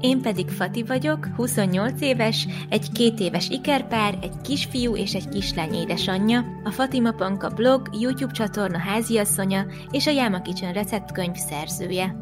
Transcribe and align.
Én 0.00 0.22
pedig 0.22 0.48
Fati 0.48 0.82
vagyok, 0.82 1.26
28 1.36 2.00
éves, 2.00 2.46
egy 2.68 2.92
két 2.92 3.20
éves 3.20 3.48
ikerpár, 3.48 4.18
egy 4.22 4.40
kisfiú 4.40 4.96
és 4.96 5.14
egy 5.14 5.28
kislány 5.28 5.74
édesanyja, 5.74 6.44
a 6.64 6.70
Fatima 6.70 7.12
Panka 7.12 7.48
blog, 7.48 7.88
YouTube 7.92 8.32
csatorna 8.32 8.78
háziasszonya 8.78 9.66
és 9.90 10.06
a 10.06 10.10
Yama 10.10 10.42
Kitchen 10.42 10.72
receptkönyv 10.72 11.34
szerzője. 11.34 12.16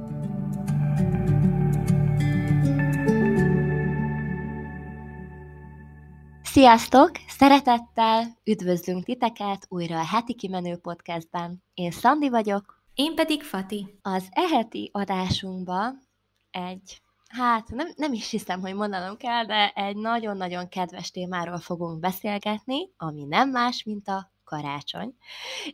Sziasztok! 6.43 7.11
Szeretettel 7.29 8.25
üdvözlünk 8.45 9.05
titeket 9.05 9.67
újra 9.69 9.99
a 9.99 10.07
Heti 10.07 10.35
Kimenő 10.35 10.77
Podcastben. 10.77 11.63
Én 11.75 11.91
Szandi 11.91 12.29
vagyok. 12.29 12.83
Én 12.95 13.15
pedig 13.15 13.43
Fati. 13.43 13.99
Az 14.03 14.29
eheti 14.31 14.91
adásunkban 14.93 16.03
egy 16.51 17.03
Hát 17.37 17.69
nem, 17.69 17.89
nem 17.97 18.13
is 18.13 18.31
hiszem, 18.31 18.61
hogy 18.61 18.75
mondanom 18.75 19.17
kell, 19.17 19.45
de 19.45 19.73
egy 19.75 19.97
nagyon-nagyon 19.97 20.69
kedves 20.69 21.11
témáról 21.11 21.59
fogunk 21.59 22.01
beszélgetni, 22.01 22.91
ami 22.97 23.25
nem 23.25 23.51
más, 23.51 23.83
mint 23.83 24.09
a 24.09 24.33
karácsony. 24.45 25.15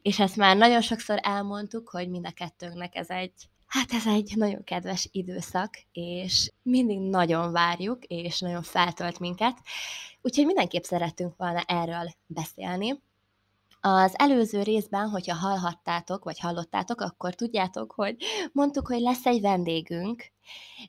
És 0.02 0.19
ezt 0.19 0.36
már 0.36 0.56
nagyon 0.56 0.80
sokszor 0.80 1.19
elmondtuk, 1.23 1.88
hogy 1.88 2.09
mind 2.09 2.27
a 2.27 2.30
kettőnknek 2.30 2.95
ez 2.95 3.10
egy 3.10 3.33
Hát 3.70 3.92
ez 3.92 4.06
egy 4.06 4.33
nagyon 4.36 4.64
kedves 4.64 5.09
időszak, 5.12 5.75
és 5.92 6.53
mindig 6.62 7.00
nagyon 7.00 7.53
várjuk, 7.53 8.05
és 8.05 8.41
nagyon 8.41 8.62
feltölt 8.62 9.19
minket. 9.19 9.58
Úgyhogy 10.22 10.47
mindenképp 10.47 10.83
szerettünk 10.83 11.36
volna 11.36 11.61
erről 11.61 12.11
beszélni. 12.27 13.03
Az 13.81 14.19
előző 14.19 14.62
részben, 14.62 15.09
hogyha 15.09 15.34
hallhattátok, 15.34 16.25
vagy 16.25 16.39
hallottátok, 16.39 17.00
akkor 17.00 17.34
tudjátok, 17.34 17.92
hogy 17.92 18.17
mondtuk, 18.53 18.87
hogy 18.87 19.00
lesz 19.00 19.27
egy 19.27 19.41
vendégünk, 19.41 20.33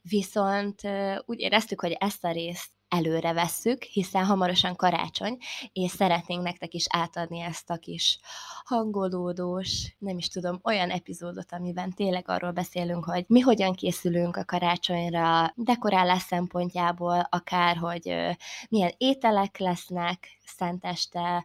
viszont 0.02 0.80
úgy 1.26 1.40
éreztük, 1.40 1.80
hogy 1.80 1.96
ezt 1.98 2.24
a 2.24 2.32
részt 2.32 2.70
előre 2.88 3.32
vesszük, 3.32 3.82
hiszen 3.82 4.24
hamarosan 4.24 4.76
karácsony, 4.76 5.36
és 5.72 5.90
szeretnénk 5.90 6.42
nektek 6.42 6.74
is 6.74 6.84
átadni 6.88 7.40
ezt 7.40 7.70
a 7.70 7.76
kis 7.76 8.18
hangolódós, 8.64 9.94
nem 9.98 10.18
is 10.18 10.28
tudom, 10.28 10.60
olyan 10.62 10.90
epizódot, 10.90 11.52
amiben 11.52 11.92
tényleg 11.92 12.28
arról 12.28 12.50
beszélünk, 12.50 13.04
hogy 13.04 13.24
mi 13.28 13.40
hogyan 13.40 13.72
készülünk 13.72 14.36
a 14.36 14.44
karácsonyra, 14.44 15.52
dekorálás 15.56 16.22
szempontjából, 16.22 17.26
akár, 17.30 17.76
hogy 17.76 18.14
milyen 18.68 18.92
ételek 18.96 19.58
lesznek 19.58 20.28
szenteste, 20.44 21.44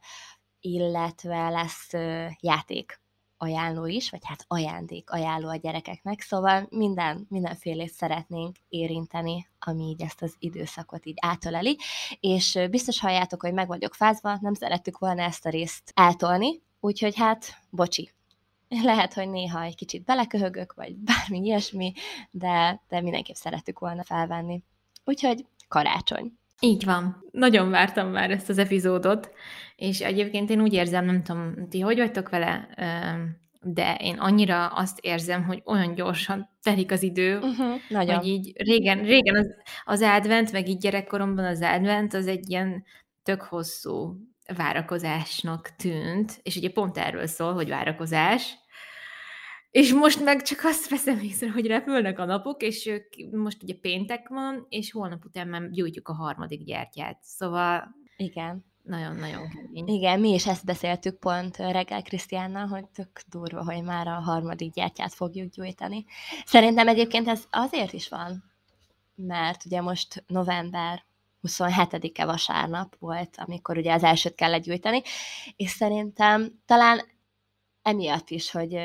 illetve 0.61 1.49
lesz 1.49 1.91
játék 2.39 3.01
ajánló 3.37 3.85
is, 3.85 4.09
vagy 4.09 4.21
hát 4.23 4.45
ajándék 4.47 5.09
ajánló 5.09 5.49
a 5.49 5.55
gyerekeknek, 5.55 6.21
szóval 6.21 6.67
minden, 6.69 7.25
mindenfélét 7.29 7.91
szeretnénk 7.91 8.55
érinteni, 8.69 9.47
ami 9.59 9.83
így 9.83 10.01
ezt 10.01 10.21
az 10.21 10.35
időszakot 10.39 11.05
így 11.05 11.17
átöleli, 11.21 11.77
és 12.19 12.59
biztos 12.69 12.99
halljátok, 12.99 13.41
hogy 13.41 13.53
meg 13.53 13.67
vagyok 13.67 13.93
fázva, 13.93 14.37
nem 14.41 14.53
szerettük 14.53 14.97
volna 14.97 15.21
ezt 15.21 15.45
a 15.45 15.49
részt 15.49 15.91
eltolni, 15.95 16.61
úgyhogy 16.79 17.15
hát, 17.15 17.45
bocsi, 17.69 18.11
lehet, 18.83 19.13
hogy 19.13 19.29
néha 19.29 19.61
egy 19.61 19.75
kicsit 19.75 20.03
beleköhögök, 20.03 20.73
vagy 20.73 20.95
bármi 21.09 21.45
ilyesmi, 21.45 21.93
de, 22.31 22.81
de 22.87 23.01
mindenképp 23.01 23.35
szerettük 23.35 23.79
volna 23.79 24.03
felvenni. 24.03 24.63
Úgyhogy 25.03 25.45
karácsony. 25.67 26.37
Így 26.59 26.85
van. 26.85 27.23
Nagyon 27.31 27.69
vártam 27.69 28.09
már 28.09 28.31
ezt 28.31 28.49
az 28.49 28.57
epizódot, 28.57 29.31
és 29.75 30.01
egyébként 30.01 30.49
én 30.49 30.61
úgy 30.61 30.73
érzem, 30.73 31.05
nem 31.05 31.23
tudom, 31.23 31.69
ti 31.69 31.79
hogy 31.79 31.97
vagytok 31.97 32.29
vele, 32.29 32.67
de 33.61 33.95
én 33.95 34.17
annyira 34.17 34.67
azt 34.67 34.99
érzem, 35.01 35.43
hogy 35.43 35.61
olyan 35.65 35.93
gyorsan 35.93 36.49
telik 36.61 36.91
az 36.91 37.03
idő, 37.03 37.37
uh-huh, 37.37 37.75
nagyon. 37.89 38.15
hogy 38.15 38.27
így 38.27 38.53
régen, 38.55 39.03
régen 39.03 39.35
az, 39.35 39.47
az 39.85 40.01
advent, 40.01 40.51
meg 40.51 40.67
így 40.67 40.77
gyerekkoromban 40.77 41.45
az 41.45 41.61
advent, 41.61 42.13
az 42.13 42.27
egy 42.27 42.49
ilyen 42.49 42.83
tök 43.23 43.41
hosszú 43.41 44.15
várakozásnak 44.55 45.75
tűnt, 45.75 46.39
és 46.43 46.55
ugye 46.55 46.69
pont 46.69 46.97
erről 46.97 47.27
szól, 47.27 47.53
hogy 47.53 47.69
várakozás, 47.69 48.57
és 49.71 49.93
most 49.93 50.23
meg 50.23 50.41
csak 50.41 50.59
azt 50.63 50.89
veszem 50.89 51.19
észre, 51.19 51.51
hogy 51.51 51.67
repülnek 51.67 52.19
a 52.19 52.25
napok, 52.25 52.61
és 52.61 53.01
most 53.31 53.63
ugye 53.63 53.73
péntek 53.81 54.27
van, 54.27 54.65
és 54.69 54.91
holnap 54.91 55.25
után 55.25 55.47
már 55.47 55.69
gyújtjuk 55.69 56.07
a 56.07 56.13
harmadik 56.13 56.63
gyertyát. 56.63 57.17
Szóval... 57.21 57.95
Igen. 58.17 58.65
Nagyon-nagyon 58.83 59.49
kemény. 59.49 59.87
Igen, 59.87 60.19
mi 60.19 60.33
is 60.33 60.47
ezt 60.47 60.65
beszéltük 60.65 61.19
pont 61.19 61.57
reggel 61.57 62.01
Krisztiánnal, 62.01 62.67
hogy 62.67 62.85
tök 62.87 63.21
durva, 63.29 63.63
hogy 63.63 63.83
már 63.83 64.07
a 64.07 64.19
harmadik 64.19 64.73
gyertyát 64.73 65.13
fogjuk 65.13 65.51
gyújtani. 65.51 66.05
Szerintem 66.45 66.87
egyébként 66.87 67.27
ez 67.27 67.43
azért 67.49 67.93
is 67.93 68.09
van, 68.09 68.43
mert 69.15 69.65
ugye 69.65 69.81
most 69.81 70.23
november 70.27 71.05
27-e 71.47 72.25
vasárnap 72.25 72.95
volt, 72.99 73.35
amikor 73.37 73.77
ugye 73.77 73.93
az 73.93 74.03
elsőt 74.03 74.35
kellett 74.35 74.63
gyújtani, 74.63 75.01
és 75.55 75.69
szerintem 75.69 76.61
talán 76.65 77.01
emiatt 77.87 78.29
is, 78.29 78.51
hogy 78.51 78.77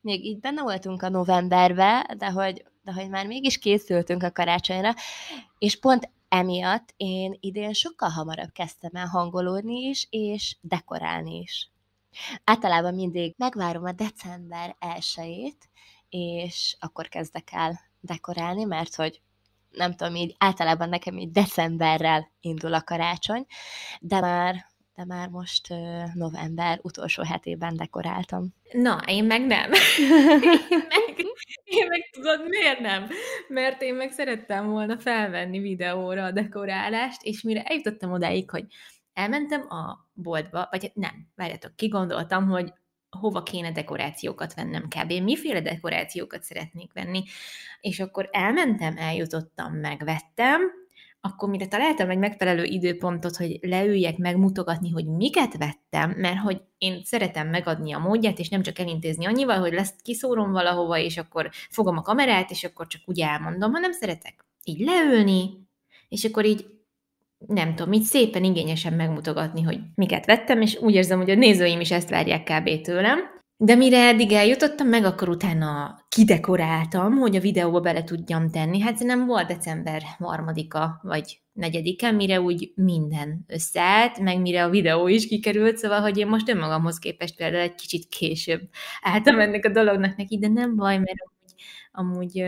még 0.00 0.24
így 0.24 0.38
benne 0.38 0.62
voltunk 0.62 1.02
a 1.02 1.08
novemberbe, 1.08 2.14
de 2.18 2.30
hogy, 2.30 2.64
de 2.82 2.92
hogy 2.92 3.08
már 3.08 3.26
mégis 3.26 3.58
készültünk 3.58 4.22
a 4.22 4.32
karácsonyra, 4.32 4.94
és 5.58 5.78
pont 5.78 6.10
emiatt 6.28 6.94
én 6.96 7.36
idén 7.40 7.72
sokkal 7.72 8.08
hamarabb 8.08 8.52
kezdtem 8.52 8.90
el 8.94 9.06
hangolódni 9.06 9.88
is, 9.88 10.06
és 10.10 10.56
dekorálni 10.60 11.38
is. 11.38 11.70
Általában 12.44 12.94
mindig 12.94 13.34
megvárom 13.36 13.84
a 13.84 13.92
december 13.92 14.76
1 15.14 15.56
és 16.08 16.76
akkor 16.80 17.08
kezdek 17.08 17.48
el 17.52 17.80
dekorálni, 18.00 18.64
mert 18.64 18.94
hogy 18.94 19.20
nem 19.70 19.94
tudom, 19.94 20.14
így 20.14 20.34
általában 20.38 20.88
nekem 20.88 21.18
így 21.18 21.30
decemberrel 21.30 22.30
indul 22.40 22.74
a 22.74 22.82
karácsony, 22.82 23.46
de 24.00 24.20
már 24.20 24.69
de 25.00 25.14
már 25.14 25.28
most 25.28 25.68
november 26.14 26.78
utolsó 26.82 27.22
hetében 27.22 27.76
dekoráltam. 27.76 28.54
Na, 28.72 29.00
én 29.06 29.24
meg 29.24 29.46
nem. 29.46 29.70
én, 30.72 30.86
meg, 30.88 31.16
én 31.64 31.86
meg 31.88 32.10
tudod, 32.12 32.48
miért 32.48 32.80
nem? 32.80 33.08
Mert 33.48 33.82
én 33.82 33.94
meg 33.94 34.10
szerettem 34.10 34.66
volna 34.66 34.98
felvenni 34.98 35.58
videóra 35.58 36.24
a 36.24 36.30
dekorálást, 36.30 37.22
és 37.22 37.42
mire 37.42 37.62
eljutottam 37.62 38.12
odáig, 38.12 38.50
hogy 38.50 38.64
elmentem 39.12 39.60
a 39.60 40.08
boltba, 40.12 40.68
vagy 40.70 40.90
nem, 40.94 41.28
várjátok, 41.34 41.76
kigondoltam, 41.76 42.48
hogy 42.48 42.72
hova 43.10 43.42
kéne 43.42 43.72
dekorációkat 43.72 44.54
vennem 44.54 44.88
kb. 44.88 45.12
Miféle 45.12 45.60
dekorációkat 45.60 46.42
szeretnék 46.42 46.92
venni, 46.92 47.22
és 47.80 48.00
akkor 48.00 48.28
elmentem, 48.32 48.96
eljutottam, 48.96 49.72
megvettem, 49.72 50.79
akkor 51.20 51.48
mire 51.48 51.66
találtam 51.66 52.10
egy 52.10 52.18
megfelelő 52.18 52.64
időpontot, 52.64 53.36
hogy 53.36 53.58
leüljek 53.62 54.16
megmutogatni, 54.16 54.90
hogy 54.90 55.06
miket 55.06 55.56
vettem, 55.56 56.10
mert 56.10 56.38
hogy 56.38 56.62
én 56.78 57.00
szeretem 57.04 57.48
megadni 57.48 57.92
a 57.92 57.98
módját, 57.98 58.38
és 58.38 58.48
nem 58.48 58.62
csak 58.62 58.78
elintézni 58.78 59.26
annyival, 59.26 59.58
hogy 59.58 59.72
lesz 59.72 59.94
kiszórom 60.02 60.52
valahova, 60.52 60.98
és 60.98 61.16
akkor 61.16 61.50
fogom 61.70 61.96
a 61.96 62.02
kamerát, 62.02 62.50
és 62.50 62.64
akkor 62.64 62.86
csak 62.86 63.02
úgy 63.04 63.20
elmondom, 63.20 63.72
hanem 63.72 63.92
szeretek 63.92 64.44
így 64.64 64.80
leülni, 64.80 65.68
és 66.08 66.24
akkor 66.24 66.44
így 66.44 66.66
nem 67.46 67.74
tudom, 67.74 67.92
így 67.92 68.02
szépen 68.02 68.44
igényesen 68.44 68.92
megmutogatni, 68.92 69.62
hogy 69.62 69.80
miket 69.94 70.26
vettem, 70.26 70.60
és 70.60 70.76
úgy 70.76 70.94
érzem, 70.94 71.18
hogy 71.18 71.30
a 71.30 71.34
nézőim 71.34 71.80
is 71.80 71.90
ezt 71.90 72.10
várják 72.10 72.42
kb. 72.42 72.80
tőlem. 72.80 73.39
De 73.62 73.74
mire 73.74 74.08
eddig 74.08 74.32
eljutottam, 74.32 74.88
meg 74.88 75.04
akkor 75.04 75.28
utána 75.28 75.98
kidekoráltam, 76.08 77.16
hogy 77.16 77.36
a 77.36 77.40
videóba 77.40 77.80
bele 77.80 78.04
tudjam 78.04 78.50
tenni. 78.50 78.80
Hát 78.80 78.98
nem 78.98 79.26
volt 79.26 79.46
december 79.46 80.02
harmadika 80.18 81.00
vagy 81.02 81.40
negyedike, 81.52 82.10
mire 82.10 82.40
úgy 82.40 82.72
minden 82.74 83.44
összeállt, 83.46 84.18
meg 84.18 84.40
mire 84.40 84.64
a 84.64 84.70
videó 84.70 85.08
is 85.08 85.26
kikerült, 85.26 85.76
szóval, 85.76 86.00
hogy 86.00 86.18
én 86.18 86.26
most 86.26 86.48
önmagamhoz 86.48 86.98
képest 86.98 87.36
például 87.36 87.62
egy 87.62 87.74
kicsit 87.74 88.08
később 88.08 88.60
álltam 89.00 89.40
ennek 89.40 89.64
a 89.64 89.72
dolognak 89.72 90.16
neki, 90.16 90.38
de 90.38 90.48
nem 90.48 90.76
baj, 90.76 90.96
mert 90.96 91.18
amúgy 91.92 92.44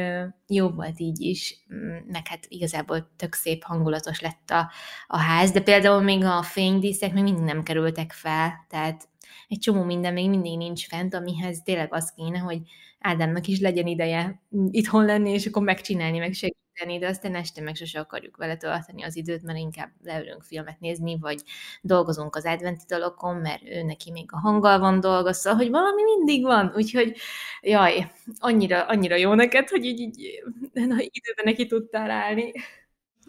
jó 0.47 0.71
volt 0.71 1.01
így 1.01 1.21
is, 1.21 1.65
mm, 1.75 1.97
meg 2.07 2.27
hát 2.29 2.47
igazából 2.49 3.13
tök 3.17 3.35
szép 3.35 3.63
hangulatos 3.63 4.21
lett 4.21 4.51
a, 4.51 4.71
a 5.07 5.19
ház, 5.19 5.51
de 5.51 5.61
például 5.61 6.03
még 6.03 6.25
a 6.25 6.43
fénydíszek 6.43 7.13
még 7.13 7.23
mindig 7.23 7.45
nem 7.45 7.63
kerültek 7.63 8.13
fel, 8.13 8.67
tehát 8.69 9.11
egy 9.49 9.59
csomó 9.59 9.83
minden 9.83 10.13
még 10.13 10.29
mindig 10.29 10.57
nincs 10.57 10.87
fent, 10.87 11.15
amihez 11.15 11.63
tényleg 11.63 11.95
az 11.95 12.13
kéne, 12.17 12.39
hogy 12.39 12.61
Ádámnak 13.03 13.47
is 13.47 13.61
legyen 13.61 13.87
ideje 13.87 14.43
itthon 14.71 15.05
lenni, 15.05 15.31
és 15.31 15.47
akkor 15.47 15.63
megcsinálni, 15.63 16.19
meg 16.19 16.33
segíteni, 16.33 16.99
de 16.99 17.07
aztán 17.07 17.35
este 17.35 17.61
meg 17.63 17.75
sose 17.75 18.01
akarjuk 18.01 18.37
vele 18.37 18.57
tölteni 18.57 19.03
az 19.03 19.17
időt, 19.17 19.43
mert 19.43 19.59
inkább 19.59 19.91
leülünk 20.03 20.43
filmet 20.43 20.81
nézni, 20.81 21.19
vagy 21.21 21.43
dolgozunk 21.81 22.37
az 22.37 22.45
adventi 22.45 22.85
dalokon, 22.89 23.37
mert 23.37 23.63
ő 23.65 23.83
neki 23.83 24.11
még 24.11 24.33
a 24.33 24.39
hanggal 24.39 24.79
van 24.79 25.01
dolga, 25.01 25.33
szóval, 25.33 25.59
hogy 25.59 25.71
valami 25.71 26.03
mindig 26.03 26.43
van, 26.43 26.73
úgyhogy 26.77 27.17
jaj, 27.61 28.11
annyira, 28.39 28.87
annyira 28.87 29.17
jó 29.17 29.35
neked, 29.35 29.69
hogy 29.69 29.85
így, 29.85 30.01
így 30.01 30.43
na, 30.73 30.95
időben 30.99 31.45
neki 31.45 31.67
tudtál 31.67 32.11
állni. 32.11 32.53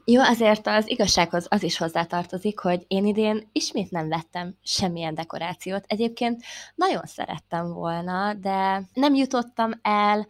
Jó, 0.06 0.22
azért 0.22 0.68
az 0.68 0.90
igazsághoz 0.90 1.46
az 1.50 1.64
is 1.64 1.78
hozzátartozik, 1.78 2.60
hogy 2.60 2.86
én 2.88 3.06
idén 3.06 3.50
ismét 3.52 3.92
nem 3.92 4.10
vettem 4.10 4.58
semmilyen 4.64 5.16
dekorációt. 5.16 5.84
Egyébként 5.88 6.44
nagyon 6.76 7.06
szerettem 7.06 7.74
volna, 7.74 8.34
de 8.34 8.88
nem 8.94 9.16
jutottam 9.16 9.72
el, 9.82 10.28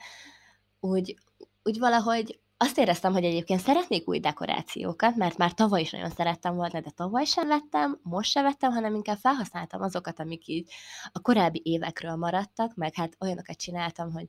úgy, 0.80 1.18
úgy 1.64 1.80
valahogy 1.80 2.40
azt 2.58 2.78
éreztem, 2.78 3.14
hogy 3.14 3.24
egyébként 3.24 3.60
szeretnék 3.60 4.08
új 4.08 4.20
dekorációkat, 4.20 5.16
mert 5.16 5.38
már 5.38 5.54
tavaly 5.54 5.82
is 5.82 5.92
nagyon 5.92 6.10
szerettem 6.10 6.56
volna, 6.56 6.80
de 6.80 6.90
tavaly 6.90 7.26
sem 7.26 7.48
vettem, 7.48 8.00
most 8.04 8.32
sem 8.32 8.44
vettem, 8.44 8.72
hanem 8.72 8.96
inkább 8.96 9.18
felhasználtam 9.18 9.82
azokat, 9.82 10.20
amik 10.20 10.48
így 10.48 10.72
a 11.12 11.20
korábbi 11.20 11.62
évekről 11.64 12.16
maradtak, 12.16 12.76
meg 12.76 12.96
hát 12.96 13.16
olyanokat 13.20 13.58
csináltam, 13.58 14.12
hogy 14.12 14.28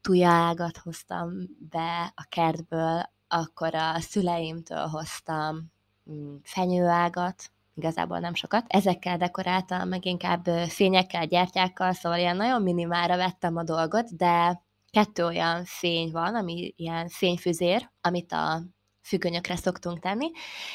tujágat 0.00 0.76
hoztam 0.76 1.30
be 1.70 2.12
a 2.14 2.26
kertből, 2.28 3.16
akkor 3.28 3.74
a 3.74 4.00
szüleimtől 4.00 4.86
hoztam 4.86 5.72
mm, 6.10 6.36
fenyőágat, 6.42 7.50
igazából 7.74 8.18
nem 8.18 8.34
sokat. 8.34 8.64
Ezekkel 8.68 9.16
dekoráltam, 9.16 9.88
meg 9.88 10.04
inkább 10.04 10.44
fényekkel, 10.68 11.26
gyertyákkal, 11.26 11.92
szóval 11.92 12.18
ilyen 12.18 12.36
nagyon 12.36 12.62
minimára 12.62 13.16
vettem 13.16 13.56
a 13.56 13.62
dolgot, 13.62 14.16
de 14.16 14.62
kettő 14.90 15.24
olyan 15.24 15.64
fény 15.64 16.10
van, 16.10 16.34
ami 16.34 16.72
ilyen 16.76 17.08
fényfüzér, 17.08 17.90
amit 18.00 18.32
a 18.32 18.62
függönyökre 19.02 19.56
szoktunk 19.56 19.98
tenni, 19.98 20.30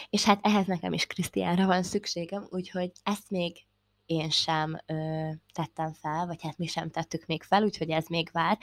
és 0.10 0.24
hát 0.24 0.40
ehhez 0.42 0.66
nekem 0.66 0.94
is 0.94 1.06
Krisztiánra 1.06 1.66
van 1.66 1.84
szükségem, 1.84 2.48
úgyhogy 2.50 2.92
ezt 3.04 3.30
még 3.30 3.66
én 4.06 4.30
sem 4.30 4.78
ö, 4.86 5.30
tettem 5.54 5.94
fel, 5.94 6.26
vagy 6.26 6.42
hát 6.42 6.58
mi 6.58 6.66
sem 6.66 6.90
tettük 6.90 7.26
még 7.26 7.44
fel, 7.44 7.64
úgyhogy 7.64 7.90
ez 7.90 8.08
még 8.08 8.30
vár. 8.32 8.58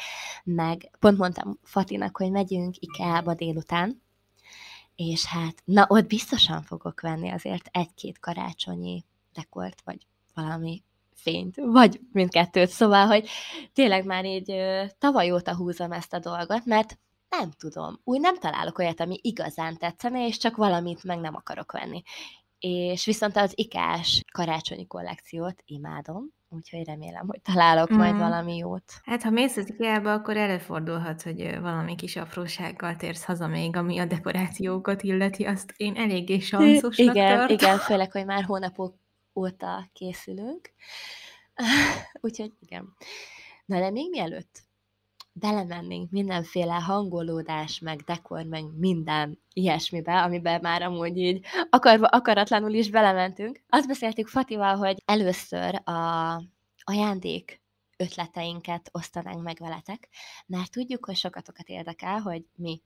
Meg 0.45 0.91
pont 0.99 1.19
mondtam 1.19 1.59
Fatinak, 1.63 2.17
hogy 2.17 2.31
megyünk 2.31 2.75
IKEA-ba 2.79 3.35
délután, 3.35 4.03
és 4.95 5.25
hát, 5.25 5.63
na 5.65 5.87
ott 5.89 6.07
biztosan 6.07 6.63
fogok 6.63 7.01
venni 7.01 7.31
azért 7.31 7.69
egy-két 7.71 8.19
karácsonyi 8.19 9.05
dekort, 9.33 9.81
vagy 9.85 10.07
valami 10.35 10.83
fényt, 11.15 11.57
vagy 11.57 12.01
mindkettőt, 12.13 12.69
szóval, 12.69 13.07
hogy 13.07 13.29
tényleg 13.73 14.05
már 14.05 14.25
így 14.25 14.51
ö, 14.51 14.85
tavaly 14.99 15.33
óta 15.33 15.57
húzom 15.57 15.93
ezt 15.93 16.13
a 16.13 16.19
dolgot, 16.19 16.65
mert 16.65 16.99
nem 17.29 17.51
tudom, 17.51 18.01
úgy 18.05 18.21
nem 18.21 18.39
találok 18.39 18.79
olyat, 18.79 19.01
ami 19.01 19.19
igazán 19.23 19.77
tetszene, 19.77 20.27
és 20.27 20.37
csak 20.37 20.57
valamit 20.57 21.05
meg 21.05 21.19
nem 21.19 21.35
akarok 21.35 21.73
venni 21.73 22.03
és 22.61 23.05
viszont 23.05 23.37
az 23.37 23.53
ikás 23.55 24.25
karácsonyi 24.33 24.87
kollekciót 24.87 25.63
imádom, 25.65 26.29
úgyhogy 26.49 26.85
remélem, 26.85 27.27
hogy 27.27 27.41
találok 27.41 27.93
mm. 27.93 27.97
majd 27.97 28.19
valami 28.19 28.57
jót. 28.57 28.93
Hát, 29.05 29.23
ha 29.23 29.31
mész 29.31 29.57
az 29.57 29.69
ikea 29.69 30.13
akkor 30.13 30.37
előfordulhat, 30.37 31.23
hogy 31.23 31.61
valami 31.61 31.95
kis 31.95 32.17
aprósággal 32.17 32.97
térsz 32.97 33.25
haza 33.25 33.47
még, 33.47 33.77
ami 33.77 33.99
a 33.99 34.05
dekorációkat 34.05 35.03
illeti, 35.03 35.45
azt 35.45 35.75
én 35.77 35.97
eléggé 35.97 36.39
sanszosnak 36.49 37.17
Igen, 37.17 37.37
tartom. 37.37 37.57
igen, 37.57 37.79
főleg, 37.79 38.13
hogy 38.13 38.25
már 38.25 38.45
hónapok 38.51 38.95
óta 39.35 39.89
készülünk. 39.93 40.73
úgyhogy 42.21 42.53
igen. 42.61 42.95
Na, 43.65 43.79
de 43.79 43.91
még 43.91 44.11
mielőtt 44.11 44.69
belemennénk 45.41 46.11
mindenféle 46.11 46.75
hangolódás, 46.75 47.79
meg 47.79 48.01
dekor, 48.01 48.45
meg 48.45 48.65
minden 48.77 49.39
ilyesmibe, 49.53 50.23
amiben 50.23 50.61
már 50.61 50.83
amúgy 50.83 51.17
így 51.17 51.45
akarva, 51.71 52.07
akaratlanul 52.07 52.73
is 52.73 52.91
belementünk. 52.91 53.63
Azt 53.69 53.87
beszéltük 53.87 54.29
Fatival, 54.29 54.77
hogy 54.77 55.03
először 55.05 55.75
a 55.85 56.43
ajándék 56.83 57.61
ötleteinket 57.97 58.89
osztanánk 58.93 59.43
meg 59.43 59.57
veletek, 59.61 60.09
mert 60.47 60.71
tudjuk, 60.71 61.05
hogy 61.05 61.17
sokatokat 61.17 61.69
érdekel, 61.69 62.19
hogy 62.19 62.45
mi 62.57 62.83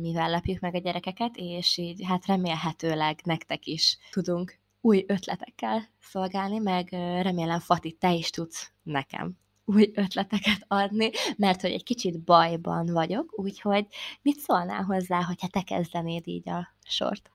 mivel 0.00 0.30
lepjük 0.30 0.60
meg 0.60 0.74
a 0.74 0.78
gyerekeket, 0.78 1.36
és 1.36 1.76
így 1.76 2.04
hát 2.04 2.26
remélhetőleg 2.26 3.20
nektek 3.24 3.66
is 3.66 3.98
tudunk 4.10 4.58
új 4.80 5.04
ötletekkel 5.08 5.88
szolgálni, 6.00 6.58
meg 6.58 6.88
remélem 7.22 7.60
Fati, 7.60 7.92
te 7.92 8.12
is 8.12 8.30
tudsz 8.30 8.72
nekem 8.82 9.38
új 9.64 9.90
ötleteket 9.94 10.64
adni, 10.68 11.10
mert 11.36 11.60
hogy 11.60 11.70
egy 11.70 11.84
kicsit 11.84 12.24
bajban 12.24 12.86
vagyok, 12.86 13.38
úgyhogy 13.38 13.86
mit 14.22 14.38
szólnál 14.38 14.82
hozzá, 14.82 15.22
hogyha 15.22 15.48
te 15.48 15.62
kezdenéd 15.62 16.26
így 16.26 16.48
a 16.48 16.68
sort? 16.86 17.30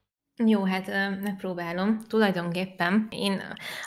Jó, 0.45 0.63
hát 0.63 0.87
megpróbálom. 1.21 1.99
Tulajdonképpen 2.07 3.07
én 3.09 3.41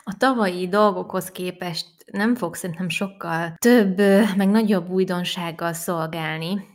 a 0.04 0.16
tavalyi 0.16 0.68
dolgokhoz 0.68 1.30
képest 1.30 1.86
nem 2.12 2.34
fog 2.34 2.54
szerintem 2.54 2.88
sokkal 2.88 3.54
több, 3.58 3.98
meg 4.36 4.48
nagyobb 4.48 4.90
újdonsággal 4.90 5.72
szolgálni. 5.72 6.70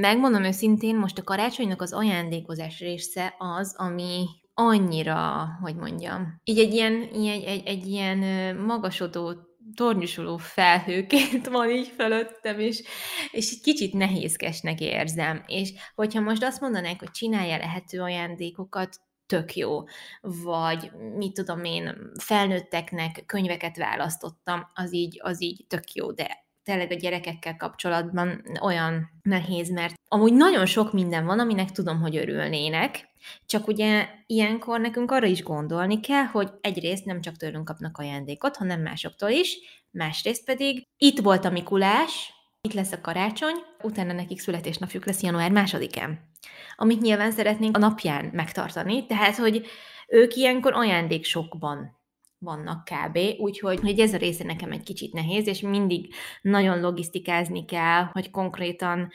Megmondom 0.00 0.44
őszintén, 0.44 0.96
most 0.96 1.18
a 1.18 1.22
karácsonynak 1.22 1.82
az 1.82 1.92
ajándékozás 1.92 2.78
része 2.78 3.34
az, 3.38 3.74
ami 3.76 4.26
annyira, 4.54 5.48
hogy 5.60 5.74
mondjam, 5.74 6.40
így 6.44 6.58
egy 6.58 6.72
ilyen, 6.72 7.08
egy, 7.12 7.42
egy, 7.44 7.66
egy 7.66 7.86
ilyen 7.86 8.18
magasodó 8.56 9.34
tornyosuló 9.74 10.36
felhőként 10.36 11.48
van 11.56 11.70
így 11.70 11.92
fölöttem, 11.96 12.60
és, 12.60 12.82
és 13.30 13.50
egy 13.50 13.60
kicsit 13.60 13.92
nehézkesnek 13.92 14.80
érzem. 14.80 15.42
És 15.46 15.72
hogyha 15.94 16.20
most 16.20 16.42
azt 16.42 16.60
mondanák, 16.60 16.98
hogy 16.98 17.10
csinálja 17.10 17.56
lehető 17.56 18.00
ajándékokat, 18.00 19.00
tök 19.26 19.54
jó. 19.56 19.82
Vagy 20.20 20.90
mit 21.16 21.32
tudom 21.32 21.64
én, 21.64 22.12
felnőtteknek 22.18 23.22
könyveket 23.26 23.76
választottam, 23.76 24.70
az 24.74 24.94
így, 24.94 25.20
az 25.22 25.42
így 25.42 25.64
tök 25.68 25.92
jó, 25.92 26.12
de 26.12 26.47
tényleg 26.68 26.90
a 26.90 26.94
gyerekekkel 26.94 27.56
kapcsolatban 27.56 28.42
olyan 28.60 29.10
nehéz, 29.22 29.70
mert 29.70 29.94
amúgy 30.08 30.32
nagyon 30.32 30.66
sok 30.66 30.92
minden 30.92 31.24
van, 31.26 31.38
aminek 31.38 31.70
tudom, 31.70 32.00
hogy 32.00 32.16
örülnének, 32.16 33.08
csak 33.46 33.68
ugye 33.68 34.08
ilyenkor 34.26 34.80
nekünk 34.80 35.10
arra 35.10 35.26
is 35.26 35.42
gondolni 35.42 36.00
kell, 36.00 36.24
hogy 36.24 36.50
egyrészt 36.60 37.04
nem 37.04 37.20
csak 37.20 37.36
tőlünk 37.36 37.64
kapnak 37.64 37.98
ajándékot, 37.98 38.56
hanem 38.56 38.80
másoktól 38.80 39.28
is, 39.28 39.58
másrészt 39.90 40.44
pedig 40.44 40.86
itt 40.98 41.18
volt 41.18 41.44
a 41.44 41.50
Mikulás, 41.50 42.32
itt 42.60 42.72
lesz 42.72 42.92
a 42.92 43.00
karácsony, 43.00 43.56
utána 43.82 44.12
nekik 44.12 44.40
születésnapjuk 44.40 45.06
lesz 45.06 45.22
január 45.22 45.50
másodikán, 45.50 46.30
amit 46.76 47.00
nyilván 47.00 47.30
szeretnénk 47.30 47.76
a 47.76 47.80
napján 47.80 48.30
megtartani, 48.32 49.06
tehát 49.06 49.36
hogy 49.36 49.66
ők 50.08 50.34
ilyenkor 50.34 50.72
ajándéksokban 50.72 51.97
vannak 52.38 52.84
kb. 52.84 53.18
Úgyhogy 53.38 53.80
hogy 53.80 54.00
ez 54.00 54.14
a 54.14 54.16
része 54.16 54.44
nekem 54.44 54.72
egy 54.72 54.82
kicsit 54.82 55.12
nehéz, 55.12 55.46
és 55.46 55.60
mindig 55.60 56.14
nagyon 56.42 56.80
logisztikázni 56.80 57.64
kell, 57.64 58.04
hogy 58.12 58.30
konkrétan 58.30 59.10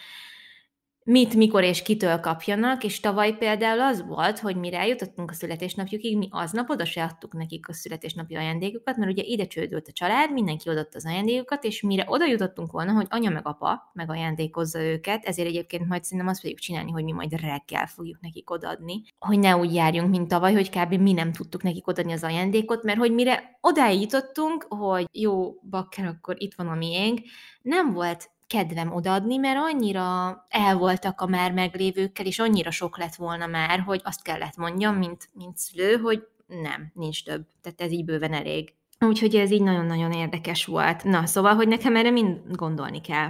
mit, 1.04 1.36
mikor 1.36 1.64
és 1.64 1.82
kitől 1.82 2.20
kapjanak, 2.20 2.84
és 2.84 3.00
tavaly 3.00 3.38
például 3.38 3.82
az 3.82 4.06
volt, 4.08 4.40
hogy 4.40 4.56
mire 4.56 4.80
eljutottunk 4.80 5.32
a 5.32 5.34
születésnapjukig, 5.34 6.18
mi 6.18 6.28
aznap 6.32 6.70
oda 6.70 6.86
se 6.86 7.04
adtuk 7.04 7.34
nekik 7.34 7.70
a 7.70 7.74
születésnapi 7.74 8.36
ajándékokat, 8.36 8.98
mert 8.98 9.12
ugye 9.12 9.24
ide 9.24 9.48
csődült 9.48 9.88
a 9.88 9.92
család, 9.92 10.32
mindenki 10.32 10.70
adott 10.70 10.96
az 10.96 11.06
ajándékokat, 11.06 11.64
és 11.64 11.82
mire 11.82 12.04
oda 12.08 12.26
jutottunk 12.26 12.72
volna, 12.72 12.92
hogy 12.92 13.08
anya 13.10 13.30
meg 13.30 13.48
apa 13.48 13.92
meg 13.94 14.10
ajándékozza 14.10 14.82
őket, 14.82 15.26
ezért 15.26 15.48
egyébként 15.48 15.88
majd 15.88 16.04
szerintem 16.04 16.28
azt 16.28 16.40
fogjuk 16.40 16.60
csinálni, 16.60 16.92
hogy 16.92 17.04
mi 17.04 17.12
majd 17.12 17.32
reggel 17.42 17.86
fogjuk 17.86 18.22
nekik 18.22 18.50
odaadni, 18.50 19.02
hogy 19.20 19.40
ne 19.40 19.56
úgy 19.58 19.74
járjunk, 19.74 20.10
mint 20.10 20.28
tavaly, 20.28 20.54
hogy 20.54 20.70
kb. 20.70 20.94
mi 20.94 21.12
nem 21.12 21.32
tudtuk 21.32 21.64
nekik 21.64 21.88
odaadni 21.88 22.14
az 22.14 22.24
ajándékot, 22.24 22.84
mert 22.84 23.00
hogy 23.00 23.14
mire 23.14 23.58
odáig 23.62 24.02
jutottunk, 24.02 24.66
hogy 24.70 25.06
jó, 25.12 25.54
bakker, 25.70 26.06
akkor 26.06 26.36
itt 26.38 26.54
van 26.54 26.68
a 26.68 26.76
miénk, 26.76 27.20
nem 27.62 27.94
volt 27.94 28.32
kedvem 28.54 28.94
odaadni, 28.94 29.38
mert 29.38 29.60
annyira 29.60 30.46
el 30.50 30.78
voltak 30.78 31.22
a 31.22 31.28
már 31.28 31.52
meglévőkkel, 31.52 32.26
és 32.26 32.40
annyira 32.40 32.72
sok 32.72 32.98
lett 32.98 33.16
volna 33.16 33.48
már, 33.48 33.80
hogy 33.80 34.02
azt 34.04 34.22
kellett 34.22 34.58
mondjam, 34.58 34.96
mint, 34.96 35.30
mint 35.34 35.58
szülő, 35.58 35.96
hogy 35.98 36.28
nem, 36.48 36.92
nincs 36.94 37.24
több. 37.24 37.46
Tehát 37.62 37.82
ez 37.82 37.92
így 37.92 38.06
bőven 38.06 38.34
elég. 38.34 38.74
Úgyhogy 39.00 39.36
ez 39.36 39.52
így 39.52 39.62
nagyon-nagyon 39.62 40.12
érdekes 40.12 40.66
volt. 40.66 41.04
Na, 41.04 41.26
szóval, 41.26 41.56
hogy 41.56 41.68
nekem 41.68 41.96
erre 41.96 42.10
mind 42.10 42.40
gondolni 42.52 43.02
kell. 43.02 43.30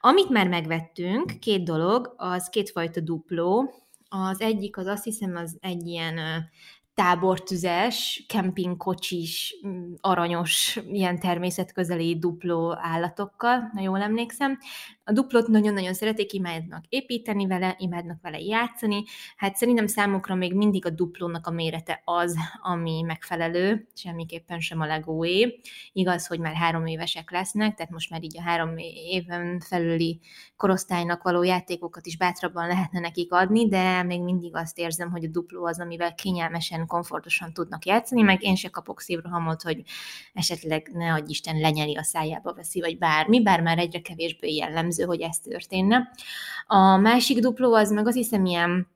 Amit 0.00 0.28
már 0.28 0.48
megvettünk, 0.48 1.38
két 1.40 1.64
dolog, 1.64 2.14
az 2.16 2.48
kétfajta 2.48 3.00
dupló. 3.00 3.74
Az 4.08 4.40
egyik 4.40 4.76
az 4.76 4.86
azt 4.86 5.04
hiszem 5.04 5.36
az 5.36 5.56
egy 5.60 5.86
ilyen 5.86 6.18
tábortüzes, 6.98 8.24
kempingkocsis, 8.28 9.54
aranyos, 10.00 10.78
ilyen 10.90 11.18
természetközeli 11.18 12.18
dupló 12.18 12.76
állatokkal, 12.80 13.70
ha 13.74 13.80
jól 13.80 14.00
emlékszem. 14.00 14.58
A 15.08 15.12
duplót 15.12 15.46
nagyon-nagyon 15.46 15.94
szeretik, 15.94 16.32
imádnak 16.32 16.84
építeni 16.88 17.46
vele, 17.46 17.74
imádnak 17.78 18.18
vele 18.22 18.40
játszani. 18.40 19.02
Hát 19.36 19.56
szerintem 19.56 19.86
számukra 19.86 20.34
még 20.34 20.54
mindig 20.54 20.86
a 20.86 20.90
duplónak 20.90 21.46
a 21.46 21.50
mérete 21.50 22.02
az, 22.04 22.36
ami 22.62 23.02
megfelelő, 23.02 23.88
semmiképpen 23.94 24.60
sem 24.60 24.80
a 24.80 24.86
legóé. 24.86 25.60
Igaz, 25.92 26.26
hogy 26.26 26.38
már 26.38 26.54
három 26.54 26.86
évesek 26.86 27.30
lesznek, 27.30 27.74
tehát 27.74 27.92
most 27.92 28.10
már 28.10 28.22
így 28.22 28.38
a 28.38 28.42
három 28.42 28.74
éven 29.10 29.60
felüli 29.60 30.20
korosztálynak 30.56 31.22
való 31.22 31.42
játékokat 31.42 32.06
is 32.06 32.16
bátrabban 32.16 32.66
lehetne 32.66 33.00
nekik 33.00 33.32
adni, 33.32 33.68
de 33.68 34.02
még 34.02 34.22
mindig 34.22 34.56
azt 34.56 34.78
érzem, 34.78 35.10
hogy 35.10 35.24
a 35.24 35.28
dupló 35.28 35.64
az, 35.64 35.80
amivel 35.80 36.14
kényelmesen, 36.14 36.86
komfortosan 36.86 37.52
tudnak 37.52 37.86
játszani, 37.86 38.22
meg 38.22 38.42
én 38.42 38.56
se 38.56 38.68
kapok 38.68 39.00
szívrohamot, 39.00 39.62
hogy 39.62 39.82
esetleg 40.32 40.90
ne 40.92 41.12
adj 41.12 41.30
Isten 41.30 41.58
lenyeli 41.58 41.96
a 41.96 42.02
szájába 42.02 42.54
veszi, 42.54 42.80
vagy 42.80 42.98
bármi, 42.98 43.42
bár 43.42 43.60
már 43.60 43.78
egyre 43.78 44.00
kevésbé 44.00 44.54
jellemző, 44.54 44.97
hogy 45.04 45.20
ez 45.20 45.38
történne. 45.38 46.10
A 46.66 46.96
másik 46.96 47.38
dupló 47.38 47.74
az 47.74 47.90
meg 47.90 48.06
azt 48.06 48.16
hiszem 48.16 48.44
ilyen, 48.44 48.86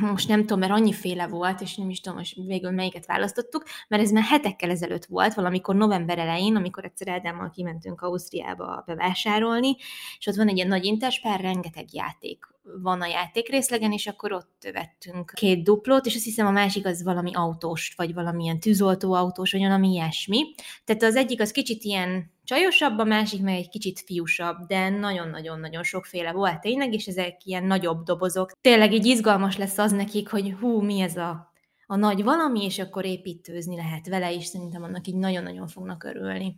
most 0.00 0.28
nem 0.28 0.40
tudom, 0.40 0.58
mert 0.58 0.72
annyiféle 0.72 1.26
volt, 1.26 1.60
és 1.60 1.76
nem 1.76 1.90
is 1.90 2.00
tudom 2.00 2.18
most 2.18 2.36
végül 2.46 2.70
melyiket 2.70 3.06
választottuk, 3.06 3.64
mert 3.88 4.02
ez 4.02 4.10
már 4.10 4.24
hetekkel 4.24 4.70
ezelőtt 4.70 5.04
volt, 5.04 5.34
valamikor 5.34 5.74
november 5.74 6.18
elején, 6.18 6.56
amikor 6.56 6.84
egyszer 6.84 7.08
Ádámmal 7.08 7.50
kimentünk 7.50 8.00
Ausztriába 8.00 8.82
bevásárolni, 8.86 9.76
és 10.18 10.26
ott 10.26 10.36
van 10.36 10.48
egy 10.48 10.56
ilyen 10.56 10.68
nagy 10.68 10.84
interspár, 10.84 11.40
rengeteg 11.40 11.94
játék 11.94 12.44
van 12.82 13.00
a 13.00 13.06
játékrészlegen, 13.06 13.92
és 13.92 14.06
akkor 14.06 14.32
ott 14.32 14.70
vettünk 14.72 15.32
két 15.34 15.62
duplót, 15.62 16.06
és 16.06 16.14
azt 16.14 16.24
hiszem 16.24 16.46
a 16.46 16.50
másik 16.50 16.86
az 16.86 17.02
valami 17.02 17.30
autós, 17.34 17.92
vagy 17.96 18.14
valamilyen 18.14 18.60
tűzoltó 18.60 19.12
autós, 19.12 19.52
vagy 19.52 19.60
valami 19.60 19.88
ilyesmi. 19.88 20.54
Tehát 20.84 21.02
az 21.02 21.16
egyik 21.16 21.40
az 21.40 21.50
kicsit 21.50 21.82
ilyen 21.82 22.30
csajosabb, 22.44 22.98
a 22.98 23.04
másik 23.04 23.42
meg 23.42 23.56
egy 23.56 23.68
kicsit 23.68 24.00
fiúsabb, 24.00 24.56
de 24.66 24.88
nagyon-nagyon-nagyon 24.88 25.82
sokféle 25.82 26.32
volt 26.32 26.60
tényleg, 26.60 26.94
és 26.94 27.06
ezek 27.06 27.44
ilyen 27.44 27.64
nagyobb 27.64 28.02
dobozok. 28.02 28.52
Tényleg 28.60 28.92
így 28.92 29.06
izgalmas 29.06 29.56
lesz 29.56 29.78
az 29.78 29.92
nekik, 29.92 30.28
hogy 30.28 30.54
hú, 30.60 30.80
mi 30.80 31.00
ez 31.00 31.16
a 31.16 31.50
a 31.92 31.96
nagy 31.96 32.22
valami, 32.22 32.64
és 32.64 32.78
akkor 32.78 33.04
építőzni 33.04 33.76
lehet 33.76 34.08
vele, 34.08 34.34
és 34.34 34.44
szerintem 34.44 34.82
annak 34.82 35.06
így 35.06 35.14
nagyon-nagyon 35.14 35.66
fognak 35.66 36.04
örülni. 36.04 36.56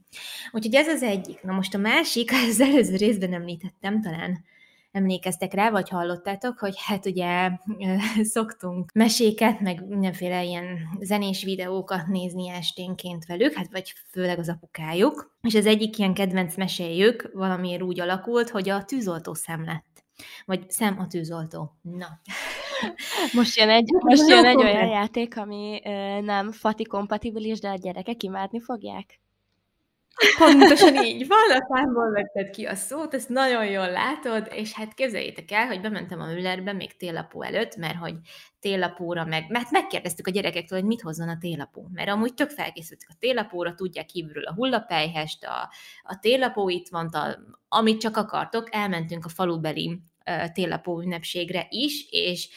Úgyhogy 0.50 0.74
ez 0.74 0.88
az 0.88 1.02
egyik. 1.02 1.42
Na 1.42 1.52
most 1.52 1.74
a 1.74 1.78
másik, 1.78 2.30
az 2.48 2.60
előző 2.60 2.96
részben 2.96 3.32
említettem, 3.32 4.00
talán 4.00 4.44
emlékeztek 4.92 5.54
rá, 5.54 5.70
vagy 5.70 5.88
hallottátok, 5.88 6.58
hogy 6.58 6.74
hát 6.76 7.06
ugye 7.06 7.50
szoktunk 8.34 8.92
meséket, 8.92 9.60
meg 9.60 9.88
mindenféle 9.88 10.44
ilyen 10.44 10.78
zenés 11.00 11.44
videókat 11.44 12.06
nézni 12.06 12.48
esténként 12.48 13.26
velük, 13.26 13.52
hát 13.52 13.68
vagy 13.70 13.92
főleg 14.10 14.38
az 14.38 14.48
apukájuk. 14.48 15.36
És 15.40 15.54
az 15.54 15.66
egyik 15.66 15.98
ilyen 15.98 16.14
kedvenc 16.14 16.56
meséjük 16.56 17.30
valamiért 17.32 17.82
úgy 17.82 18.00
alakult, 18.00 18.50
hogy 18.50 18.68
a 18.68 18.84
tűzoltó 18.84 19.34
szem 19.34 19.64
lett. 19.64 20.04
Vagy 20.44 20.70
szem 20.70 20.98
a 20.98 21.06
tűzoltó. 21.06 21.78
Na. 21.82 22.06
Most 23.32 23.56
jön 23.56 23.68
egy, 23.68 23.92
most 23.92 24.28
jön 24.28 24.44
egy 24.44 24.62
olyan 24.62 24.88
játék, 24.88 25.36
ami 25.36 25.80
ö, 25.84 26.20
nem 26.20 26.52
fati 26.52 26.84
kompatibilis, 26.84 27.60
de 27.60 27.68
a 27.68 27.76
gyerekek 27.76 28.22
imádni 28.22 28.60
fogják. 28.60 29.21
Pontosan 30.38 30.96
így 31.04 31.26
van, 31.26 31.58
a 31.58 31.66
számból 31.68 32.10
vetted 32.10 32.50
ki 32.50 32.64
a 32.64 32.74
szót, 32.74 33.14
ezt 33.14 33.28
nagyon 33.28 33.66
jól 33.66 33.90
látod, 33.90 34.48
és 34.54 34.72
hát 34.72 34.94
képzeljétek 34.94 35.50
el, 35.50 35.66
hogy 35.66 35.80
bementem 35.80 36.20
a 36.20 36.26
Müllerbe 36.26 36.72
még 36.72 36.96
télapó 36.96 37.42
előtt, 37.42 37.76
mert 37.76 37.96
hogy 37.96 38.14
télapóra 38.60 39.24
meg, 39.24 39.44
mert 39.48 39.70
megkérdeztük 39.70 40.26
a 40.26 40.30
gyerekektől, 40.30 40.78
hogy 40.78 40.88
mit 40.88 41.00
hozzon 41.00 41.28
a 41.28 41.38
télapó, 41.38 41.88
mert 41.92 42.08
amúgy 42.08 42.34
tök 42.34 42.50
felkészültek 42.50 43.08
a 43.10 43.16
télapóra, 43.18 43.74
tudják 43.74 44.06
kívülről 44.06 44.44
a 44.44 44.54
hullapelyhest, 44.54 45.44
a, 45.44 45.70
a 46.02 46.18
télapó 46.20 46.68
itt 46.68 46.88
van, 46.88 47.06
a, 47.06 47.38
amit 47.68 48.00
csak 48.00 48.16
akartok, 48.16 48.74
elmentünk 48.74 49.24
a 49.24 49.28
falubeli 49.28 50.00
télapó 50.52 51.00
ünnepségre 51.00 51.66
is, 51.70 52.06
és 52.10 52.48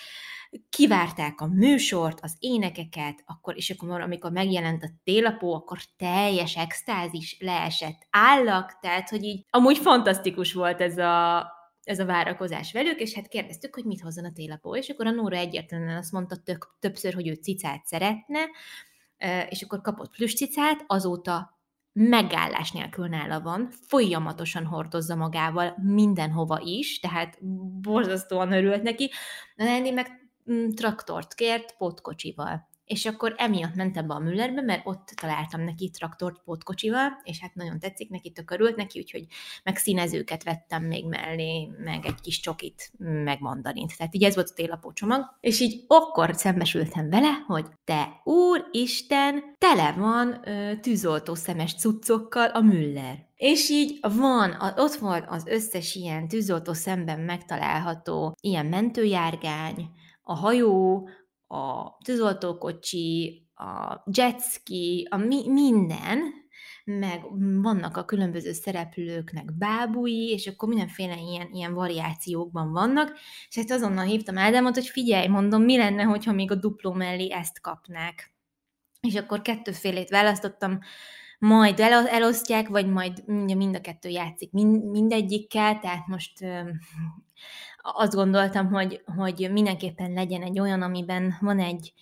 kivárták 0.69 1.41
a 1.41 1.47
műsort, 1.47 2.19
az 2.21 2.35
énekeket, 2.39 3.23
akkor, 3.25 3.57
és 3.57 3.69
akkor 3.69 4.01
amikor 4.01 4.31
megjelent 4.31 4.83
a 4.83 4.91
télapó, 5.03 5.53
akkor 5.53 5.77
teljes 5.97 6.55
extázis 6.55 7.37
leesett 7.39 8.07
állak, 8.09 8.79
tehát, 8.79 9.09
hogy 9.09 9.23
így 9.23 9.45
amúgy 9.49 9.77
fantasztikus 9.77 10.53
volt 10.53 10.81
ez 10.81 10.97
a, 10.97 11.47
ez 11.83 11.99
a 11.99 12.05
várakozás 12.05 12.71
velük, 12.71 12.99
és 12.99 13.13
hát 13.13 13.27
kérdeztük, 13.27 13.75
hogy 13.75 13.85
mit 13.85 14.01
hozzon 14.01 14.25
a 14.25 14.31
télapó, 14.31 14.75
és 14.75 14.89
akkor 14.89 15.07
a 15.07 15.11
Nóra 15.11 15.37
egyértelműen 15.37 15.97
azt 15.97 16.11
mondta 16.11 16.35
tök, 16.35 16.75
többször, 16.79 17.13
hogy 17.13 17.27
ő 17.27 17.33
cicát 17.33 17.85
szeretne, 17.85 18.39
és 19.49 19.61
akkor 19.61 19.81
kapott 19.81 20.15
cicát, 20.15 20.83
azóta 20.87 21.53
megállás 21.93 22.71
nélkül 22.71 23.07
nála 23.07 23.41
van, 23.41 23.69
folyamatosan 23.87 24.65
hordozza 24.65 25.15
magával 25.15 25.75
mindenhova 25.81 26.59
is, 26.63 26.99
tehát 26.99 27.37
borzasztóan 27.81 28.51
örült 28.51 28.83
neki. 28.83 29.11
De 29.55 29.63
Andy 29.63 29.91
meg 29.91 30.24
traktort 30.75 31.33
kért 31.33 31.75
pótkocsival. 31.77 32.67
És 32.85 33.05
akkor 33.05 33.33
emiatt 33.37 33.75
mentem 33.75 34.07
be 34.07 34.13
a 34.13 34.19
Müllerbe, 34.19 34.61
mert 34.61 34.87
ott 34.87 35.07
találtam 35.21 35.61
neki 35.61 35.89
traktort 35.89 36.41
pótkocsival, 36.43 37.21
és 37.23 37.39
hát 37.39 37.55
nagyon 37.55 37.79
tetszik 37.79 38.09
neki, 38.09 38.31
tök 38.31 38.51
örült 38.51 38.75
neki, 38.75 38.99
úgyhogy 38.99 39.25
meg 39.63 39.77
színezőket 39.77 40.43
vettem 40.43 40.83
még 40.83 41.05
mellé, 41.05 41.69
meg 41.77 42.05
egy 42.05 42.21
kis 42.21 42.39
csokit, 42.39 42.91
meg 42.97 43.39
mandarint. 43.39 43.97
Tehát 43.97 44.15
így 44.15 44.23
ez 44.23 44.35
volt 44.35 44.49
a 44.49 44.53
télapó 44.53 44.93
csomag. 44.93 45.37
És 45.39 45.59
így 45.59 45.83
akkor 45.87 46.35
szembesültem 46.35 47.09
vele, 47.09 47.43
hogy 47.47 47.65
te 47.83 48.21
úristen, 48.23 49.43
tele 49.57 49.91
van 49.91 50.41
ö, 50.47 50.75
tűzoltó 50.79 51.35
szemes 51.35 51.75
cuccokkal 51.75 52.47
a 52.47 52.61
Müller. 52.61 53.25
És 53.35 53.69
így 53.69 53.99
van, 54.01 54.73
ott 54.77 54.95
van 54.95 55.25
az 55.27 55.45
összes 55.45 55.95
ilyen 55.95 56.27
tűzoltó 56.27 56.73
szemben 56.73 57.19
megtalálható 57.19 58.35
ilyen 58.41 58.65
mentőjárgány, 58.65 59.89
a 60.27 60.33
hajó, 60.33 61.09
a 61.47 61.97
tűzoltókocsi, 62.03 63.43
a 63.55 64.01
jetski, 64.11 65.07
a 65.09 65.17
mi- 65.17 65.49
minden, 65.49 66.19
meg 66.85 67.21
vannak 67.61 67.97
a 67.97 68.05
különböző 68.05 68.53
szereplőknek 68.53 69.57
bábui, 69.57 70.29
és 70.29 70.47
akkor 70.47 70.69
mindenféle 70.69 71.17
ilyen, 71.17 71.49
ilyen 71.51 71.73
variációkban 71.73 72.71
vannak, 72.71 73.17
és 73.49 73.55
hát 73.55 73.71
azonnal 73.71 74.05
hívtam 74.05 74.37
Ádámot, 74.37 74.73
hogy 74.73 74.87
figyelj, 74.87 75.27
mondom, 75.27 75.63
mi 75.63 75.77
lenne, 75.77 76.03
hogyha 76.03 76.33
még 76.33 76.51
a 76.51 76.55
dupló 76.55 76.91
mellé 76.91 77.31
ezt 77.31 77.61
kapnák. 77.61 78.33
És 79.01 79.15
akkor 79.15 79.41
kettőfélét 79.41 80.09
választottam, 80.09 80.79
majd 81.39 81.79
el, 81.79 82.07
elosztják, 82.07 82.67
vagy 82.67 82.87
majd 82.87 83.27
mind 83.27 83.75
a 83.75 83.81
kettő 83.81 84.09
játszik 84.09 84.51
mind, 84.51 84.83
mindegyikkel, 84.83 85.79
tehát 85.79 86.07
most 86.07 86.45
azt 87.93 88.13
gondoltam, 88.13 88.67
hogy, 88.71 89.03
hogy 89.15 89.49
mindenképpen 89.51 90.11
legyen 90.11 90.41
egy 90.41 90.59
olyan, 90.59 90.81
amiben 90.81 91.37
van 91.39 91.59
egy 91.59 91.93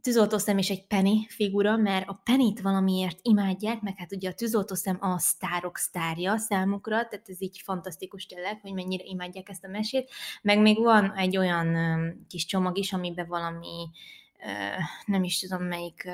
tűzoltószem 0.00 0.58
és 0.58 0.70
egy 0.70 0.86
Penny 0.86 1.26
figura, 1.28 1.76
mert 1.76 2.08
a 2.08 2.20
Pennyt 2.24 2.60
valamiért 2.60 3.18
imádják, 3.22 3.80
meg 3.80 3.94
hát 3.96 4.12
ugye 4.12 4.28
a 4.28 4.34
tűzoltószem 4.34 4.98
a 5.00 5.18
sztárok 5.18 5.76
sztárja 5.76 6.36
számukra, 6.36 7.08
tehát 7.08 7.28
ez 7.28 7.42
így 7.42 7.60
fantasztikus 7.64 8.26
tényleg, 8.26 8.60
hogy 8.60 8.72
mennyire 8.72 9.04
imádják 9.06 9.48
ezt 9.48 9.64
a 9.64 9.68
mesét, 9.68 10.10
meg 10.42 10.60
még 10.60 10.78
van 10.78 11.12
egy 11.16 11.36
olyan 11.36 11.76
kis 12.28 12.44
csomag 12.44 12.78
is, 12.78 12.92
amiben 12.92 13.26
valami, 13.26 13.90
nem 15.04 15.24
is 15.24 15.38
tudom 15.38 15.62
melyik 15.62 16.10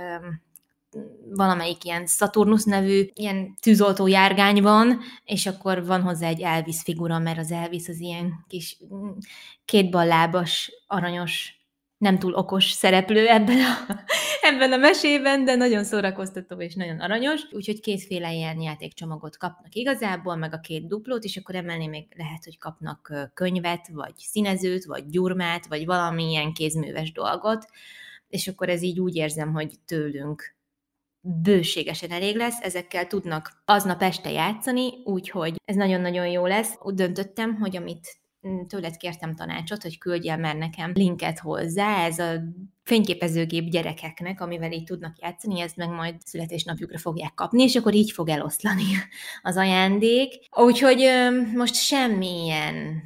valamelyik 1.30 1.84
ilyen 1.84 2.06
Saturnus 2.06 2.64
nevű 2.64 3.08
ilyen 3.14 3.54
tűzoltó 3.60 4.06
járgány 4.06 4.62
van, 4.62 5.00
és 5.24 5.46
akkor 5.46 5.86
van 5.86 6.02
hozzá 6.02 6.28
egy 6.28 6.40
Elvis 6.40 6.82
figura, 6.82 7.18
mert 7.18 7.38
az 7.38 7.50
Elvis 7.50 7.88
az 7.88 8.00
ilyen 8.00 8.44
kis 8.48 8.78
kétballábas, 9.64 10.72
aranyos, 10.86 11.58
nem 11.98 12.18
túl 12.18 12.34
okos 12.34 12.70
szereplő 12.70 13.26
ebben 13.26 13.58
a, 13.58 13.94
ebben 14.48 14.72
a 14.72 14.76
mesében, 14.76 15.44
de 15.44 15.54
nagyon 15.54 15.84
szórakoztató 15.84 16.60
és 16.60 16.74
nagyon 16.74 17.00
aranyos, 17.00 17.40
úgyhogy 17.50 17.80
kétféle 17.80 18.32
ilyen 18.32 18.60
játékcsomagot 18.60 19.36
kapnak 19.36 19.74
igazából, 19.74 20.36
meg 20.36 20.54
a 20.54 20.60
két 20.60 20.86
duplót, 20.86 21.24
és 21.24 21.36
akkor 21.36 21.54
emelni 21.54 21.86
még 21.86 22.06
lehet, 22.16 22.44
hogy 22.44 22.58
kapnak 22.58 23.30
könyvet, 23.34 23.88
vagy 23.88 24.14
színezőt, 24.16 24.84
vagy 24.84 25.06
gyurmát, 25.06 25.66
vagy 25.66 25.86
valamilyen 25.86 26.52
kézműves 26.52 27.12
dolgot, 27.12 27.66
és 28.28 28.48
akkor 28.48 28.68
ez 28.68 28.82
így 28.82 29.00
úgy 29.00 29.16
érzem, 29.16 29.52
hogy 29.52 29.72
tőlünk 29.86 30.56
bőségesen 31.20 32.10
elég 32.10 32.36
lesz, 32.36 32.60
ezekkel 32.60 33.06
tudnak 33.06 33.62
aznap 33.64 34.02
este 34.02 34.30
játszani, 34.30 34.90
úgyhogy 35.04 35.54
ez 35.64 35.76
nagyon-nagyon 35.76 36.26
jó 36.26 36.46
lesz. 36.46 36.74
Úgy 36.82 36.94
döntöttem, 36.94 37.54
hogy 37.54 37.76
amit 37.76 38.18
mm, 38.48 38.60
tőled 38.62 38.96
kértem 38.96 39.34
tanácsot, 39.34 39.82
hogy 39.82 39.98
küldje 39.98 40.36
már 40.36 40.56
nekem 40.56 40.92
linket 40.94 41.38
hozzá, 41.38 42.04
ez 42.04 42.18
a 42.18 42.32
fényképezőgép 42.84 43.68
gyerekeknek, 43.68 44.40
amivel 44.40 44.72
így 44.72 44.84
tudnak 44.84 45.20
játszani, 45.20 45.60
ezt 45.60 45.76
meg 45.76 45.88
majd 45.88 46.14
születésnapjukra 46.24 46.98
fogják 46.98 47.34
kapni, 47.34 47.62
és 47.62 47.76
akkor 47.76 47.94
így 47.94 48.10
fog 48.10 48.28
eloszlani 48.28 48.84
az 49.42 49.56
ajándék. 49.56 50.34
Úgyhogy 50.56 51.04
most 51.54 51.74
semmilyen 51.74 53.02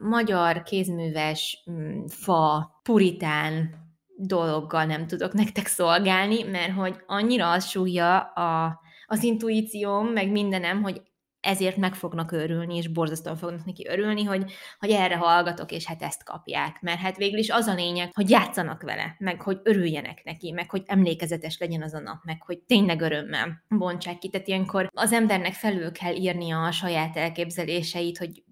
magyar 0.00 0.62
kézműves 0.62 1.64
mm, 1.70 2.04
fa, 2.06 2.70
puritán 2.82 3.81
dologgal 4.16 4.84
nem 4.84 5.06
tudok 5.06 5.32
nektek 5.32 5.66
szolgálni, 5.66 6.42
mert 6.42 6.72
hogy 6.72 6.96
annyira 7.06 7.50
az 7.50 7.66
súgja 7.66 8.18
a, 8.20 8.80
az 9.06 9.22
intuícióm, 9.22 10.06
meg 10.06 10.30
mindenem, 10.30 10.82
hogy 10.82 11.02
ezért 11.42 11.76
meg 11.76 11.94
fognak 11.94 12.32
örülni, 12.32 12.76
és 12.76 12.88
borzasztóan 12.88 13.36
fognak 13.36 13.64
neki 13.64 13.86
örülni, 13.88 14.24
hogy, 14.24 14.52
hogy 14.78 14.90
erre 14.90 15.16
hallgatok, 15.16 15.72
és 15.72 15.86
hát 15.86 16.02
ezt 16.02 16.24
kapják. 16.24 16.80
Mert 16.80 17.00
hát 17.00 17.16
végül 17.16 17.38
is 17.38 17.50
az 17.50 17.66
a 17.66 17.74
lényeg, 17.74 18.10
hogy 18.12 18.30
játszanak 18.30 18.82
vele, 18.82 19.16
meg 19.18 19.40
hogy 19.42 19.60
örüljenek 19.62 20.24
neki, 20.24 20.50
meg 20.50 20.70
hogy 20.70 20.82
emlékezetes 20.86 21.58
legyen 21.58 21.82
az 21.82 21.94
a 21.94 22.00
nap, 22.00 22.24
meg 22.24 22.42
hogy 22.42 22.58
tényleg 22.58 23.00
örömmel 23.00 23.64
bontsák 23.68 24.18
ki. 24.18 24.28
Tehát 24.28 24.48
ilyenkor 24.48 24.88
az 24.94 25.12
embernek 25.12 25.52
felül 25.52 25.92
kell 25.92 26.14
írnia 26.14 26.64
a 26.64 26.72
saját 26.72 27.16
elképzeléseit, 27.16 28.18
hogy 28.18 28.42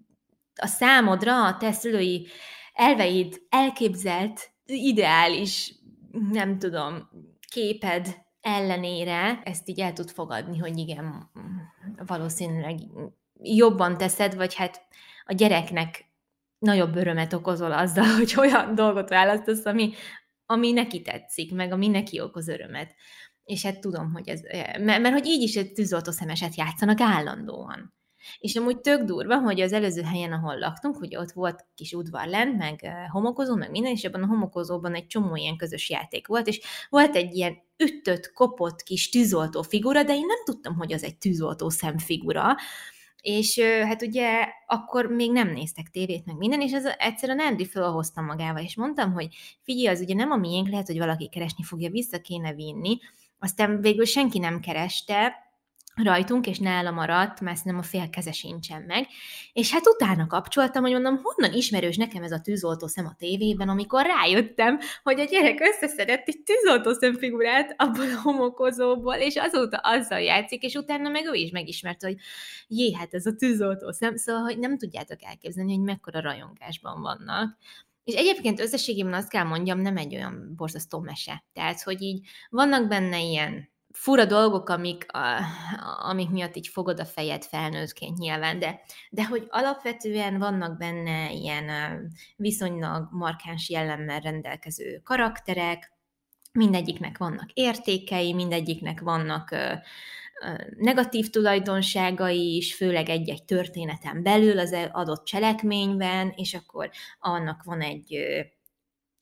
a 0.61 0.67
számodra, 0.67 1.47
a 1.47 1.57
te 1.57 1.73
szülői 1.73 2.27
elveid 2.73 3.41
elképzelt, 3.49 4.51
ideális, 4.71 5.75
nem 6.31 6.59
tudom, 6.59 7.09
képed 7.49 8.17
ellenére 8.41 9.41
ezt 9.45 9.69
így 9.69 9.81
el 9.81 9.93
tud 9.93 10.11
fogadni, 10.11 10.59
hogy 10.59 10.79
igen, 10.79 11.31
valószínűleg 12.07 12.79
jobban 13.43 13.97
teszed, 13.97 14.35
vagy 14.35 14.55
hát 14.55 14.83
a 15.25 15.33
gyereknek 15.33 16.05
nagyobb 16.59 16.97
örömet 16.97 17.33
okozol 17.33 17.73
azzal, 17.73 18.15
hogy 18.19 18.35
olyan 18.37 18.75
dolgot 18.75 19.09
választasz, 19.09 19.65
ami, 19.65 19.93
ami 20.47 20.73
neki 20.73 21.03
tetszik, 21.03 21.55
meg 21.55 21.73
ami 21.73 21.89
neki 21.89 22.21
okoz 22.21 22.49
örömet. 22.49 22.95
És 23.45 23.65
hát 23.65 23.81
tudom, 23.81 24.13
hogy 24.13 24.29
ez, 24.29 24.41
mert, 24.79 25.01
mert 25.01 25.13
hogy 25.13 25.27
így 25.27 25.43
is 25.43 25.57
egy 25.57 25.73
tűzoltó 25.73 26.11
szemeset 26.11 26.55
játszanak 26.55 27.01
állandóan. 27.01 27.95
És 28.39 28.57
amúgy 28.57 28.81
tök 28.81 29.03
durva, 29.03 29.39
hogy 29.39 29.61
az 29.61 29.73
előző 29.73 30.03
helyen, 30.03 30.33
ahol 30.33 30.59
laktunk, 30.59 31.01
ugye 31.01 31.19
ott 31.19 31.33
volt 31.33 31.67
kis 31.75 31.93
udvar 31.93 32.27
lent, 32.27 32.57
meg 32.57 32.87
homokozó, 33.11 33.55
meg 33.55 33.71
minden, 33.71 33.93
és 33.93 34.03
ebben 34.03 34.23
a 34.23 34.27
homokozóban 34.27 34.95
egy 34.95 35.07
csomó 35.07 35.37
ilyen 35.37 35.57
közös 35.57 35.91
játék 35.91 36.27
volt, 36.27 36.47
és 36.47 36.61
volt 36.89 37.17
egy 37.17 37.35
ilyen 37.35 37.59
ütött, 37.77 38.33
kopott 38.33 38.83
kis 38.83 39.09
tűzoltó 39.09 39.63
figura, 39.63 40.03
de 40.03 40.15
én 40.15 40.27
nem 40.27 40.45
tudtam, 40.45 40.77
hogy 40.77 40.93
az 40.93 41.05
egy 41.05 41.19
tűzoltó 41.19 41.69
szemfigura, 41.69 42.57
és 43.23 43.61
hát 43.61 44.03
ugye 44.03 44.47
akkor 44.67 45.07
még 45.07 45.33
nem 45.33 45.49
néztek 45.49 45.89
tévét, 45.91 46.27
meg 46.27 46.37
minden, 46.37 46.61
és 46.61 46.73
ez 46.73 46.85
egyszerűen 46.99 47.39
Andy 47.39 47.67
felhoztam 47.67 48.25
magával, 48.25 48.63
és 48.63 48.77
mondtam, 48.77 49.13
hogy 49.13 49.29
figyelj, 49.63 49.95
az 49.95 50.01
ugye 50.01 50.15
nem 50.15 50.31
a 50.31 50.37
miénk, 50.37 50.69
lehet, 50.69 50.87
hogy 50.87 50.99
valaki 50.99 51.29
keresni 51.29 51.65
fogja, 51.65 51.91
vissza 51.91 52.21
kéne 52.21 52.55
vinni, 52.55 52.99
aztán 53.39 53.81
végül 53.81 54.05
senki 54.05 54.39
nem 54.39 54.61
kereste, 54.61 55.50
rajtunk, 56.03 56.47
és 56.47 56.59
nála 56.59 56.91
maradt, 56.91 57.41
mert 57.41 57.65
nem 57.65 57.79
a 57.79 57.83
félkeze 57.83 58.33
sincsen 58.33 58.83
meg. 58.83 59.07
És 59.53 59.73
hát 59.73 59.87
utána 59.87 60.27
kapcsoltam, 60.27 60.83
hogy 60.83 60.93
mondom, 60.93 61.21
honnan 61.23 61.57
ismerős 61.57 61.97
nekem 61.97 62.23
ez 62.23 62.33
a 62.33 62.41
tűzoltó 62.41 62.87
szem 62.87 63.07
a 63.07 63.15
tévében, 63.19 63.69
amikor 63.69 64.07
rájöttem, 64.07 64.79
hogy 65.03 65.21
a 65.21 65.25
gyerek 65.25 65.61
összeszedett 65.61 66.29
egy 66.29 66.43
tűzoltó 66.43 66.93
szemfigurát 66.93 67.75
abból 67.77 68.11
a 68.11 68.21
homokozóból, 68.23 69.15
és 69.15 69.37
azóta 69.37 69.77
azzal 69.77 70.21
játszik, 70.21 70.63
és 70.63 70.75
utána 70.75 71.09
meg 71.09 71.25
ő 71.27 71.35
is 71.35 71.51
megismerte, 71.51 72.07
hogy 72.07 72.17
jé, 72.69 72.93
hát 72.93 73.15
ez 73.15 73.27
a 73.27 73.35
tűzoltó 73.35 73.93
szem, 73.93 74.17
szóval, 74.17 74.43
hogy 74.43 74.59
nem 74.59 74.79
tudjátok 74.79 75.19
elképzelni, 75.23 75.75
hogy 75.75 75.85
mekkora 75.85 76.21
rajongásban 76.21 77.01
vannak. 77.01 77.59
És 78.05 78.15
egyébként 78.15 78.61
összességében 78.61 79.13
azt 79.13 79.29
kell 79.29 79.45
mondjam, 79.45 79.81
nem 79.81 79.97
egy 79.97 80.15
olyan 80.15 80.53
borzasztó 80.57 81.01
mese. 81.01 81.45
Tehát, 81.53 81.83
hogy 81.83 82.03
így 82.03 82.29
vannak 82.49 82.89
benne 82.89 83.21
ilyen 83.21 83.70
fura 83.93 84.25
dolgok, 84.25 84.69
amik, 84.69 85.07
amik 85.99 86.31
miatt 86.31 86.57
így 86.57 86.69
fogod 86.69 87.01
a 87.01 87.05
fejed 87.05 87.45
felnőttként 87.45 88.19
nyilván, 88.19 88.59
de, 88.59 88.81
de 89.11 89.27
hogy 89.27 89.47
alapvetően 89.49 90.39
vannak 90.39 90.79
benne 90.79 91.33
ilyen 91.33 91.71
viszonylag 92.37 93.09
markáns 93.11 93.71
jellemmel 93.71 94.21
rendelkező 94.21 95.01
karakterek, 95.05 95.93
mindegyiknek 96.53 97.19
vannak 97.19 97.51
értékei, 97.53 98.33
mindegyiknek 98.35 99.01
vannak 99.01 99.55
negatív 100.77 101.31
tulajdonságai 101.31 102.57
is, 102.57 102.75
főleg 102.75 103.09
egy-egy 103.09 103.45
történeten 103.45 104.23
belül 104.23 104.59
az 104.59 104.77
adott 104.93 105.25
cselekményben, 105.25 106.33
és 106.37 106.55
akkor 106.55 106.91
annak 107.19 107.63
van 107.63 107.81
egy 107.81 108.19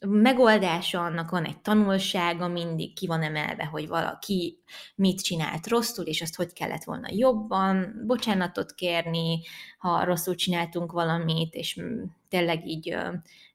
megoldása, 0.06 1.04
annak 1.04 1.30
van 1.30 1.44
egy 1.44 1.60
tanulsága, 1.60 2.48
mindig 2.48 2.94
ki 2.94 3.06
van 3.06 3.22
emelve, 3.22 3.64
hogy 3.64 3.88
valaki 3.88 4.58
mit 4.94 5.22
csinált 5.22 5.66
rosszul, 5.66 6.04
és 6.04 6.22
azt 6.22 6.36
hogy 6.36 6.52
kellett 6.52 6.84
volna 6.84 7.08
jobban, 7.10 8.02
bocsánatot 8.06 8.74
kérni, 8.74 9.40
ha 9.78 10.04
rosszul 10.04 10.34
csináltunk 10.34 10.92
valamit, 10.92 11.54
és 11.54 11.80
tényleg 12.28 12.66
így 12.66 12.96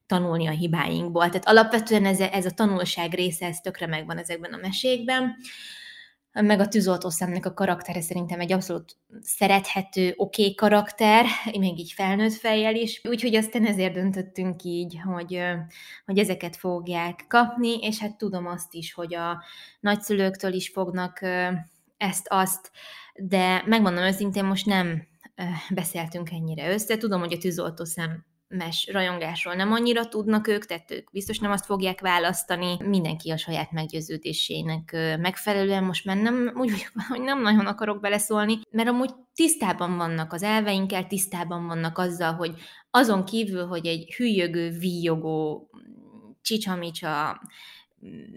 tanulni 0.06 0.48
a 0.48 0.52
hibáinkból. 0.52 1.26
Tehát 1.26 1.48
alapvetően 1.48 2.06
ez, 2.06 2.20
ez 2.20 2.46
a 2.46 2.52
tanulság 2.52 3.14
része, 3.14 3.46
ez 3.46 3.60
tökre 3.60 3.88
megvan 3.88 4.18
ezekben 4.18 4.54
a 4.54 4.58
mesékben 4.62 5.36
meg 6.34 6.60
a 6.60 6.68
tűzoltószemnek 6.68 7.46
a 7.46 7.54
karaktere 7.54 8.02
szerintem 8.02 8.40
egy 8.40 8.52
abszolút 8.52 8.98
szerethető, 9.22 10.14
oké 10.16 10.42
okay 10.42 10.56
karakter, 10.56 11.26
még 11.60 11.80
így 11.80 11.92
felnőtt 11.92 12.34
fejjel 12.34 12.76
is, 12.76 13.02
úgyhogy 13.04 13.36
aztán 13.36 13.66
ezért 13.66 13.94
döntöttünk 13.94 14.64
így, 14.64 15.00
hogy, 15.04 15.40
hogy 16.06 16.18
ezeket 16.18 16.56
fogják 16.56 17.26
kapni, 17.28 17.78
és 17.78 18.00
hát 18.00 18.18
tudom 18.18 18.46
azt 18.46 18.74
is, 18.74 18.94
hogy 18.94 19.16
a 19.16 19.44
nagyszülőktől 19.80 20.54
is 20.54 20.70
fognak 20.70 21.20
ezt-azt, 21.98 22.72
de 23.16 23.64
megmondom 23.66 24.04
őszintén, 24.04 24.46
most 24.46 24.66
nem 24.66 25.08
beszéltünk 25.70 26.32
ennyire 26.32 26.72
össze. 26.74 26.98
Tudom, 26.98 27.20
hogy 27.20 27.34
a 27.34 27.38
tűzoltószem 27.38 28.26
mes 28.58 28.90
rajongásról 28.92 29.54
nem 29.54 29.72
annyira 29.72 30.08
tudnak 30.08 30.48
ők, 30.48 30.66
tehát 30.66 30.92
ők 30.92 31.12
biztos 31.12 31.40
nem 31.40 31.52
azt 31.52 31.66
fogják 31.66 32.00
választani. 32.00 32.78
Mindenki 32.84 33.32
a 33.32 33.38
saját 33.38 33.72
meggyőződésének 33.72 34.92
megfelelően 35.20 35.84
most 35.84 36.06
már 36.06 36.18
nem, 36.18 36.52
úgy, 36.56 36.88
hogy 37.08 37.22
nem 37.22 37.42
nagyon 37.42 37.66
akarok 37.66 38.02
beleszólni, 38.02 38.60
mert 38.72 38.90
amúgy 38.90 39.12
tisztában 39.34 39.98
vannak 39.98 40.34
az 40.34 40.44
elveinkkel, 40.44 41.08
tisztában 41.08 41.68
vannak 41.68 41.98
azzal, 41.98 42.34
hogy 42.34 42.56
azon 42.92 43.26
kívül, 43.26 43.66
hogy 43.66 43.86
egy 43.86 44.14
hülyögő, 44.14 44.70
víjogó, 44.70 45.70
csicsamicsa 46.42 47.42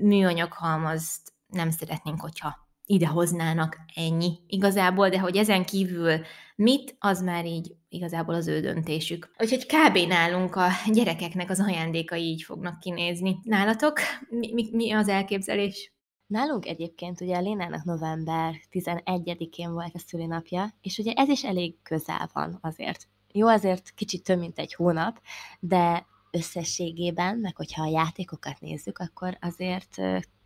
műanyaghalmazt 0.01 1.33
nem 1.47 1.71
szeretnénk, 1.71 2.21
hogyha 2.21 2.66
idehoznának 2.87 3.77
ennyi 3.95 4.39
igazából, 4.47 5.09
de 5.09 5.19
hogy 5.19 5.37
ezen 5.37 5.65
kívül 5.65 6.21
mit, 6.57 6.97
az 6.99 7.23
már 7.23 7.47
így 7.47 7.75
igazából 7.89 8.35
az 8.35 8.47
ő 8.47 8.61
döntésük. 8.61 9.31
Úgyhogy 9.39 9.67
kb. 9.67 9.97
nálunk 10.09 10.57
a 10.57 10.69
gyerekeknek 10.93 11.51
az 11.51 11.61
ajándékai 11.61 12.23
így 12.23 12.43
fognak 12.43 12.81
kinézni. 12.81 13.39
Nálatok 13.43 13.99
mi, 14.29 14.53
mi, 14.53 14.69
mi 14.73 14.93
az 14.93 15.09
elképzelés? 15.09 15.95
Nálunk 16.27 16.67
egyébként 16.67 17.21
ugye 17.21 17.37
a 17.37 17.41
Lénának 17.41 17.85
november 17.85 18.55
11-én 18.73 19.73
volt 19.73 19.95
a 19.95 19.99
szülinapja, 19.99 20.75
és 20.81 20.99
ugye 20.99 21.13
ez 21.13 21.29
is 21.29 21.45
elég 21.45 21.83
közel 21.83 22.31
van 22.33 22.59
azért. 22.61 23.09
Jó, 23.33 23.49
azért 23.49 23.91
kicsit 23.95 24.25
több, 24.25 24.39
mint 24.39 24.59
egy 24.59 24.75
hónap, 24.75 25.21
de 25.61 26.07
összességében, 26.31 27.39
meg 27.39 27.57
hogyha 27.57 27.83
a 27.83 27.91
játékokat 27.91 28.61
nézzük, 28.61 28.99
akkor 28.99 29.39
azért 29.41 29.97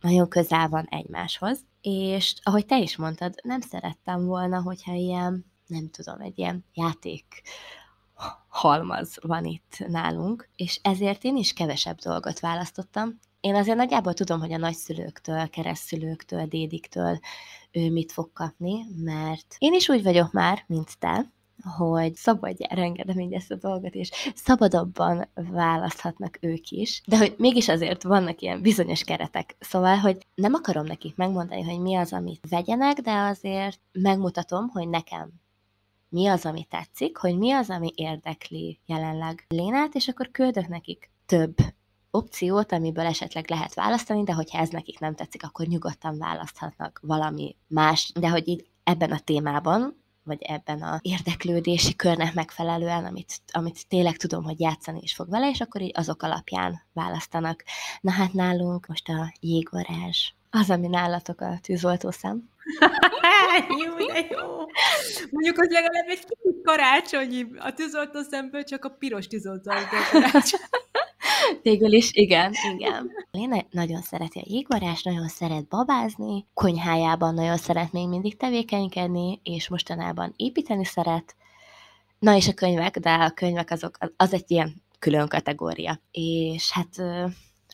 nagyon 0.01 0.29
közel 0.29 0.67
van 0.67 0.85
egymáshoz. 0.89 1.59
És 1.81 2.35
ahogy 2.43 2.65
te 2.65 2.79
is 2.79 2.95
mondtad, 2.95 3.33
nem 3.43 3.61
szerettem 3.61 4.25
volna, 4.25 4.61
hogyha 4.61 4.93
ilyen, 4.93 5.45
nem 5.67 5.89
tudom, 5.89 6.21
egy 6.21 6.39
ilyen 6.39 6.65
játék 6.73 7.41
halmaz 8.47 9.17
van 9.21 9.45
itt 9.45 9.77
nálunk, 9.87 10.49
és 10.55 10.79
ezért 10.83 11.23
én 11.23 11.37
is 11.37 11.53
kevesebb 11.53 11.97
dolgot 11.97 12.39
választottam. 12.39 13.19
Én 13.39 13.55
azért 13.55 13.77
nagyjából 13.77 14.13
tudom, 14.13 14.39
hogy 14.39 14.53
a 14.53 14.57
nagyszülőktől, 14.57 15.49
keresztszülőktől, 15.49 16.45
dédiktől 16.45 17.19
ő 17.71 17.91
mit 17.91 18.11
fog 18.11 18.33
kapni, 18.33 18.85
mert 19.03 19.55
én 19.57 19.73
is 19.73 19.89
úgy 19.89 20.03
vagyok 20.03 20.31
már, 20.31 20.63
mint 20.67 20.99
te, 20.99 21.31
hogy 21.77 22.15
szabadjára 22.15 22.81
engedem 22.81 23.19
így 23.19 23.33
ezt 23.33 23.51
a 23.51 23.55
dolgot, 23.55 23.93
és 23.93 24.09
szabadabban 24.35 25.27
választhatnak 25.33 26.37
ők 26.41 26.69
is, 26.69 27.01
de 27.05 27.17
hogy 27.17 27.35
mégis 27.37 27.67
azért 27.67 28.03
vannak 28.03 28.41
ilyen 28.41 28.61
bizonyos 28.61 29.03
keretek. 29.03 29.55
Szóval, 29.59 29.95
hogy 29.95 30.27
nem 30.35 30.53
akarom 30.53 30.85
nekik 30.85 31.15
megmondani, 31.15 31.61
hogy 31.61 31.79
mi 31.79 31.95
az, 31.95 32.13
amit 32.13 32.47
vegyenek, 32.49 32.97
de 32.97 33.11
azért 33.11 33.79
megmutatom, 33.91 34.67
hogy 34.67 34.89
nekem 34.89 35.29
mi 36.09 36.27
az, 36.27 36.45
ami 36.45 36.63
tetszik, 36.63 37.17
hogy 37.17 37.37
mi 37.37 37.51
az, 37.51 37.69
ami 37.69 37.91
érdekli 37.95 38.79
jelenleg 38.85 39.45
Lénát, 39.47 39.95
és 39.95 40.07
akkor 40.07 40.31
küldök 40.31 40.67
nekik 40.67 41.09
több 41.25 41.55
opciót, 42.11 42.71
amiből 42.71 43.05
esetleg 43.05 43.49
lehet 43.49 43.73
választani, 43.73 44.23
de 44.23 44.33
hogyha 44.33 44.57
ez 44.57 44.69
nekik 44.69 44.99
nem 44.99 45.15
tetszik, 45.15 45.43
akkor 45.43 45.65
nyugodtan 45.65 46.17
választhatnak 46.17 46.99
valami 47.03 47.55
más, 47.67 48.11
de 48.19 48.29
hogy 48.29 48.47
így 48.47 48.65
ebben 48.83 49.11
a 49.11 49.19
témában 49.19 50.00
vagy 50.23 50.41
ebben 50.41 50.81
a 50.81 50.99
érdeklődési 51.01 51.95
körnek 51.95 52.33
megfelelően, 52.33 53.05
amit, 53.05 53.41
amit 53.51 53.87
tényleg 53.87 54.17
tudom, 54.17 54.43
hogy 54.43 54.59
játszani 54.59 54.99
is 55.01 55.13
fog 55.13 55.29
vele, 55.29 55.49
és 55.49 55.61
akkor 55.61 55.81
így 55.81 55.91
azok 55.93 56.23
alapján 56.23 56.81
választanak. 56.93 57.63
Na 58.01 58.11
hát 58.11 58.33
nálunk 58.33 58.87
most 58.87 59.09
a 59.09 59.33
jégvarázs, 59.39 60.31
az, 60.49 60.69
ami 60.69 60.87
nálatok 60.87 61.41
a 61.41 61.59
tűzoltószem. 61.61 62.49
jó, 63.85 64.05
de 64.05 64.27
jó. 64.29 64.47
Mondjuk, 65.31 65.57
hogy 65.57 65.69
legalább 65.69 66.07
egy 66.07 66.19
kicsit 66.19 66.61
karácsonyi, 66.63 67.45
a 67.57 67.73
tűzoltószemből 67.73 68.63
csak 68.63 68.85
a 68.85 68.89
piros 68.89 69.27
tűzoltó 69.27 69.71
Végül 71.61 71.91
is, 71.91 72.11
igen, 72.13 72.53
igen. 72.73 73.11
Léna 73.31 73.65
nagyon 73.69 74.01
szereti 74.01 74.39
a 74.39 74.45
jégvarás, 74.45 75.03
nagyon 75.03 75.27
szeret 75.27 75.67
babázni, 75.67 76.45
konyhájában 76.53 77.33
nagyon 77.33 77.57
szeret 77.57 77.91
még 77.91 78.07
mindig 78.07 78.37
tevékenykedni, 78.37 79.39
és 79.43 79.69
mostanában 79.69 80.33
építeni 80.35 80.85
szeret. 80.85 81.35
Na 82.19 82.35
és 82.35 82.47
a 82.47 82.53
könyvek, 82.53 82.99
de 82.99 83.13
a 83.13 83.29
könyvek 83.29 83.71
azok, 83.71 83.97
az 84.17 84.33
egy 84.33 84.51
ilyen 84.51 84.81
külön 84.99 85.27
kategória. 85.27 85.99
És 86.11 86.71
hát 86.71 86.97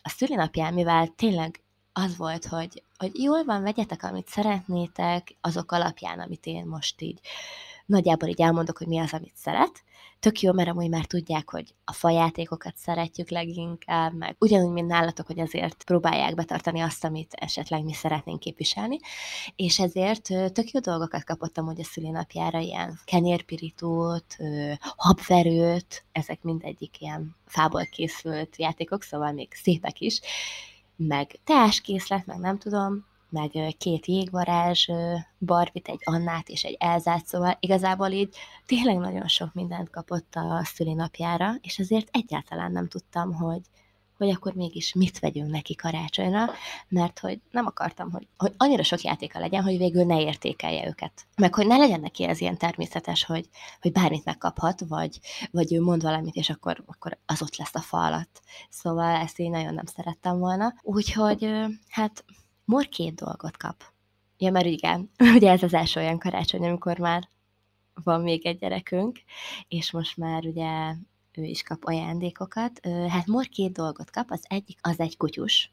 a 0.02 0.08
szülinapján, 0.08 0.74
mivel 0.74 1.06
tényleg 1.16 1.62
az 1.92 2.16
volt, 2.16 2.46
hogy, 2.46 2.82
hogy 2.98 3.22
jól 3.22 3.44
van, 3.44 3.62
vegyetek, 3.62 4.02
amit 4.02 4.28
szeretnétek, 4.28 5.36
azok 5.40 5.72
alapján, 5.72 6.18
amit 6.18 6.46
én 6.46 6.64
most 6.66 7.00
így 7.00 7.20
nagyjából 7.86 8.28
így 8.28 8.40
elmondok, 8.40 8.78
hogy 8.78 8.86
mi 8.86 8.98
az, 8.98 9.12
amit 9.12 9.36
szeret. 9.36 9.84
Tök 10.20 10.40
jó, 10.40 10.52
mert 10.52 10.68
amúgy 10.68 10.88
már 10.88 11.04
tudják, 11.04 11.50
hogy 11.50 11.74
a 11.84 11.92
fajátékokat 11.92 12.76
szeretjük 12.76 13.30
leginkább, 13.30 14.14
meg 14.14 14.36
ugyanúgy, 14.38 14.72
mint 14.72 14.88
nálatok, 14.88 15.26
hogy 15.26 15.40
azért 15.40 15.84
próbálják 15.84 16.34
betartani 16.34 16.80
azt, 16.80 17.04
amit 17.04 17.32
esetleg 17.34 17.84
mi 17.84 17.92
szeretnénk 17.92 18.40
képviselni, 18.40 18.98
és 19.56 19.78
ezért 19.78 20.22
tök 20.52 20.70
jó 20.70 20.80
dolgokat 20.80 21.24
kapottam, 21.24 21.64
hogy 21.66 21.80
a 21.80 21.84
szülinapjára 21.84 22.58
ilyen 22.58 22.98
kenyérpirítót, 23.04 24.36
habverőt, 24.96 26.04
ezek 26.12 26.42
mindegyik 26.42 27.00
ilyen 27.00 27.36
fából 27.46 27.84
készült 27.84 28.56
játékok, 28.56 29.02
szóval 29.02 29.32
még 29.32 29.52
szépek 29.54 30.00
is, 30.00 30.20
meg 30.96 31.38
teáskészlet, 31.44 32.26
meg 32.26 32.38
nem 32.38 32.58
tudom, 32.58 33.06
meg 33.30 33.50
két 33.78 34.06
jégvarázs 34.06 34.88
Barbit, 35.38 35.88
egy 35.88 36.00
Annát 36.04 36.48
és 36.48 36.64
egy 36.64 36.76
Elzát, 36.78 37.26
szóval 37.26 37.56
igazából 37.60 38.08
így 38.08 38.36
tényleg 38.66 38.98
nagyon 38.98 39.28
sok 39.28 39.54
mindent 39.54 39.90
kapott 39.90 40.34
a 40.34 40.60
szülinapjára, 40.64 41.54
és 41.60 41.78
azért 41.78 42.08
egyáltalán 42.10 42.72
nem 42.72 42.88
tudtam, 42.88 43.34
hogy, 43.34 43.60
hogy 44.16 44.30
akkor 44.30 44.52
mégis 44.54 44.94
mit 44.94 45.18
vegyünk 45.18 45.50
neki 45.50 45.74
karácsonyra, 45.74 46.50
mert 46.88 47.18
hogy 47.18 47.40
nem 47.50 47.66
akartam, 47.66 48.10
hogy, 48.10 48.26
hogy 48.36 48.54
annyira 48.56 48.82
sok 48.82 49.00
játéka 49.00 49.38
legyen, 49.38 49.62
hogy 49.62 49.78
végül 49.78 50.04
ne 50.04 50.20
értékelje 50.20 50.86
őket. 50.86 51.12
Meg 51.36 51.54
hogy 51.54 51.66
ne 51.66 51.76
legyen 51.76 52.00
neki 52.00 52.24
ez 52.24 52.40
ilyen 52.40 52.58
természetes, 52.58 53.24
hogy, 53.24 53.48
hogy 53.80 53.92
bármit 53.92 54.24
megkaphat, 54.24 54.80
vagy, 54.88 55.20
vagy 55.50 55.72
ő 55.72 55.80
mond 55.80 56.02
valamit, 56.02 56.34
és 56.34 56.50
akkor, 56.50 56.82
akkor 56.86 57.18
az 57.26 57.42
ott 57.42 57.56
lesz 57.56 57.74
a 57.74 57.80
fa 57.80 58.04
alatt. 58.04 58.42
Szóval 58.70 59.16
ezt 59.16 59.38
én 59.38 59.50
nagyon 59.50 59.74
nem 59.74 59.86
szerettem 59.86 60.38
volna. 60.38 60.74
Úgyhogy 60.82 61.50
hát 61.88 62.24
Mor 62.68 62.88
két 62.88 63.14
dolgot 63.14 63.56
kap. 63.56 63.82
Ja, 64.38 64.50
mert 64.50 64.66
igen, 64.66 65.10
ugye 65.36 65.50
ez 65.50 65.62
az 65.62 65.74
első 65.74 66.00
olyan 66.00 66.18
karácsony, 66.18 66.64
amikor 66.64 66.98
már 66.98 67.28
van 68.04 68.20
még 68.20 68.46
egy 68.46 68.58
gyerekünk, 68.58 69.18
és 69.68 69.90
most 69.90 70.16
már 70.16 70.44
ugye 70.44 70.94
ő 71.32 71.42
is 71.42 71.62
kap 71.62 71.84
ajándékokat. 71.84 72.80
Hát 73.08 73.26
Mor 73.26 73.46
két 73.46 73.72
dolgot 73.72 74.10
kap, 74.10 74.30
az 74.30 74.44
egyik 74.48 74.78
az 74.82 75.00
egy 75.00 75.16
kutyus, 75.16 75.72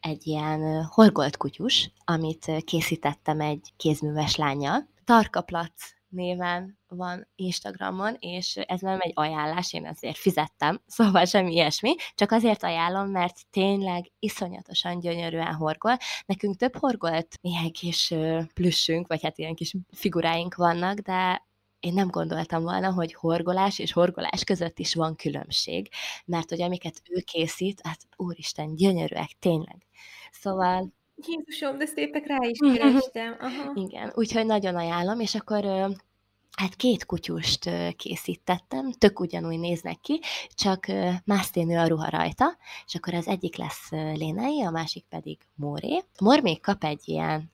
egy 0.00 0.26
ilyen 0.26 0.84
horgolt 0.84 1.36
kutyus, 1.36 1.90
amit 2.04 2.52
készítettem 2.64 3.40
egy 3.40 3.72
kézműves 3.76 4.36
lánya. 4.36 4.88
Tarka 5.04 5.42
Plac 5.42 5.92
néven 6.08 6.77
van 6.88 7.28
Instagramon, 7.34 8.16
és 8.18 8.56
ez 8.56 8.80
nem 8.80 8.98
egy 9.00 9.12
ajánlás, 9.14 9.72
én 9.72 9.86
ezért 9.86 10.16
fizettem, 10.16 10.80
szóval 10.96 11.24
semmi 11.24 11.52
ilyesmi, 11.52 11.94
csak 12.14 12.32
azért 12.32 12.62
ajánlom, 12.62 13.10
mert 13.10 13.36
tényleg 13.50 14.10
iszonyatosan 14.18 15.00
gyönyörűen 15.00 15.54
horgol. 15.54 15.96
Nekünk 16.26 16.56
több 16.56 16.76
horgolt 16.76 17.38
ilyen 17.40 17.70
kis 17.70 18.14
plüssünk, 18.54 19.06
vagy 19.06 19.22
hát 19.22 19.38
ilyen 19.38 19.54
kis 19.54 19.74
figuráink 19.90 20.54
vannak, 20.54 20.98
de 20.98 21.46
én 21.80 21.92
nem 21.92 22.08
gondoltam 22.08 22.62
volna, 22.62 22.92
hogy 22.92 23.14
horgolás 23.14 23.78
és 23.78 23.92
horgolás 23.92 24.44
között 24.44 24.78
is 24.78 24.94
van 24.94 25.16
különbség, 25.16 25.88
mert 26.24 26.48
hogy 26.48 26.62
amiket 26.62 27.02
ő 27.10 27.20
készít, 27.20 27.80
hát 27.82 27.98
úristen, 28.16 28.74
gyönyörűek, 28.74 29.30
tényleg. 29.38 29.86
Szóval 30.30 30.92
Jézusom, 31.26 31.78
de 31.78 31.86
szépek 31.86 32.26
rá 32.26 32.36
is 32.40 32.58
kerestem. 32.58 33.36
Aha. 33.40 33.72
Igen, 33.74 34.12
úgyhogy 34.14 34.46
nagyon 34.46 34.76
ajánlom, 34.76 35.20
és 35.20 35.34
akkor 35.34 35.64
hát 36.58 36.74
két 36.74 37.06
kutyust 37.06 37.70
készítettem, 37.96 38.92
tök 38.92 39.20
ugyanúgy 39.20 39.58
néznek 39.58 40.00
ki, 40.00 40.20
csak 40.54 40.86
más 41.24 41.44
színű 41.44 41.76
a 41.76 41.86
ruha 41.86 42.10
rajta, 42.10 42.56
és 42.86 42.94
akkor 42.94 43.14
az 43.14 43.26
egyik 43.26 43.56
lesz 43.56 43.90
Lénai, 43.90 44.62
a 44.62 44.70
másik 44.70 45.04
pedig 45.08 45.38
Móré. 45.54 46.02
Mór 46.20 46.42
még 46.42 46.60
kap 46.60 46.84
egy 46.84 47.02
ilyen, 47.04 47.52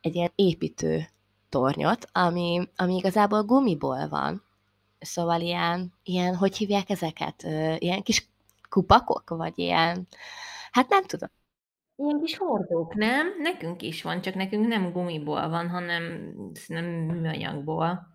egy 0.00 0.14
ilyen 0.14 0.32
építő 0.34 1.08
tornyot, 1.48 2.06
ami, 2.12 2.68
ami 2.76 2.96
igazából 2.96 3.42
gumiból 3.42 4.08
van. 4.08 4.42
Szóval 5.00 5.40
ilyen, 5.40 5.92
ilyen, 6.02 6.36
hogy 6.36 6.56
hívják 6.56 6.90
ezeket? 6.90 7.42
Ilyen 7.78 8.02
kis 8.02 8.28
kupakok, 8.68 9.28
vagy 9.28 9.58
ilyen, 9.58 10.06
hát 10.70 10.88
nem 10.88 11.04
tudom. 11.04 11.28
Ilyen 11.96 12.20
kis 12.20 12.36
hordók, 12.36 12.94
nem? 12.94 13.26
Nekünk 13.38 13.82
is 13.82 14.02
van, 14.02 14.20
csak 14.20 14.34
nekünk 14.34 14.66
nem 14.66 14.92
gumiból 14.92 15.48
van, 15.48 15.68
hanem 15.68 16.34
nem 16.66 16.84
műanyagból. 16.84 18.11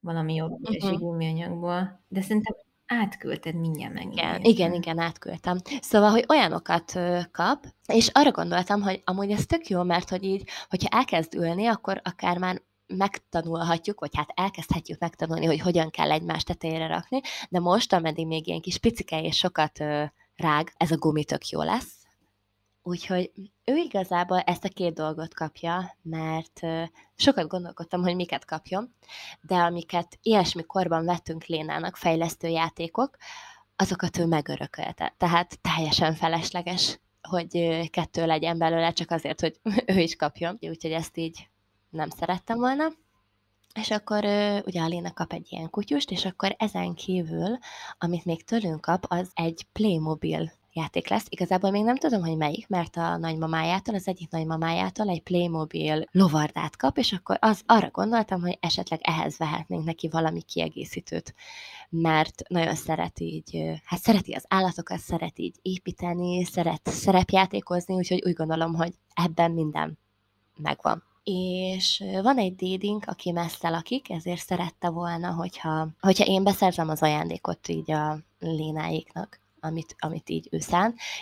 Valami 0.00 0.34
jobb 0.34 0.52
uh-huh. 0.60 1.16
műanyagból. 1.16 2.00
De 2.08 2.22
szerintem 2.22 2.56
átküldted 2.86 3.54
mindjárt 3.54 3.94
meg. 3.94 4.12
Igen, 4.12 4.42
igen, 4.42 4.72
igen, 4.72 4.98
átküldtem. 4.98 5.58
Szóval, 5.80 6.10
hogy 6.10 6.24
olyanokat 6.28 6.92
kap, 7.32 7.64
és 7.86 8.08
arra 8.12 8.30
gondoltam, 8.30 8.82
hogy 8.82 9.02
amúgy 9.04 9.30
ez 9.30 9.46
tök 9.46 9.68
jó, 9.68 9.82
mert 9.82 10.08
hogy 10.08 10.24
így, 10.24 10.48
hogyha 10.68 10.98
elkezd 10.98 11.34
ülni, 11.34 11.66
akkor 11.66 12.00
akár 12.04 12.38
már 12.38 12.62
megtanulhatjuk, 12.86 14.00
vagy 14.00 14.16
hát 14.16 14.32
elkezdhetjük 14.34 14.98
megtanulni, 14.98 15.46
hogy 15.46 15.60
hogyan 15.60 15.90
kell 15.90 16.10
egymást 16.10 16.46
tetejére 16.46 16.86
rakni, 16.86 17.20
de 17.48 17.60
most, 17.60 17.92
ameddig 17.92 18.26
még 18.26 18.46
ilyen 18.46 18.60
kis 18.60 18.78
picike 18.78 19.22
és 19.22 19.36
sokat 19.36 19.78
rág, 20.36 20.72
ez 20.76 20.90
a 20.90 20.96
gumi 20.96 21.24
tök 21.24 21.48
jó 21.48 21.62
lesz, 21.62 21.97
Úgyhogy 22.88 23.30
ő 23.64 23.76
igazából 23.76 24.38
ezt 24.38 24.64
a 24.64 24.68
két 24.68 24.94
dolgot 24.94 25.34
kapja, 25.34 25.96
mert 26.02 26.60
sokat 27.14 27.48
gondolkodtam, 27.48 28.02
hogy 28.02 28.14
miket 28.14 28.44
kapjon, 28.44 28.94
de 29.40 29.54
amiket 29.54 30.18
ilyesmi 30.22 30.62
korban 30.62 31.04
vettünk 31.04 31.44
Lénának 31.44 31.96
fejlesztő 31.96 32.48
játékok, 32.48 33.16
azokat 33.76 34.18
ő 34.18 34.26
megörökölte. 34.26 35.14
Tehát 35.16 35.60
teljesen 35.60 36.14
felesleges, 36.14 37.00
hogy 37.22 37.50
kettő 37.90 38.26
legyen 38.26 38.58
belőle, 38.58 38.92
csak 38.92 39.10
azért, 39.10 39.40
hogy 39.40 39.60
ő 39.96 39.98
is 40.00 40.16
kapjon. 40.16 40.58
Úgyhogy 40.60 40.92
ezt 40.92 41.16
így 41.16 41.48
nem 41.90 42.08
szerettem 42.10 42.58
volna. 42.58 42.84
És 43.74 43.90
akkor 43.90 44.24
ugye 44.64 44.80
a 44.80 44.88
Léna 44.88 45.12
kap 45.12 45.32
egy 45.32 45.46
ilyen 45.50 45.70
kutyust, 45.70 46.10
és 46.10 46.24
akkor 46.24 46.54
ezen 46.58 46.94
kívül, 46.94 47.58
amit 47.98 48.24
még 48.24 48.44
tőlünk 48.44 48.80
kap, 48.80 49.04
az 49.08 49.30
egy 49.34 49.66
Playmobil 49.72 50.52
játék 50.78 51.08
lesz. 51.08 51.26
Igazából 51.28 51.70
még 51.70 51.84
nem 51.84 51.96
tudom, 51.96 52.22
hogy 52.22 52.36
melyik, 52.36 52.68
mert 52.68 52.96
a 52.96 53.16
nagymamájától, 53.16 53.94
az 53.94 54.08
egyik 54.08 54.30
nagymamájától 54.30 55.08
egy 55.08 55.22
Playmobil 55.22 56.04
lovardát 56.10 56.76
kap, 56.76 56.98
és 56.98 57.12
akkor 57.12 57.36
az, 57.40 57.62
arra 57.66 57.90
gondoltam, 57.90 58.40
hogy 58.40 58.58
esetleg 58.60 59.00
ehhez 59.02 59.36
vehetnénk 59.36 59.84
neki 59.84 60.08
valami 60.08 60.42
kiegészítőt, 60.42 61.34
mert 61.90 62.42
nagyon 62.48 62.74
szeret 62.74 63.20
így, 63.20 63.80
hát 63.84 64.00
szereti 64.00 64.32
az 64.32 64.44
állatokat, 64.48 64.98
szeret 64.98 65.38
így 65.38 65.56
építeni, 65.62 66.44
szeret 66.44 66.88
szerepjátékozni, 66.88 67.94
úgyhogy 67.94 68.22
úgy 68.26 68.34
gondolom, 68.34 68.74
hogy 68.74 68.92
ebben 69.14 69.50
minden 69.50 69.98
megvan 70.56 71.06
és 71.30 72.04
van 72.22 72.38
egy 72.38 72.54
dédink, 72.54 73.04
aki 73.06 73.32
messze 73.32 73.68
lakik, 73.68 74.10
ezért 74.10 74.40
szerette 74.40 74.88
volna, 74.88 75.32
hogyha, 75.32 75.88
hogyha 76.00 76.24
én 76.24 76.44
beszerzem 76.44 76.88
az 76.88 77.02
ajándékot 77.02 77.68
így 77.68 77.90
a 77.90 78.18
lénáiknak 78.38 79.40
amit, 79.60 79.94
amit 79.98 80.30
így 80.30 80.48
ő 80.50 80.58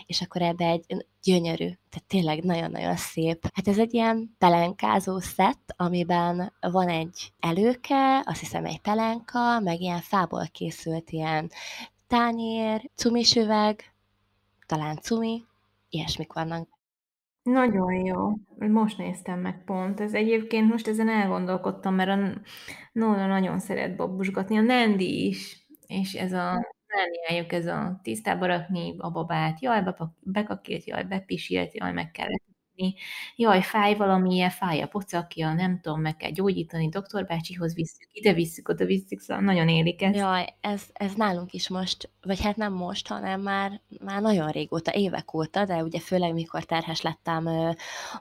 és 0.07 0.21
akkor 0.21 0.43
ebbe 0.43 0.65
egy 0.67 1.07
gyönyörű, 1.23 1.65
tehát 1.65 2.07
tényleg 2.07 2.45
nagyon-nagyon 2.45 2.97
szép. 2.97 3.49
Hát 3.55 3.69
ez 3.69 3.79
egy 3.79 3.95
ilyen 3.95 4.35
pelenkázó 4.39 5.19
szett, 5.19 5.75
amiben 5.77 6.53
van 6.61 6.89
egy 6.89 7.33
előke, 7.41 8.23
azt 8.25 8.41
hiszem 8.41 8.65
egy 8.65 8.81
pelenka, 8.81 9.61
meg 9.61 9.81
ilyen 9.81 10.01
fából 10.01 10.47
készült 10.53 11.11
ilyen 11.11 11.51
tányér, 12.07 12.91
cumis 12.95 13.35
üveg, 13.35 13.95
talán 14.67 14.97
cumi, 14.97 15.45
ilyesmik 15.89 16.33
vannak. 16.33 16.69
Nagyon 17.43 17.93
jó. 17.93 18.33
Most 18.59 18.99
néztem 18.99 19.41
meg 19.41 19.65
pont. 19.65 20.01
Ez 20.01 20.15
egyébként 20.15 20.71
most 20.71 20.87
ezen 20.89 21.09
elgondolkodtam, 21.09 21.95
mert 21.95 22.11
a 22.11 22.41
Nola 22.93 23.27
nagyon 23.27 23.59
szeret 23.59 23.97
babusgatni, 23.97 24.59
a 24.59 24.61
Nendi 24.61 25.27
is, 25.27 25.67
és 25.87 26.13
ez 26.13 26.33
a 26.33 26.76
Nániájuk 26.97 27.53
ez 27.53 27.67
a 27.67 28.01
tisztába 28.03 28.47
rakni 28.47 28.95
a 28.99 29.11
babát, 29.11 29.61
jaj, 29.61 29.85
bekakélt, 30.21 30.85
jaj, 30.85 31.05
bepisilt, 31.05 31.75
jaj, 31.75 31.93
meg 31.93 32.11
kell 32.11 32.29
etetni, 32.77 32.95
jaj, 33.37 33.63
fáj 33.63 33.95
valamilyen, 33.95 34.51
fáj 34.51 34.81
a 34.81 34.87
pocakja, 34.87 35.53
nem 35.53 35.81
tudom, 35.81 36.01
meg 36.01 36.17
kell 36.17 36.31
gyógyítani, 36.31 36.89
doktorbácsihoz 36.89 37.75
visszük, 37.75 38.09
ide 38.13 38.33
visszük, 38.33 38.69
oda 38.69 38.85
visszük, 38.85 39.21
szóval 39.21 39.43
nagyon 39.43 39.69
élik 39.69 40.03
ez. 40.03 40.15
Jaj, 40.15 40.55
ez, 40.61 40.83
ez 40.93 41.15
nálunk 41.15 41.53
is 41.53 41.69
most, 41.69 42.11
vagy 42.23 42.41
hát 42.41 42.57
nem 42.57 42.73
most, 42.73 43.09
hanem 43.09 43.41
már, 43.41 43.81
már 44.05 44.21
nagyon 44.21 44.49
régóta, 44.49 44.95
évek 44.95 45.35
óta, 45.35 45.65
de 45.65 45.83
ugye 45.83 46.01
főleg 46.01 46.33
mikor 46.33 46.65
terhes 46.65 47.01
lettem 47.01 47.47
ö, 47.47 47.71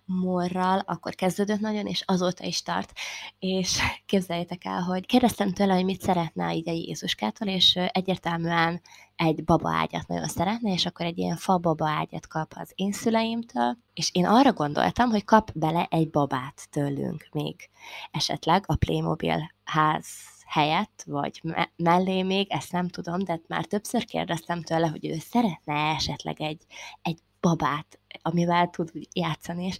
morral, 0.05 0.79
akkor 0.85 1.15
kezdődött 1.15 1.59
nagyon, 1.59 1.85
és 1.85 2.03
azóta 2.05 2.43
is 2.43 2.61
tart. 2.61 2.91
És 3.39 3.79
képzeljétek 4.05 4.65
el, 4.65 4.81
hogy 4.81 5.05
kérdeztem 5.05 5.51
tőle, 5.51 5.73
hogy 5.73 5.85
mit 5.85 6.01
szeretne 6.01 6.45
a 6.45 6.71
Jézuskától, 6.71 7.47
és 7.47 7.75
egyértelműen 7.75 8.81
egy 9.15 9.43
baba 9.43 9.69
ágyat 9.73 10.07
nagyon 10.07 10.27
szeretne, 10.27 10.71
és 10.71 10.85
akkor 10.85 11.05
egy 11.05 11.17
ilyen 11.17 11.35
fa 11.37 11.57
baba 11.57 11.89
ágyat 11.89 12.27
kap 12.27 12.53
az 12.55 12.71
én 12.75 12.91
szüleimtől, 12.91 13.77
és 13.93 14.09
én 14.13 14.25
arra 14.25 14.53
gondoltam, 14.53 15.09
hogy 15.09 15.23
kap 15.23 15.51
bele 15.53 15.87
egy 15.89 16.09
babát 16.09 16.67
tőlünk 16.69 17.27
még 17.31 17.69
esetleg 18.11 18.63
a 18.67 18.75
Playmobil 18.75 19.51
ház 19.63 20.07
helyett, 20.45 21.03
vagy 21.05 21.39
me- 21.43 21.71
mellé 21.75 22.21
még, 22.21 22.51
ezt 22.51 22.71
nem 22.71 22.87
tudom, 22.87 23.23
de 23.23 23.39
már 23.47 23.65
többször 23.65 24.05
kérdeztem 24.05 24.61
tőle, 24.61 24.87
hogy 24.87 25.05
ő 25.05 25.17
szeretne 25.17 25.73
esetleg 25.73 26.41
egy, 26.41 26.61
egy 27.01 27.19
babát, 27.39 27.99
amivel 28.21 28.69
tud 28.69 28.89
játszani, 29.13 29.65
és 29.65 29.77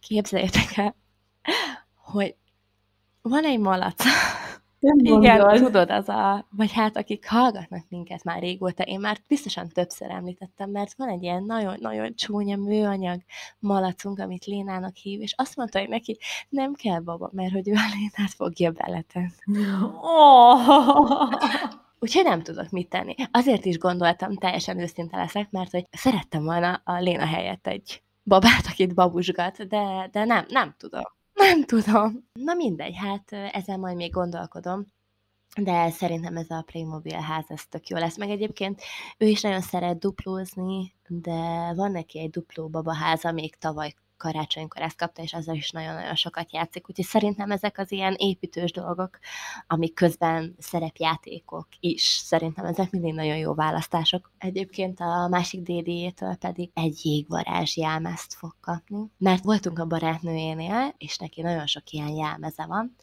képzeljétek 0.00 0.76
el, 0.76 0.96
hogy 1.94 2.36
van 3.22 3.44
egy 3.44 3.58
malac, 3.58 4.04
nem 4.80 4.98
Igen, 4.98 5.56
tudod, 5.56 5.90
az 5.90 6.08
a, 6.08 6.46
vagy 6.50 6.72
hát 6.72 6.96
akik 6.96 7.28
hallgatnak 7.28 7.84
minket 7.88 8.24
már 8.24 8.40
régóta, 8.40 8.82
én 8.82 9.00
már 9.00 9.18
biztosan 9.28 9.68
többször 9.68 10.10
említettem, 10.10 10.70
mert 10.70 10.94
van 10.96 11.08
egy 11.08 11.22
ilyen 11.22 11.42
nagyon-nagyon 11.42 12.14
csúnya 12.14 12.56
műanyag 12.56 13.20
malacunk, 13.58 14.18
amit 14.18 14.44
Lénának 14.44 14.96
hív, 14.96 15.20
és 15.20 15.34
azt 15.36 15.56
mondta, 15.56 15.78
hogy 15.78 15.88
neki 15.88 16.18
nem 16.48 16.72
kell 16.72 17.00
baba, 17.00 17.30
mert 17.32 17.52
hogy 17.52 17.68
ő 17.68 17.72
a 17.72 17.94
Lénát 17.94 18.32
fogja 18.36 18.70
beletenni. 18.70 19.64
Oh. 20.02 21.28
Úgyhogy 22.00 22.24
nem 22.24 22.42
tudok 22.42 22.70
mit 22.70 22.88
tenni. 22.88 23.14
Azért 23.30 23.64
is 23.64 23.78
gondoltam, 23.78 24.34
teljesen 24.34 24.78
őszinte 24.78 25.16
leszek, 25.16 25.50
mert 25.50 25.70
hogy 25.70 25.86
szerettem 25.90 26.44
volna 26.44 26.80
a 26.84 26.98
Léna 26.98 27.26
helyett 27.26 27.66
egy 27.66 28.02
babát, 28.24 28.66
akit 28.70 28.94
babusgat, 28.94 29.68
de, 29.68 30.08
de 30.12 30.24
nem, 30.24 30.44
nem 30.48 30.74
tudom. 30.78 31.16
Nem 31.38 31.64
tudom. 31.64 32.28
Na 32.32 32.54
mindegy, 32.54 32.96
hát 32.96 33.32
ezzel 33.32 33.78
majd 33.78 33.96
még 33.96 34.12
gondolkodom. 34.12 34.86
De 35.60 35.90
szerintem 35.90 36.36
ez 36.36 36.50
a 36.50 36.62
Playmobil 36.66 37.20
ház, 37.20 37.44
ez 37.48 37.66
tök 37.66 37.88
jó 37.88 37.96
lesz. 37.96 38.16
Meg 38.16 38.30
egyébként 38.30 38.82
ő 39.18 39.26
is 39.26 39.40
nagyon 39.40 39.60
szeret 39.60 39.98
duplózni, 39.98 40.94
de 41.08 41.72
van 41.74 41.90
neki 41.90 42.18
egy 42.18 42.30
dupló 42.30 42.68
babaháza 42.68 43.32
még 43.32 43.56
tavaly 43.56 43.94
karácsonykor 44.18 44.82
ezt 44.82 44.96
kapta, 44.96 45.22
és 45.22 45.32
azzal 45.32 45.54
is 45.54 45.70
nagyon-nagyon 45.70 46.14
sokat 46.14 46.52
játszik. 46.52 46.88
Úgyhogy 46.88 47.04
szerintem 47.04 47.50
ezek 47.50 47.78
az 47.78 47.92
ilyen 47.92 48.14
építős 48.18 48.72
dolgok, 48.72 49.18
amik 49.66 49.94
közben 49.94 50.54
szerepjátékok 50.58 51.66
is, 51.80 52.02
szerintem 52.02 52.64
ezek 52.64 52.90
mindig 52.90 53.14
nagyon 53.14 53.36
jó 53.36 53.54
választások. 53.54 54.30
Egyébként 54.38 55.00
a 55.00 55.28
másik 55.28 55.60
DD-től 55.62 56.34
pedig 56.34 56.70
egy 56.74 57.00
jégvarázs 57.02 57.76
jelmezt 57.76 58.34
fog 58.34 58.54
kapni, 58.60 59.10
mert 59.18 59.44
voltunk 59.44 59.78
a 59.78 59.86
barátnőjénél, 59.86 60.94
és 60.98 61.16
neki 61.16 61.42
nagyon 61.42 61.66
sok 61.66 61.90
ilyen 61.90 62.08
jelmeze 62.14 62.66
van, 62.66 62.94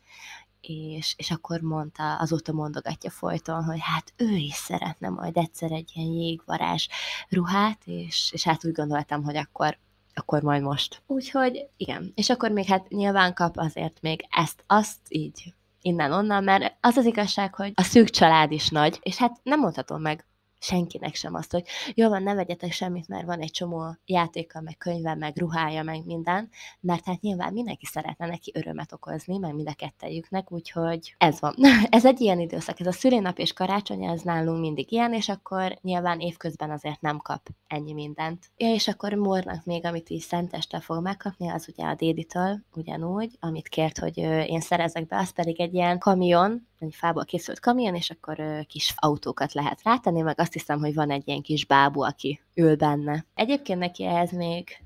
és, 0.68 1.14
és 1.18 1.32
akkor 1.32 1.62
mondta, 1.62 2.16
azóta 2.16 2.54
mondogatja 2.54 3.10
folyton, 3.10 3.64
hogy 3.64 3.80
hát 3.82 4.14
ő 4.18 4.36
is 4.36 4.54
szeretne 4.54 5.10
majd 5.10 5.38
egyszer 5.38 5.72
egy 5.72 5.92
ilyen 5.94 6.12
jégvarázs 6.12 6.88
ruhát, 7.30 7.82
és, 7.86 8.30
és 8.34 8.44
hát 8.44 8.66
úgy 8.66 8.72
gondoltam, 8.72 9.24
hogy 9.24 9.36
akkor 9.36 9.78
akkor 10.16 10.42
majd 10.42 10.62
most. 10.62 11.02
Úgyhogy 11.08 11.68
igen, 11.78 12.12
és 12.16 12.30
akkor 12.30 12.52
még 12.52 12.66
hát 12.66 12.90
nyilván 12.90 13.34
kap 13.34 13.58
azért 13.58 14.02
még 14.02 14.26
ezt, 14.30 14.64
azt 14.68 15.00
így 15.10 15.54
innen-onnan, 15.82 16.44
mert 16.44 16.76
az 16.82 16.98
az 16.98 17.06
igazság, 17.06 17.56
hogy 17.56 17.72
a 17.76 17.84
szűk 17.84 18.10
család 18.10 18.52
is 18.52 18.70
nagy, 18.70 19.00
és 19.02 19.18
hát 19.18 19.40
nem 19.44 19.60
mondhatom 19.60 20.02
meg 20.02 20.26
senkinek 20.66 21.16
sem 21.16 21.34
azt, 21.34 21.52
hogy 21.52 21.66
jó 21.94 22.10
van, 22.10 22.24
ne 22.24 22.34
vegyetek 22.34 22.72
semmit, 22.72 23.08
mert 23.08 23.26
van 23.26 23.40
egy 23.40 23.52
csomó 23.52 23.96
játéka, 24.06 24.62
meg 24.62 24.78
könyve, 24.78 25.16
meg 25.16 25.38
ruhája, 25.38 25.84
meg 25.84 26.06
minden, 26.06 26.50
mert 26.80 27.06
hát 27.06 27.22
nyilván 27.22 27.54
mindenki 27.54 27.86
szeretne 27.86 28.28
neki 28.28 28.52
örömet 28.56 28.94
okozni, 28.94 29.38
meg 29.38 29.54
mind 29.54 29.68
a 29.68 29.74
kettejüknek, 29.74 30.52
úgyhogy 30.52 31.16
ez 31.18 31.40
van. 31.40 31.56
ez 31.90 32.06
egy 32.06 32.22
ilyen 32.22 32.40
időszak, 32.40 32.80
ez 32.80 32.88
a 32.88 32.92
szülinap 32.92 33.40
és 33.40 33.54
karácsony, 33.54 34.04
ez 34.04 34.22
nálunk 34.22 34.60
mindig 34.60 34.92
ilyen, 34.92 35.14
és 35.14 35.30
akkor 35.30 35.78
nyilván 35.82 36.20
évközben 36.20 36.72
azért 36.72 37.02
nem 37.02 37.18
kap 37.18 37.50
ennyi 37.68 37.94
mindent. 37.94 38.52
Ja, 38.58 38.74
és 38.74 38.88
akkor 38.88 39.14
Mornak 39.14 39.66
még, 39.66 39.86
amit 39.86 40.10
így 40.10 40.22
szenteste 40.22 40.80
fog 40.80 41.02
megkapni, 41.02 41.50
az 41.50 41.68
ugye 41.70 41.86
a 41.86 41.96
Déditől 41.96 42.60
ugyanúgy, 42.76 43.38
amit 43.40 43.68
kért, 43.68 43.98
hogy 43.98 44.18
én 44.48 44.62
szerezek 44.62 45.08
be, 45.08 45.18
az 45.18 45.30
pedig 45.30 45.62
egy 45.62 45.74
ilyen 45.74 46.00
kamion, 46.00 46.68
egy 46.80 46.96
fából 46.96 47.26
készült 47.26 47.60
kamion, 47.60 47.96
és 47.96 48.10
akkor 48.10 48.66
kis 48.68 48.94
autókat 48.96 49.54
lehet 49.54 49.84
rátenni, 49.84 50.22
meg 50.22 50.40
azt 50.40 50.54
hiszem, 50.54 50.80
hogy 50.80 50.94
van 50.94 51.12
egy 51.12 51.28
ilyen 51.28 51.42
kis 51.42 51.66
bábú, 51.66 52.02
aki 52.02 52.42
ül 52.56 52.76
benne. 52.76 53.26
Egyébként 53.34 53.80
neki 53.80 54.06
ehhez 54.06 54.32
még 54.32 54.78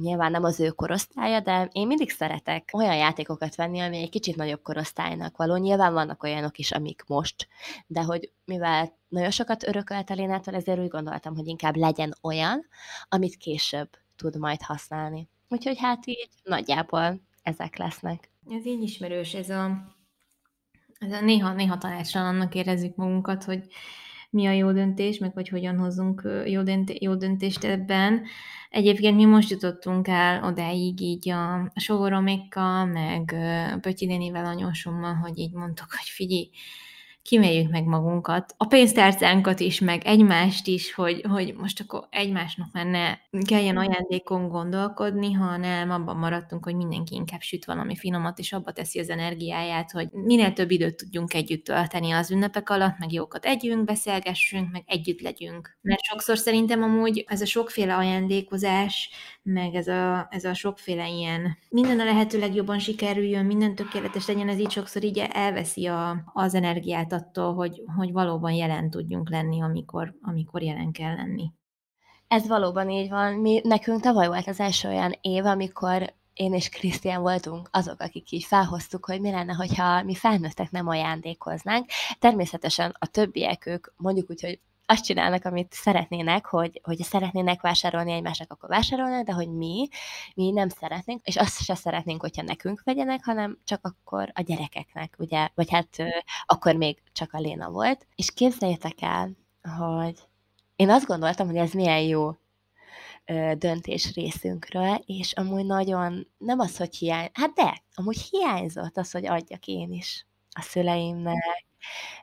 nyilván 0.00 0.30
nem 0.30 0.44
az 0.44 0.60
ő 0.60 0.68
korosztálya, 0.68 1.40
de 1.40 1.68
én 1.72 1.86
mindig 1.86 2.10
szeretek 2.10 2.70
olyan 2.72 2.96
játékokat 2.96 3.54
venni, 3.54 3.80
ami 3.80 3.98
egy 3.98 4.10
kicsit 4.10 4.36
nagyobb 4.36 4.62
korosztálynak 4.62 5.36
való. 5.36 5.56
Nyilván 5.56 5.92
vannak 5.92 6.22
olyanok 6.22 6.58
is, 6.58 6.70
amik 6.70 7.04
most, 7.06 7.48
de 7.86 8.02
hogy 8.02 8.32
mivel 8.44 8.98
nagyon 9.08 9.30
sokat 9.30 9.66
örökölt 9.66 10.10
a 10.10 10.14
Lénától, 10.14 10.54
ezért 10.54 10.78
úgy 10.78 10.88
gondoltam, 10.88 11.36
hogy 11.36 11.46
inkább 11.46 11.76
legyen 11.76 12.14
olyan, 12.22 12.66
amit 13.08 13.36
később 13.36 13.88
tud 14.16 14.38
majd 14.38 14.62
használni. 14.62 15.28
Úgyhogy 15.48 15.78
hát 15.78 16.06
így 16.06 16.28
nagyjából 16.42 17.20
ezek 17.42 17.76
lesznek. 17.76 18.30
Ez 18.50 18.66
így 18.66 18.82
ismerős, 18.82 19.34
ez 19.34 19.50
a 19.50 19.66
ez 19.66 20.01
néha, 21.20 21.52
néha 21.52 21.78
tanácsalannak 21.78 22.54
érezzük 22.54 22.96
magunkat, 22.96 23.44
hogy 23.44 23.62
mi 24.30 24.46
a 24.46 24.50
jó 24.50 24.72
döntés, 24.72 25.18
meg 25.18 25.32
hogy 25.32 25.48
hogyan 25.48 25.78
hozzunk 25.78 26.28
jó, 26.46 26.62
dönté- 26.62 27.02
jó 27.02 27.14
döntést 27.14 27.64
ebben. 27.64 28.22
Egyébként 28.70 29.16
mi 29.16 29.24
most 29.24 29.50
jutottunk 29.50 30.08
el 30.08 30.44
odáig 30.44 31.00
így 31.00 31.28
a, 31.28 31.72
sogoromékkal, 31.74 32.86
meg 32.86 33.34
Pötyi 33.80 34.06
Dénivel, 34.06 34.44
anyósommal, 34.44 35.14
hogy 35.14 35.38
így 35.38 35.52
mondtuk, 35.52 35.86
hogy 35.88 36.08
figyelj, 36.08 36.50
kiméljük 37.22 37.70
meg 37.70 37.84
magunkat, 37.84 38.54
a 38.56 38.66
pénztárcánkat 38.66 39.60
is, 39.60 39.80
meg 39.80 40.04
egymást 40.04 40.66
is, 40.66 40.94
hogy, 40.94 41.24
hogy 41.28 41.54
most 41.54 41.80
akkor 41.80 42.06
egymásnak 42.10 42.68
már 42.72 42.86
ne 42.86 43.14
kelljen 43.44 43.76
ajándékon 43.76 44.48
gondolkodni, 44.48 45.32
hanem 45.32 45.90
abban 45.90 46.16
maradtunk, 46.16 46.64
hogy 46.64 46.74
mindenki 46.74 47.14
inkább 47.14 47.40
süt 47.40 47.64
valami 47.64 47.96
finomat, 47.96 48.38
és 48.38 48.52
abba 48.52 48.72
teszi 48.72 48.98
az 48.98 49.08
energiáját, 49.08 49.90
hogy 49.90 50.08
minél 50.12 50.52
több 50.52 50.70
időt 50.70 50.96
tudjunk 50.96 51.34
együtt 51.34 51.64
tölteni 51.64 52.10
az 52.10 52.30
ünnepek 52.30 52.70
alatt, 52.70 52.98
meg 52.98 53.12
jókat 53.12 53.44
együnk, 53.44 53.84
beszélgessünk, 53.84 54.72
meg 54.72 54.82
együtt 54.86 55.20
legyünk. 55.20 55.76
Mert 55.80 56.02
sokszor 56.02 56.38
szerintem 56.38 56.82
amúgy 56.82 57.24
ez 57.28 57.40
a 57.40 57.46
sokféle 57.46 57.96
ajándékozás, 57.96 59.10
meg 59.42 59.74
ez 59.74 59.88
a, 59.88 60.26
ez 60.30 60.44
a 60.44 60.54
sokféle 60.54 61.08
ilyen 61.08 61.58
minden 61.68 62.00
a 62.00 62.04
lehető 62.04 62.38
legjobban 62.38 62.78
sikerüljön, 62.78 63.44
minden 63.44 63.74
tökéletes 63.74 64.26
legyen, 64.26 64.48
ez 64.48 64.58
így 64.58 64.70
sokszor 64.70 65.04
így 65.04 65.18
elveszi 65.32 65.86
a, 65.86 66.30
az 66.32 66.54
energiát 66.54 67.11
attól, 67.12 67.54
hogy, 67.54 67.82
hogy 67.96 68.12
valóban 68.12 68.52
jelen 68.52 68.90
tudjunk 68.90 69.30
lenni, 69.30 69.62
amikor, 69.62 70.14
amikor 70.22 70.62
jelen 70.62 70.92
kell 70.92 71.14
lenni. 71.14 71.52
Ez 72.28 72.46
valóban 72.46 72.90
így 72.90 73.08
van. 73.08 73.34
Mi, 73.34 73.60
nekünk 73.64 74.00
tavaly 74.00 74.26
volt 74.26 74.46
az 74.46 74.60
első 74.60 74.88
olyan 74.88 75.14
év, 75.20 75.44
amikor 75.44 76.14
én 76.34 76.54
és 76.54 76.68
Krisztián 76.68 77.22
voltunk 77.22 77.68
azok, 77.72 78.00
akik 78.00 78.30
így 78.30 78.44
felhoztuk, 78.44 79.04
hogy 79.04 79.20
mi 79.20 79.30
lenne, 79.30 79.52
hogyha 79.52 80.02
mi 80.02 80.14
felnőttek 80.14 80.70
nem 80.70 80.88
ajándékoznánk. 80.88 81.86
Természetesen 82.18 82.96
a 82.98 83.06
többiek 83.06 83.66
ők 83.66 83.86
mondjuk 83.96 84.30
úgy, 84.30 84.40
hogy 84.40 84.60
azt 84.86 85.04
csinálnak, 85.04 85.44
amit 85.44 85.72
szeretnének, 85.72 86.46
hogy, 86.46 86.80
hogy 86.82 86.98
szeretnének 87.02 87.60
vásárolni 87.60 88.12
egymásnak, 88.12 88.52
akkor 88.52 88.68
vásárolnak, 88.68 89.24
de 89.24 89.32
hogy 89.32 89.48
mi, 89.48 89.88
mi 90.34 90.50
nem 90.50 90.68
szeretnénk, 90.68 91.26
és 91.26 91.36
azt 91.36 91.64
se 91.64 91.74
szeretnénk, 91.74 92.20
hogyha 92.20 92.42
nekünk 92.42 92.82
vegyenek, 92.84 93.24
hanem 93.24 93.58
csak 93.64 93.80
akkor 93.82 94.30
a 94.34 94.40
gyerekeknek, 94.40 95.14
ugye, 95.18 95.48
vagy 95.54 95.70
hát 95.70 95.96
akkor 96.46 96.74
még 96.74 97.02
csak 97.12 97.32
a 97.32 97.38
Léna 97.38 97.70
volt. 97.70 98.06
És 98.14 98.30
képzeljétek 98.30 99.02
el, 99.02 99.30
hogy 99.78 100.18
én 100.76 100.90
azt 100.90 101.06
gondoltam, 101.06 101.46
hogy 101.46 101.56
ez 101.56 101.72
milyen 101.72 102.00
jó 102.00 102.30
döntés 103.58 104.14
részünkről, 104.14 105.02
és 105.06 105.32
amúgy 105.32 105.66
nagyon, 105.66 106.28
nem 106.38 106.58
az, 106.58 106.76
hogy 106.76 106.96
hiány, 106.96 107.28
hát 107.32 107.52
de, 107.52 107.82
amúgy 107.94 108.18
hiányzott 108.18 108.96
az, 108.96 109.10
hogy 109.10 109.26
adjak 109.26 109.66
én 109.66 109.92
is 109.92 110.26
a 110.50 110.62
szüleimnek, 110.62 111.64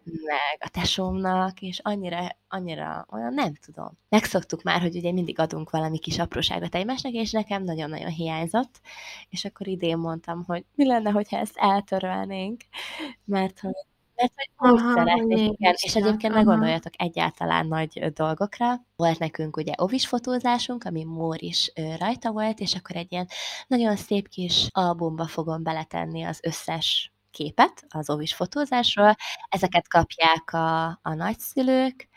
meg 0.04 0.58
a 0.60 0.69
tesómnak, 0.69 1.62
és 1.62 1.80
annyira, 1.84 2.38
annyira 2.48 3.06
olyan, 3.12 3.34
nem 3.34 3.54
tudom. 3.65 3.98
Megszoktuk 4.10 4.63
már, 4.63 4.82
hogy 4.82 4.95
ugye 4.95 5.12
mindig 5.12 5.39
adunk 5.39 5.69
valami 5.69 6.00
kis 6.00 6.19
apróságot 6.19 6.76
egymásnak, 6.76 7.13
és 7.13 7.32
nekem 7.32 7.63
nagyon-nagyon 7.63 8.10
hiányzott, 8.10 8.82
és 9.30 9.45
akkor 9.45 9.67
idén 9.67 9.98
mondtam, 9.98 10.43
hogy 10.48 10.65
mi 10.76 10.86
lenne, 10.86 11.10
hogyha 11.12 11.38
ezt 11.38 11.58
eltörölnénk, 11.58 12.62
mert 13.26 13.60
hogy 13.60 13.74
mert 14.15 14.34
hogy 14.56 14.72
úgy 14.72 14.93
szeretnék, 14.95 15.52
igen, 15.52 15.76
és 15.78 15.95
egyébként 15.95 16.34
ne 16.34 16.41
gondoljatok 16.41 16.93
egyáltalán 16.98 17.67
nagy 17.67 18.12
dolgokra. 18.13 18.86
Volt 18.95 19.19
nekünk 19.19 19.58
ugye 19.58 19.74
ovis 19.78 20.08
fotózásunk, 20.08 20.84
ami 20.84 21.04
Mór 21.04 21.43
is 21.43 21.72
rajta 22.00 22.32
volt, 22.32 22.60
és 22.60 22.76
akkor 22.76 22.95
egy 22.95 23.12
ilyen 23.12 23.28
nagyon 23.67 23.95
szép 23.95 24.30
kis 24.30 24.67
albumba 24.72 25.28
fogom 25.28 25.63
beletenni 25.63 26.24
az 26.24 26.39
összes 26.43 27.13
képet 27.32 27.86
az 27.89 28.10
ovis 28.10 28.34
fotózásról, 28.34 29.15
ezeket 29.50 29.88
kapják 29.88 30.54
a, 30.54 30.86
a 30.88 31.13
nagyszülők, 31.13 32.08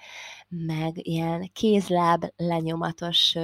meg 0.48 1.06
ilyen 1.06 1.50
kézláb 1.52 2.24
lenyomatos 2.36 3.34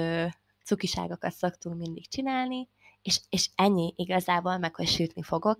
cukiságokat 0.63 1.33
szoktunk 1.33 1.77
mindig 1.77 2.07
csinálni, 2.07 2.69
és, 3.01 3.19
és 3.29 3.49
ennyi 3.55 3.93
igazából, 3.95 4.57
meg 4.57 4.75
hogy 4.75 4.87
sütni 4.87 5.23
fogok, 5.23 5.57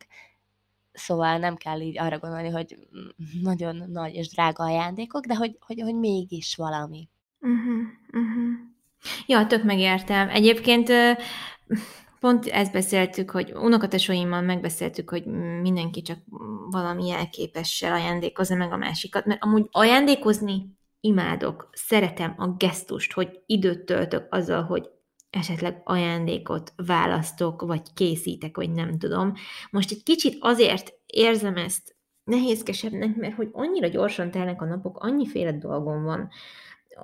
Szóval 0.91 1.37
nem 1.37 1.55
kell 1.55 1.79
így 1.81 1.99
arra 1.99 2.19
gondolni, 2.19 2.49
hogy 2.49 2.77
nagyon 3.41 3.83
nagy 3.87 4.13
és 4.13 4.29
drága 4.29 4.63
ajándékok, 4.63 5.25
de 5.25 5.35
hogy, 5.35 5.57
hogy, 5.59 5.81
hogy 5.81 5.95
mégis 5.95 6.55
valami. 6.55 7.09
Uh-huh, 7.39 7.87
uh-huh. 8.11 8.69
Ja, 9.25 9.47
tök 9.47 9.63
megértem. 9.63 10.29
Egyébként 10.29 10.91
pont 12.19 12.45
ezt 12.45 12.71
beszéltük, 12.71 13.31
hogy 13.31 13.51
unokatesóimmal 13.51 14.41
megbeszéltük, 14.41 15.09
hogy 15.09 15.25
mindenki 15.61 16.01
csak 16.01 16.17
valami 16.69 17.07
jelképessel 17.07 17.93
ajándékozza 17.93 18.55
meg 18.55 18.71
a 18.71 18.77
másikat, 18.77 19.25
mert 19.25 19.43
amúgy 19.43 19.67
ajándékozni 19.71 20.77
imádok, 20.99 21.69
szeretem 21.71 22.33
a 22.37 22.47
gesztust, 22.47 23.13
hogy 23.13 23.39
időt 23.45 23.85
töltök 23.85 24.27
azzal, 24.29 24.63
hogy 24.63 24.89
esetleg 25.29 25.81
ajándékot 25.83 26.73
választok, 26.75 27.61
vagy 27.61 27.81
készítek, 27.93 28.55
vagy 28.55 28.71
nem 28.71 28.97
tudom. 28.97 29.33
Most 29.71 29.91
egy 29.91 30.03
kicsit 30.03 30.37
azért 30.39 30.93
érzem 31.05 31.55
ezt 31.55 31.95
nehézkesebbnek, 32.23 33.15
mert 33.15 33.35
hogy 33.35 33.49
annyira 33.51 33.87
gyorsan 33.87 34.31
telnek 34.31 34.61
a 34.61 34.65
napok, 34.65 34.97
annyiféle 35.03 35.51
dolgom 35.51 36.03
van, 36.03 36.29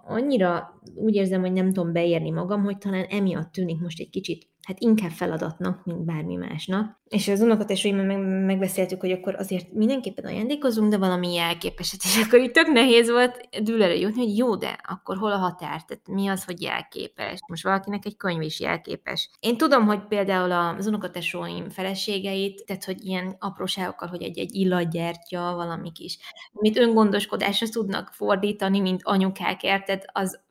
annyira 0.03 0.81
úgy 0.95 1.15
érzem, 1.15 1.41
hogy 1.41 1.51
nem 1.51 1.73
tudom 1.73 1.93
beérni 1.93 2.29
magam, 2.29 2.63
hogy 2.63 2.77
talán 2.77 3.03
emiatt 3.03 3.51
tűnik 3.51 3.79
most 3.79 3.99
egy 3.99 4.09
kicsit 4.09 4.47
hát 4.65 4.79
inkább 4.79 5.09
feladatnak, 5.09 5.85
mint 5.85 6.05
bármi 6.05 6.35
másnak. 6.35 6.99
És 7.09 7.27
az 7.27 7.41
unokatestvéimmel 7.41 8.05
meg, 8.05 8.45
megbeszéltük, 8.45 8.99
hogy 8.99 9.11
akkor 9.11 9.35
azért 9.35 9.73
mindenképpen 9.73 10.25
ajándékozunk, 10.25 10.91
de 10.91 10.97
valami 10.97 11.33
jelképeset, 11.33 12.03
és 12.03 12.21
akkor 12.25 12.39
itt 12.39 12.53
tök 12.53 12.67
nehéz 12.67 13.09
volt 13.09 13.49
dűlere 13.63 13.95
jutni, 13.95 14.21
hogy 14.23 14.37
jó, 14.37 14.55
de 14.55 14.77
akkor 14.87 15.17
hol 15.17 15.31
a 15.31 15.37
határ? 15.37 15.83
Tehát 15.85 16.07
mi 16.07 16.27
az, 16.27 16.43
hogy 16.43 16.61
jelképes? 16.61 17.39
Most 17.47 17.63
valakinek 17.63 18.05
egy 18.05 18.17
könyv 18.17 18.41
is 18.41 18.59
jelképes. 18.59 19.29
Én 19.39 19.57
tudom, 19.57 19.85
hogy 19.85 20.07
például 20.07 20.51
az 20.51 20.87
unokatesóim 20.87 21.69
feleségeit, 21.69 22.65
tehát 22.65 22.85
hogy 22.85 23.05
ilyen 23.05 23.35
apróságokkal, 23.39 24.07
hogy 24.07 24.21
egy-egy 24.21 24.55
illatgyertya, 24.55 25.53
valami 25.55 25.91
kis, 25.91 26.17
amit 26.53 26.77
öngondoskodásra 26.77 27.67
tudnak 27.67 28.09
fordítani, 28.11 28.79
mint 28.79 29.01
anyukák, 29.03 29.63
érted, 29.63 30.03
az 30.11 30.43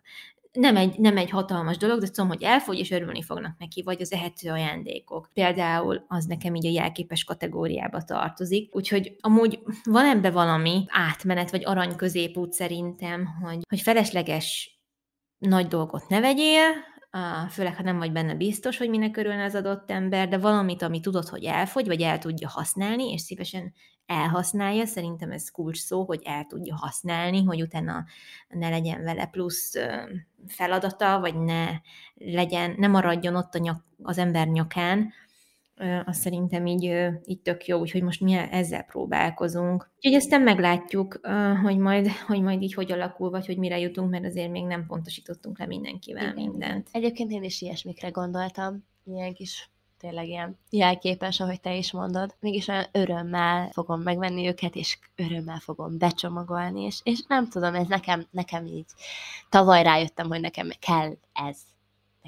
nem 0.55 0.77
egy, 0.77 0.99
nem 0.99 1.17
egy 1.17 1.31
hatalmas 1.31 1.77
dolog, 1.77 2.01
de 2.01 2.07
tudom, 2.07 2.29
hogy 2.29 2.43
elfogy, 2.43 2.79
és 2.79 2.91
örülni 2.91 3.23
fognak 3.23 3.59
neki, 3.59 3.83
vagy 3.83 4.01
az 4.01 4.13
ehető 4.13 4.51
ajándékok. 4.51 5.31
Például 5.33 6.05
az 6.09 6.25
nekem 6.25 6.55
így 6.55 6.67
a 6.67 6.71
jelképes 6.71 7.25
kategóriába 7.25 8.03
tartozik. 8.03 8.75
Úgyhogy 8.75 9.17
amúgy 9.21 9.59
van 9.85 10.07
ebbe 10.07 10.31
valami 10.31 10.85
átmenet, 10.89 11.51
vagy 11.51 11.65
arany 11.65 11.97
középút 11.97 12.53
szerintem, 12.53 13.27
hogy, 13.43 13.59
hogy 13.69 13.81
felesleges 13.81 14.79
nagy 15.39 15.67
dolgot 15.67 16.09
ne 16.09 16.21
vegyél, 16.21 16.73
főleg 17.51 17.77
ha 17.77 17.83
nem 17.83 17.99
vagy 17.99 18.13
benne 18.13 18.35
biztos, 18.35 18.77
hogy 18.77 18.89
minek 18.89 19.17
örülne 19.17 19.45
az 19.45 19.55
adott 19.55 19.91
ember, 19.91 20.29
de 20.29 20.39
valamit, 20.39 20.83
ami 20.83 21.01
tudod, 21.01 21.29
hogy 21.29 21.45
elfogy, 21.45 21.87
vagy 21.87 22.01
el 22.01 22.19
tudja 22.19 22.49
használni, 22.49 23.13
és 23.13 23.21
szívesen 23.21 23.73
elhasználja, 24.07 24.87
szerintem 24.87 25.31
ez 25.31 25.51
kulcs 25.51 25.79
szó, 25.79 26.05
hogy 26.05 26.21
el 26.25 26.45
tudja 26.45 26.77
használni, 26.77 27.45
hogy 27.45 27.63
utána 27.63 28.05
ne 28.49 28.69
legyen 28.69 29.03
vele 29.03 29.27
plusz 29.27 29.73
feladata, 30.47 31.21
vagy 31.21 31.35
ne 31.37 31.69
legyen, 32.15 32.75
ne 32.79 32.87
maradjon 32.87 33.37
ott 33.37 33.55
a 33.55 33.59
nyak, 33.59 33.85
az 34.03 34.19
ember 34.19 34.49
nyakán, 34.49 35.13
azt 36.05 36.21
szerintem 36.21 36.67
így, 36.67 37.11
így 37.25 37.41
tök 37.41 37.67
jó, 37.67 37.79
úgyhogy 37.79 38.03
most 38.03 38.21
mi 38.21 38.33
ezzel 38.33 38.83
próbálkozunk. 38.83 39.91
Úgyhogy 39.97 40.15
aztán 40.15 40.41
meglátjuk, 40.41 41.21
hogy 41.63 41.79
majd, 41.79 42.09
hogy 42.27 42.41
majd 42.41 42.63
így 42.63 42.75
hogy 42.75 42.93
alakul, 42.93 43.31
vagy 43.31 43.47
hogy 43.47 43.59
mire 43.59 43.79
jutunk, 43.79 44.11
mert 44.11 44.25
azért 44.25 44.51
még 44.51 44.65
nem 44.65 44.87
pontosítottunk 44.87 45.59
le 45.59 45.67
mindenkivel 45.67 46.23
Igen. 46.23 46.35
mindent. 46.35 46.89
Egyébként 46.93 47.31
én 47.31 47.43
is 47.43 47.61
ilyesmikre 47.61 48.09
gondoltam, 48.09 48.85
ilyen 49.05 49.35
kis 49.35 49.71
tényleg 50.05 50.29
ilyen 50.29 50.59
jelképes, 50.71 51.41
ahogy 51.41 51.61
te 51.61 51.75
is 51.75 51.93
mondod. 51.93 52.35
Mégis 52.41 52.69
olyan 52.69 52.87
örömmel 52.93 53.71
fogom 53.73 54.01
megvenni 54.01 54.47
őket, 54.47 54.75
és 54.75 54.99
örömmel 55.17 55.59
fogom 55.59 55.99
becsomagolni, 55.99 56.83
és, 56.83 57.01
és 57.03 57.21
nem 57.29 57.49
tudom, 57.49 57.75
ez 57.75 57.87
nekem, 57.87 58.27
nekem 58.31 58.67
így 58.67 58.87
tavaly 59.49 59.83
rájöttem, 59.83 60.29
hogy 60.29 60.41
nekem 60.41 60.69
kell 60.79 61.13
ez 61.33 61.57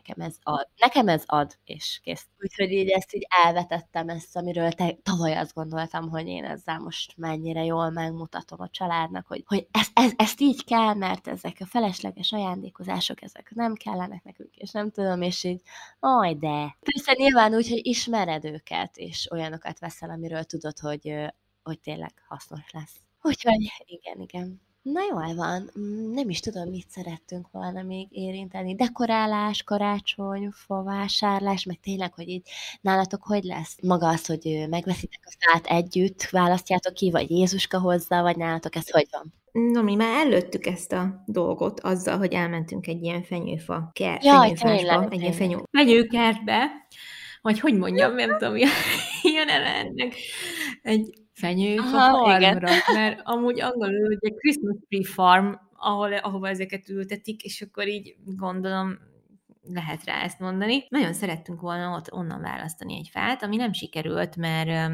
nekem 0.07 0.27
ez 0.27 0.37
ad, 0.43 0.69
nekem 0.77 1.09
ez 1.09 1.23
ad, 1.27 1.59
és 1.65 2.01
kész. 2.03 2.27
Úgyhogy 2.39 2.73
így 2.73 2.89
ezt 2.89 3.15
így 3.15 3.27
elvetettem 3.45 4.09
ezt, 4.09 4.37
amiről 4.37 4.73
te, 4.73 4.95
tavaly 5.03 5.37
azt 5.37 5.55
gondoltam, 5.55 6.09
hogy 6.09 6.27
én 6.27 6.45
ezzel 6.45 6.79
most 6.79 7.17
mennyire 7.17 7.65
jól 7.65 7.91
megmutatom 7.91 8.61
a 8.61 8.69
családnak, 8.69 9.27
hogy, 9.27 9.43
hogy 9.47 9.67
ez, 9.71 9.89
ez, 9.93 10.13
ezt 10.17 10.41
így 10.41 10.65
kell, 10.65 10.95
mert 10.95 11.29
ezek 11.29 11.57
a 11.61 11.67
felesleges 11.67 12.33
ajándékozások, 12.33 13.23
ezek 13.23 13.53
nem 13.55 13.75
kellenek 13.75 14.23
nekünk, 14.23 14.57
és 14.57 14.71
nem 14.71 14.91
tudom, 14.91 15.23
és 15.23 15.45
így, 15.45 15.61
aj 16.01 16.35
de. 16.35 16.77
Persze 16.81 17.13
nyilván 17.17 17.55
úgy, 17.55 17.69
hogy 17.69 17.87
ismered 17.87 18.45
őket, 18.45 18.97
és 18.97 19.31
olyanokat 19.31 19.79
veszel, 19.79 20.11
amiről 20.11 20.45
tudod, 20.45 20.79
hogy, 20.79 21.15
hogy 21.63 21.81
tényleg 21.81 22.13
hasznos 22.29 22.71
lesz. 22.71 22.97
Úgyhogy 23.23 23.73
igen, 23.87 24.21
igen. 24.21 24.66
Na 24.93 25.01
jól 25.11 25.35
van, 25.35 25.71
mm, 25.79 26.13
nem 26.13 26.29
is 26.29 26.41
tudom, 26.41 26.69
mit 26.69 26.89
szerettünk 26.89 27.51
volna 27.51 27.83
még 27.83 28.07
érinteni. 28.11 28.75
Dekorálás, 28.75 29.63
karácsony, 29.63 30.51
favásárlás, 30.53 31.65
meg 31.65 31.81
tényleg, 31.81 32.15
hogy 32.15 32.29
így 32.29 32.49
nálatok 32.81 33.23
hogy 33.23 33.45
lesz? 33.45 33.79
Maga 33.83 34.09
az, 34.09 34.27
hogy 34.27 34.67
megveszitek 34.71 35.21
a 35.25 35.35
fát 35.39 35.67
együtt, 35.67 36.23
választjátok 36.23 36.95
ki, 36.95 37.11
vagy 37.11 37.31
Jézuska 37.31 37.79
hozza, 37.79 38.23
vagy 38.23 38.37
nálatok 38.37 38.77
ez 38.77 38.91
hogy 38.91 39.07
van? 39.11 39.35
No, 39.53 39.83
mi 39.83 39.95
már 39.95 40.27
előttük 40.27 40.67
ezt 40.67 40.93
a 40.93 41.23
dolgot 41.27 41.81
azzal, 41.81 42.19
hogy 42.19 42.33
elmentünk 42.33 42.87
egy 42.87 43.03
ilyen 43.03 43.23
fenyőfa 43.23 43.91
kert, 43.93 44.25
Jaj, 44.25 44.55
fenyőfásba, 44.55 45.09
egy 45.11 45.21
ilyen 45.21 45.33
fenyő, 45.33 45.63
fenyőkertbe, 45.71 46.71
vagy 47.43 47.61
hogy 47.61 47.75
mondjam, 47.75 48.15
nem 48.15 48.39
tudom, 48.39 48.57
ilyen 49.23 49.49
ennek. 49.49 50.15
Egy 50.83 51.26
fenyőt 51.37 51.79
Aha, 51.79 51.97
a 51.97 52.25
farmra, 52.25 52.37
igen. 52.37 52.81
mert 52.93 53.21
amúgy 53.23 53.61
angolul 53.61 54.19
ugye 54.23 54.35
Christmas 54.37 54.77
tree 54.89 55.05
farm, 55.05 55.53
ahol, 55.73 56.13
ahova 56.13 56.49
ezeket 56.49 56.89
ültetik, 56.89 57.43
és 57.43 57.63
akkor 57.63 57.89
így 57.89 58.17
gondolom 58.25 58.99
lehet 59.63 60.05
rá 60.05 60.23
ezt 60.23 60.39
mondani. 60.39 60.85
Nagyon 60.89 61.13
szerettünk 61.13 61.61
volna 61.61 61.97
ott 61.97 62.13
onnan 62.13 62.41
választani 62.41 62.97
egy 62.97 63.09
fát, 63.13 63.43
ami 63.43 63.57
nem 63.57 63.73
sikerült, 63.73 64.37
mert 64.37 64.91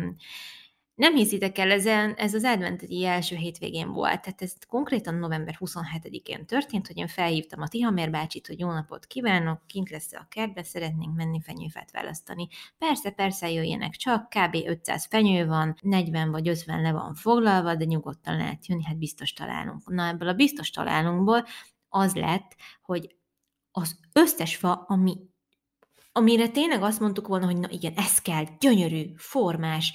nem 1.03 1.15
hiszitek 1.15 1.59
el, 1.59 1.71
ezen, 1.71 2.15
ez 2.15 2.35
az 2.35 2.45
adventi 2.45 3.05
első 3.05 3.37
hétvégén 3.37 3.93
volt, 3.93 4.23
tehát 4.23 4.43
ez 4.43 4.55
konkrétan 4.69 5.15
november 5.15 5.57
27-én 5.61 6.47
történt, 6.47 6.87
hogy 6.87 6.97
én 6.97 7.07
felhívtam 7.07 7.61
a 7.61 7.69
Tihamér 7.69 8.11
bácsit, 8.11 8.47
hogy 8.47 8.59
jó 8.59 8.73
napot 8.73 9.07
kívánok, 9.07 9.67
kint 9.67 9.91
lesz 9.91 10.13
a 10.13 10.27
kertbe, 10.29 10.63
szeretnénk 10.63 11.17
menni 11.17 11.41
fenyőfát 11.41 11.91
választani. 11.91 12.49
Persze, 12.79 13.11
persze, 13.11 13.51
jöjjenek 13.51 13.93
csak, 13.93 14.29
kb. 14.29 14.57
500 14.67 15.07
fenyő 15.07 15.47
van, 15.47 15.77
40 15.81 16.31
vagy 16.31 16.49
50 16.49 16.83
le 16.83 16.93
van 16.93 17.15
foglalva, 17.15 17.75
de 17.75 17.85
nyugodtan 17.85 18.37
lehet 18.37 18.67
jönni, 18.67 18.85
hát 18.85 18.99
biztos 18.99 19.33
találunk. 19.33 19.89
Na, 19.91 20.07
ebből 20.07 20.29
a 20.29 20.35
biztos 20.35 20.71
találunkból 20.71 21.47
az 21.89 22.15
lett, 22.15 22.57
hogy 22.83 23.17
az 23.71 23.99
összes 24.13 24.57
fa, 24.57 24.73
ami 24.73 25.17
amire 26.15 26.49
tényleg 26.49 26.83
azt 26.83 27.01
mondtuk 27.01 27.27
volna, 27.27 27.47
hogy 27.47 27.57
na 27.57 27.69
igen, 27.71 27.93
ez 27.97 28.19
kell, 28.19 28.45
gyönyörű, 28.61 29.13
formás, 29.17 29.95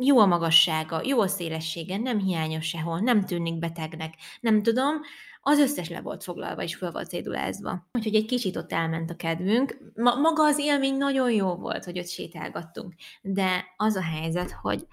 jó 0.00 0.18
a 0.18 0.26
magassága, 0.26 1.00
jó 1.04 1.20
a 1.20 1.26
szélessége, 1.26 1.96
nem 1.96 2.18
hiányos 2.18 2.66
sehol, 2.66 2.98
nem 2.98 3.24
tűnik 3.24 3.58
betegnek, 3.58 4.14
nem 4.40 4.62
tudom, 4.62 5.00
az 5.40 5.58
összes 5.58 5.88
le 5.88 6.00
volt 6.00 6.24
foglalva 6.24 6.62
és 6.62 6.74
föl 6.74 6.90
volt 6.90 7.08
cédulázva. 7.08 7.86
Úgyhogy 7.92 8.14
egy 8.14 8.26
kicsit 8.26 8.56
ott 8.56 8.72
elment 8.72 9.10
a 9.10 9.16
kedvünk. 9.16 9.78
Ma, 9.94 10.14
maga 10.14 10.44
az 10.44 10.58
élmény 10.58 10.96
nagyon 10.96 11.30
jó 11.30 11.54
volt, 11.54 11.84
hogy 11.84 11.98
ott 11.98 12.08
sétálgattunk, 12.08 12.94
de 13.22 13.64
az 13.76 13.96
a 13.96 14.02
helyzet, 14.02 14.50
hogy 14.50 14.86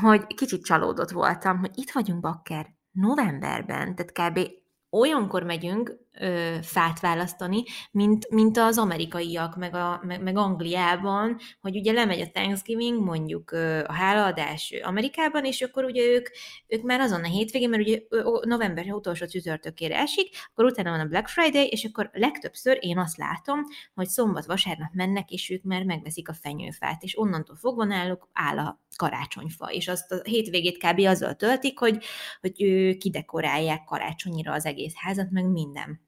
hogy 0.00 0.26
kicsit 0.26 0.64
csalódott 0.64 1.10
voltam, 1.10 1.58
hogy 1.58 1.70
itt 1.74 1.90
vagyunk 1.90 2.20
bakker 2.20 2.66
novemberben, 2.92 3.94
tehát 3.94 4.12
kb 4.12 4.50
olyankor 4.92 5.42
megyünk 5.42 5.96
ö, 6.20 6.56
fát 6.62 7.00
választani, 7.00 7.62
mint, 7.90 8.28
mint 8.30 8.58
az 8.58 8.78
amerikaiak, 8.78 9.56
meg, 9.56 9.74
a, 9.74 10.00
meg, 10.06 10.22
meg 10.22 10.36
Angliában, 10.36 11.38
hogy 11.60 11.76
ugye 11.76 11.92
lemegy 11.92 12.20
a 12.20 12.30
Thanksgiving, 12.30 13.04
mondjuk 13.04 13.52
ö, 13.52 13.84
a 13.86 13.92
hálaadás 13.92 14.74
Amerikában, 14.82 15.44
és 15.44 15.62
akkor 15.62 15.84
ugye 15.84 16.02
ők, 16.02 16.28
ők 16.66 16.82
már 16.82 17.00
azon 17.00 17.24
a 17.24 17.28
hétvégén, 17.28 17.68
mert 17.68 17.82
ugye 17.82 18.00
november 18.42 18.92
utolsó 18.92 19.26
csütörtökére 19.26 19.98
esik, 19.98 20.36
akkor 20.50 20.64
utána 20.64 20.90
van 20.90 21.00
a 21.00 21.06
Black 21.06 21.28
Friday, 21.28 21.66
és 21.66 21.84
akkor 21.84 22.10
legtöbbször 22.12 22.78
én 22.80 22.98
azt 22.98 23.16
látom, 23.16 23.60
hogy 23.94 24.08
szombat-vasárnap 24.08 24.92
mennek, 24.92 25.30
és 25.30 25.50
ők 25.50 25.62
már 25.62 25.84
megveszik 25.84 26.28
a 26.28 26.34
fenyőfát, 26.34 27.02
és 27.02 27.18
onnantól 27.18 27.56
fogva 27.56 27.84
náluk 27.84 28.28
áll 28.32 28.58
a 28.58 28.80
karácsonyfa, 28.96 29.66
és 29.66 29.88
azt 29.88 30.12
a 30.12 30.20
hétvégét 30.22 30.78
kb. 30.78 30.98
azzal 30.98 31.34
töltik, 31.34 31.78
hogy, 31.78 32.04
hogy 32.40 32.52
kidekorálják 32.96 33.84
karácsonyira 33.84 34.52
az 34.52 34.66
egész 34.66 34.94
házat, 34.96 35.30
meg 35.30 35.44
minden. 35.44 36.00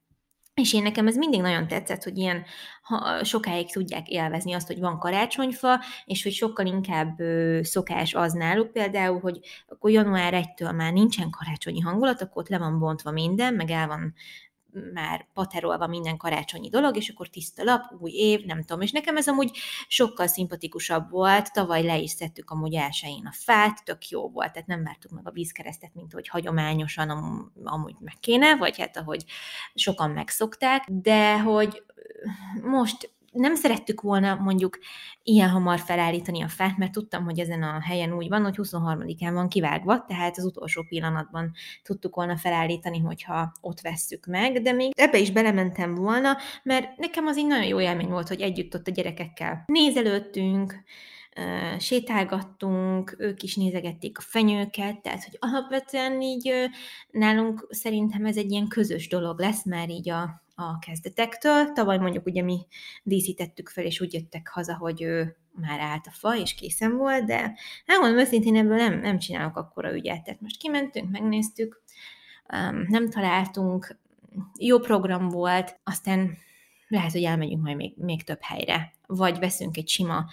És 0.55 0.73
én 0.73 0.83
nekem 0.83 1.07
ez 1.07 1.17
mindig 1.17 1.41
nagyon 1.41 1.69
tetszett, 1.69 2.03
hogy 2.03 2.19
ilyen 2.19 2.45
ha 2.83 3.25
sokáig 3.25 3.73
tudják 3.73 4.09
élvezni 4.09 4.53
azt, 4.53 4.67
hogy 4.67 4.79
van 4.79 4.99
karácsonyfa, 4.99 5.81
és 6.05 6.23
hogy 6.23 6.33
sokkal 6.33 6.67
inkább 6.67 7.21
ö, 7.21 7.61
szokás 7.63 8.15
az 8.15 8.33
náluk 8.33 8.73
például, 8.73 9.21
hogy 9.21 9.39
akkor 9.67 9.91
január 9.91 10.35
1-től 10.37 10.77
már 10.77 10.93
nincsen 10.93 11.31
karácsonyi 11.31 11.81
hangulat, 11.81 12.23
akkor 12.23 12.43
ott 12.43 12.49
le 12.49 12.59
van 12.59 12.79
bontva 12.79 13.11
minden, 13.11 13.55
meg 13.55 13.71
el 13.71 13.87
van 13.87 14.15
már 14.93 15.27
paterolva 15.35 15.87
minden 15.87 16.17
karácsonyi 16.17 16.69
dolog, 16.69 16.97
és 16.97 17.09
akkor 17.09 17.29
tiszta 17.29 17.65
lap, 17.65 17.83
új 17.99 18.11
év, 18.11 18.45
nem 18.45 18.63
tudom. 18.63 18.83
És 18.83 18.93
nekem 18.93 19.17
ez 19.17 19.29
amúgy 19.29 19.57
sokkal 19.89 20.27
szimpatikusabb 20.27 21.11
volt, 21.11 21.53
tavaly 21.53 21.83
le 21.83 21.99
is 21.99 22.11
szedtük 22.11 22.51
amúgy 22.51 22.75
elsőjén 22.75 23.27
a 23.27 23.33
fát, 23.33 23.85
tök 23.85 24.09
jó 24.09 24.29
volt, 24.29 24.53
tehát 24.53 24.69
nem 24.69 24.85
vártuk 24.85 25.11
meg 25.11 25.29
a 25.29 25.31
vízkeresztet, 25.31 25.95
mint 25.95 26.13
hogy 26.13 26.29
hagyományosan 26.29 27.11
am- 27.11 27.53
amúgy 27.65 27.97
meg 28.01 28.15
kéne, 28.21 28.57
vagy 28.57 28.79
hát 28.79 28.97
ahogy 28.97 29.25
sokan 29.75 30.11
megszokták, 30.11 30.85
de 30.91 31.41
hogy 31.41 31.83
most 32.63 33.13
nem 33.35 33.55
szerettük 33.55 34.01
volna 34.01 34.35
mondjuk 34.35 34.79
ilyen 35.23 35.49
hamar 35.49 35.79
felállítani 35.79 36.43
a 36.43 36.49
fát, 36.49 36.77
mert 36.77 36.93
tudtam, 36.93 37.25
hogy 37.25 37.39
ezen 37.39 37.63
a 37.63 37.81
helyen 37.81 38.13
úgy 38.13 38.29
van, 38.29 38.43
hogy 38.43 38.55
23-án 38.63 39.31
van 39.33 39.49
kivágva, 39.49 40.05
tehát 40.05 40.39
az 40.39 40.45
utolsó 40.45 40.85
pillanatban 40.89 41.53
tudtuk 41.83 42.15
volna 42.15 42.37
felállítani, 42.37 42.99
hogyha 42.99 43.53
ott 43.61 43.81
vesszük 43.81 44.27
meg, 44.27 44.63
de 44.63 44.73
még 44.73 44.93
ebbe 44.97 45.19
is 45.19 45.31
belementem 45.31 45.95
volna, 45.95 46.37
mert 46.63 46.97
nekem 46.97 47.27
az 47.27 47.37
egy 47.37 47.47
nagyon 47.47 47.67
jó 47.67 47.81
élmény 47.81 48.09
volt, 48.09 48.29
hogy 48.29 48.41
együtt 48.41 48.75
ott 48.75 48.87
a 48.87 48.91
gyerekekkel 48.91 49.63
nézelődtünk, 49.67 50.85
sétálgattunk, 51.79 53.15
ők 53.19 53.43
is 53.43 53.57
nézegették 53.57 54.19
a 54.19 54.23
fenyőket, 54.23 55.03
tehát 55.03 55.25
hogy 55.25 55.37
alapvetően 55.39 56.21
így 56.21 56.53
nálunk 57.11 57.67
szerintem 57.71 58.25
ez 58.25 58.37
egy 58.37 58.51
ilyen 58.51 58.69
közös 58.69 59.09
dolog 59.09 59.39
lesz 59.39 59.65
már 59.65 59.89
így 59.89 60.11
a, 60.11 60.44
a 60.55 60.79
kezdetektől. 60.79 61.73
Tavaly 61.73 61.99
mondjuk 61.99 62.27
ugye 62.27 62.43
mi 62.43 62.67
díszítettük 63.03 63.69
fel, 63.69 63.85
és 63.85 64.01
úgy 64.01 64.13
jöttek 64.13 64.49
haza, 64.49 64.77
hogy 64.77 65.03
ő 65.03 65.37
már 65.53 65.81
állt 65.81 66.07
a 66.07 66.11
fa, 66.11 66.37
és 66.37 66.55
készen 66.55 66.97
volt, 66.97 67.25
de 67.25 67.41
hát 67.87 68.01
mondom 68.01 68.19
őszintén 68.19 68.57
ebből 68.57 68.77
nem, 68.77 69.01
nem 69.01 69.19
csinálok 69.19 69.57
akkora 69.57 69.95
ügyet. 69.95 70.23
Tehát 70.23 70.41
most 70.41 70.59
kimentünk, 70.59 71.11
megnéztük, 71.11 71.83
nem 72.89 73.11
találtunk, 73.11 73.99
jó 74.59 74.79
program 74.79 75.29
volt, 75.29 75.81
aztán 75.85 76.37
lehet, 76.89 77.13
hogy 77.13 77.23
elmegyünk 77.23 77.63
majd 77.63 77.77
még, 77.77 77.95
még 77.97 78.23
több 78.23 78.41
helyre. 78.41 78.93
Vagy 79.07 79.39
veszünk 79.39 79.77
egy 79.77 79.89
sima 79.89 80.25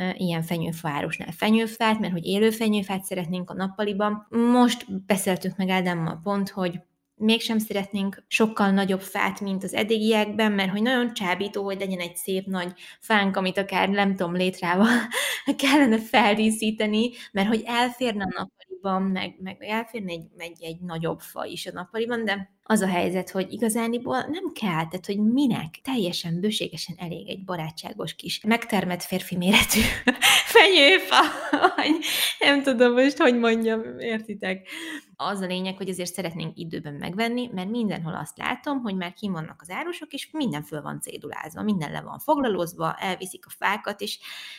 uh, 0.00 0.20
ilyen 0.20 0.42
fenyőfárosnál 0.42 1.32
fenyőfát, 1.32 1.98
mert 1.98 2.12
hogy 2.12 2.24
élő 2.24 2.50
fenyőfát 2.50 3.04
szeretnénk 3.04 3.50
a 3.50 3.54
nappaliban. 3.54 4.26
Most 4.30 5.04
beszéltünk 5.06 5.56
meg 5.56 5.68
Ádámmal 5.68 6.20
pont, 6.22 6.48
hogy 6.48 6.80
mégsem 7.18 7.58
szeretnénk 7.58 8.24
sokkal 8.26 8.70
nagyobb 8.70 9.00
fát, 9.00 9.40
mint 9.40 9.64
az 9.64 9.74
eddigiekben, 9.74 10.52
mert 10.52 10.70
hogy 10.70 10.82
nagyon 10.82 11.14
csábító, 11.14 11.64
hogy 11.64 11.78
legyen 11.78 11.98
egy 11.98 12.16
szép 12.16 12.46
nagy 12.46 12.72
fánk, 13.00 13.36
amit 13.36 13.58
akár 13.58 13.88
nem 13.88 14.14
tudom 14.14 14.34
létrával 14.34 14.88
kellene 15.62 15.98
feldíszíteni, 15.98 17.10
mert 17.32 17.48
hogy 17.48 17.62
elférne 17.66 18.24
a 18.24 18.38
nappaliban, 18.38 19.02
meg, 19.02 19.36
meg 19.40 19.56
elférne 19.60 20.10
egy, 20.12 20.26
egy, 20.36 20.62
egy 20.62 20.80
nagyobb 20.80 21.20
fa 21.20 21.44
is 21.44 21.66
a 21.66 21.72
nappaliban, 21.72 22.24
de 22.24 22.57
az 22.70 22.80
a 22.80 22.86
helyzet, 22.86 23.30
hogy 23.30 23.52
igazániból 23.52 24.16
nem 24.16 24.52
kell, 24.52 24.88
tehát 24.88 25.06
hogy 25.06 25.18
minek, 25.18 25.74
teljesen 25.82 26.40
bőségesen 26.40 26.96
elég 26.98 27.28
egy 27.28 27.44
barátságos 27.44 28.14
kis 28.14 28.40
megtermett 28.46 29.02
férfi 29.02 29.36
méretű 29.36 29.80
fenyőfa, 30.54 31.22
nem 32.38 32.62
tudom 32.62 32.92
most, 32.92 33.18
hogy 33.18 33.38
mondjam, 33.38 33.98
értitek? 33.98 34.68
Az 35.20 35.40
a 35.40 35.46
lényeg, 35.46 35.76
hogy 35.76 35.88
azért 35.88 36.12
szeretnénk 36.12 36.58
időben 36.58 36.94
megvenni, 36.94 37.50
mert 37.52 37.70
mindenhol 37.70 38.14
azt 38.14 38.38
látom, 38.38 38.80
hogy 38.80 38.96
már 38.96 39.12
kim 39.12 39.32
vannak 39.32 39.60
az 39.60 39.70
árusok, 39.70 40.12
és 40.12 40.28
minden 40.32 40.62
föl 40.62 40.82
van 40.82 41.00
cédulázva, 41.00 41.62
minden 41.62 41.92
le 41.92 42.00
van 42.00 42.18
foglalózva, 42.18 42.94
elviszik 42.94 43.46
a 43.46 43.50
fákat, 43.58 44.00
és 44.00 44.18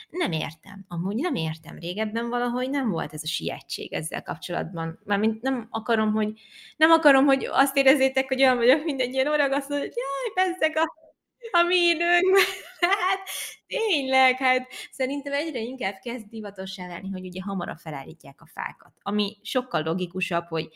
nem 0.09 0.31
értem. 0.31 0.85
Amúgy 0.87 1.15
nem 1.15 1.35
értem. 1.35 1.77
Régebben 1.77 2.29
valahogy 2.29 2.69
nem 2.69 2.89
volt 2.89 3.13
ez 3.13 3.23
a 3.23 3.27
sietség 3.27 3.93
ezzel 3.93 4.23
kapcsolatban. 4.23 4.99
Mármint 5.05 5.41
nem 5.41 5.67
akarom, 5.69 6.13
hogy 6.13 6.39
nem 6.77 6.91
akarom, 6.91 7.25
hogy 7.25 7.47
azt 7.51 7.73
érezzétek, 7.99 8.27
hogy 8.27 8.41
olyan 8.41 8.57
vagyok, 8.57 8.81
ilyen 8.85 9.27
oragasztó, 9.27 9.77
hogy 9.77 9.93
jaj, 9.95 10.45
bezzeg 10.45 10.77
a 10.77 11.07
a 11.51 11.63
mi 11.63 11.75
időnkben. 11.75 12.43
Hát 12.79 13.29
tényleg, 13.67 14.37
hát 14.37 14.67
szerintem 14.91 15.33
egyre 15.33 15.59
inkább 15.59 15.95
kezd 16.01 16.25
divatossá 16.29 16.87
válni, 16.87 17.09
hogy 17.09 17.25
ugye 17.25 17.41
hamarabb 17.41 17.77
felállítják 17.77 18.41
a 18.41 18.49
fákat. 18.53 18.91
Ami 19.01 19.37
sokkal 19.41 19.83
logikusabb, 19.83 20.47
hogy 20.47 20.69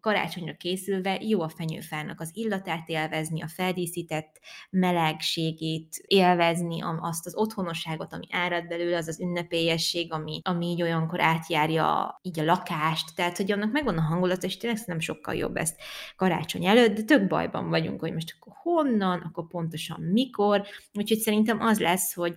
karácsonyra 0.00 0.54
készülve 0.54 1.18
jó 1.20 1.42
a 1.42 1.48
fenyőfának 1.48 2.20
az 2.20 2.30
illatát 2.32 2.88
élvezni, 2.88 3.42
a 3.42 3.48
feldíszített 3.48 4.40
melegségét 4.70 5.96
élvezni, 6.06 6.82
azt 7.00 7.26
az 7.26 7.34
otthonosságot, 7.34 8.12
ami 8.12 8.26
árad 8.30 8.66
belőle, 8.66 8.96
az 8.96 9.08
az 9.08 9.20
ünnepélyesség, 9.20 10.12
ami, 10.12 10.40
ami 10.44 10.66
így 10.66 10.82
olyankor 10.82 11.20
átjárja 11.20 12.18
így 12.22 12.40
a 12.40 12.44
lakást, 12.44 13.14
tehát 13.14 13.36
hogy 13.36 13.52
annak 13.52 13.72
megvan 13.72 13.98
a 13.98 14.02
hangulata, 14.02 14.46
és 14.46 14.56
tényleg 14.56 14.82
nem 14.86 15.00
sokkal 15.00 15.34
jobb 15.34 15.56
ezt 15.56 15.80
karácsony 16.16 16.66
előtt, 16.66 16.94
de 16.94 17.02
tök 17.02 17.26
bajban 17.26 17.68
vagyunk, 17.68 18.00
hogy 18.00 18.12
most 18.12 18.36
akkor 18.38 18.52
honnan, 18.62 19.20
akkor 19.20 19.46
pontosan 19.46 20.00
mikor, 20.00 20.66
úgyhogy 20.92 21.18
szerintem 21.18 21.60
az 21.60 21.80
lesz, 21.80 22.14
hogy 22.14 22.36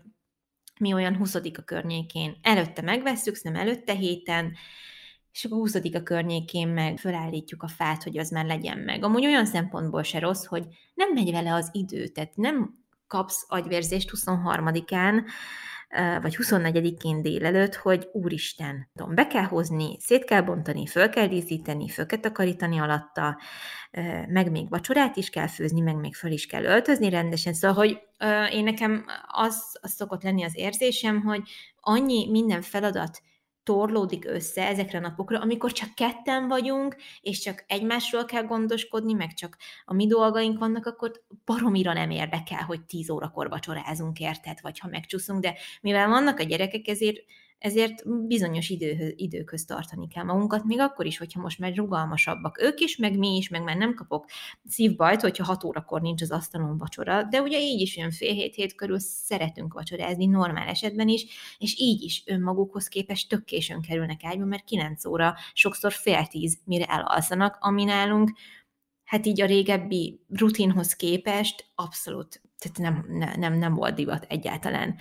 mi 0.80 0.93
olyan 0.93 1.16
20 1.16 1.36
a 1.36 1.41
környékén. 1.66 2.38
Előtte 2.41 2.82
megvesszük, 2.82 3.41
nem 3.41 3.55
előtte 3.55 3.93
héten, 3.93 4.53
és 5.34 5.46
akkor 5.46 5.58
20 5.58 5.76
a 5.76 6.04
környékén 6.04 6.68
meg 6.68 6.98
fölállítjuk 6.98 7.64
a 7.64 7.68
fát, 7.68 8.04
hogy 8.04 8.18
az 8.18 8.30
már 8.30 8.46
legyen 8.46 8.78
meg. 8.78 9.04
Amúgy 9.04 9.26
olyan 9.26 9.46
szempontból 9.46 10.04
se 10.04 10.20
rossz, 10.20 10.46
hogy 10.46 10.66
nem 10.94 11.14
megy 11.14 11.32
vele 11.32 11.54
az 11.54 11.70
idő, 11.72 12.08
tehát 12.08 12.36
nem 12.36 12.80
kapsz 13.08 13.46
agyvérzést 13.48 14.12
23-án, 14.14 15.24
vagy 16.22 16.36
24-én 16.40 17.22
délelőtt, 17.22 17.76
hogy 17.76 18.10
úristen, 18.12 18.90
be 19.10 19.28
kell 19.28 19.44
hozni, 19.44 19.98
szét 20.00 20.24
kell 20.24 20.42
bontani, 20.42 20.86
föl 20.86 21.10
kell 21.10 21.28
díszíteni, 21.28 21.90
föl 21.90 22.06
kell 22.06 22.20
takarítani 22.20 22.80
alatta, 22.80 23.40
meg 24.28 24.52
még 24.52 24.70
vacsorát 24.70 25.16
is 25.16 25.30
kell 25.30 25.48
főzni, 25.48 25.82
meg 25.82 25.96
még 25.96 26.16
föl 26.16 26.32
is 26.32 26.46
kell 26.46 26.64
öltözni 26.64 27.10
rendesen. 27.10 27.54
Szóval, 27.54 27.78
hogy 27.78 28.00
én 28.52 28.64
nekem 28.64 29.06
az, 29.28 29.78
az 29.82 29.92
szokott 29.92 30.24
lenni 30.24 30.44
az 30.44 30.58
érzésem, 30.58 31.22
hogy 31.22 31.42
annyi 31.80 32.30
minden 32.30 32.62
feladat 32.62 33.22
torlódik 33.64 34.26
össze 34.26 34.68
ezekre 34.68 34.97
a 34.97 35.01
napokra, 35.01 35.39
amikor 35.39 35.72
csak 35.72 35.95
ketten 35.95 36.47
vagyunk, 36.47 36.95
és 37.22 37.39
csak 37.39 37.64
egymásról 37.68 38.26
kell 38.26 38.43
gondoskodni, 38.43 39.14
meg 39.14 39.34
csak 39.34 39.57
a 39.86 39.93
mi 39.93 40.07
dolgaink 40.07 40.59
vannak, 40.59 40.86
akkor 40.86 41.12
baromira 41.45 41.93
nem 41.93 42.09
érdekel, 42.09 42.64
hogy 42.64 42.82
10 42.82 43.09
órakor 43.09 43.49
vacsorázunk, 43.49 44.20
érted, 44.20 44.57
vagy 44.62 44.80
ha 44.80 44.88
megcsúszunk, 44.88 45.41
de 45.41 45.55
mivel 45.82 46.07
vannak 46.07 46.39
a 46.39 46.43
gyerekek, 46.43 46.88
ezért 46.88 47.18
ezért 47.62 48.26
bizonyos 48.28 48.70
idő, 48.70 49.14
időköz 49.16 49.66
tartani 49.66 50.07
kell 50.07 50.24
magunkat, 50.24 50.64
még 50.64 50.80
akkor 50.80 51.05
is, 51.05 51.18
hogyha 51.18 51.41
most 51.41 51.59
már 51.59 51.76
rugalmasabbak 51.76 52.62
ők 52.62 52.80
is, 52.80 52.97
meg 52.97 53.18
mi 53.18 53.36
is, 53.36 53.49
meg 53.49 53.64
már 53.64 53.78
nem 53.78 53.93
kapok 53.93 54.26
szívbajt, 54.66 55.22
hogyha 55.22 55.43
hat 55.43 55.64
órakor 55.64 56.01
nincs 56.01 56.22
az 56.22 56.32
asztalon 56.32 56.78
vacsora, 56.78 57.24
de 57.24 57.41
ugye 57.41 57.59
így 57.59 57.82
is 57.82 57.97
olyan 57.97 58.12
fél 58.12 58.34
hét 58.34 58.55
hét 58.55 58.76
körül 58.76 58.99
szeretünk 58.99 59.74
vacsorázni 59.74 60.26
normál 60.26 60.68
esetben 60.68 61.07
is, 61.07 61.26
és 61.57 61.80
így 61.80 62.01
is 62.01 62.24
önmagukhoz 62.26 62.88
képest 62.88 63.30
tök 63.30 63.43
későn 63.43 63.82
kerülnek 63.82 64.24
ágyba, 64.24 64.45
mert 64.45 64.64
9 64.64 65.05
óra, 65.05 65.36
sokszor 65.53 65.91
fél 65.91 66.26
tíz, 66.26 66.59
mire 66.66 66.86
elalszanak, 66.86 67.57
ami 67.59 67.84
nálunk 67.84 68.32
hát 69.03 69.26
így 69.26 69.41
a 69.41 69.45
régebbi 69.45 70.20
rutinhoz 70.30 70.93
képest 70.93 71.66
abszolút 71.76 72.41
tehát 72.62 73.05
nem, 73.07 73.18
nem, 73.39 73.53
nem 73.53 73.74
volt 73.74 73.95
divat 73.95 74.26
egyáltalán. 74.30 74.95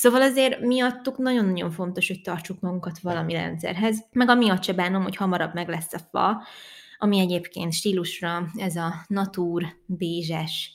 Szóval 0.00 0.22
azért 0.22 0.60
miattuk 0.60 1.18
nagyon-nagyon 1.18 1.70
fontos, 1.70 2.08
hogy 2.08 2.20
tartsuk 2.20 2.60
magunkat 2.60 2.98
valami 2.98 3.32
rendszerhez, 3.32 4.06
meg 4.12 4.28
amiatt 4.28 4.62
se 4.62 4.72
bánom, 4.72 5.02
hogy 5.02 5.16
hamarabb 5.16 5.54
meg 5.54 5.68
lesz 5.68 5.92
a 5.92 5.98
fa, 6.10 6.42
ami 6.98 7.18
egyébként 7.18 7.72
stílusra 7.72 8.50
ez 8.56 8.76
a 8.76 9.04
natúr, 9.06 9.66
bézses, 9.86 10.72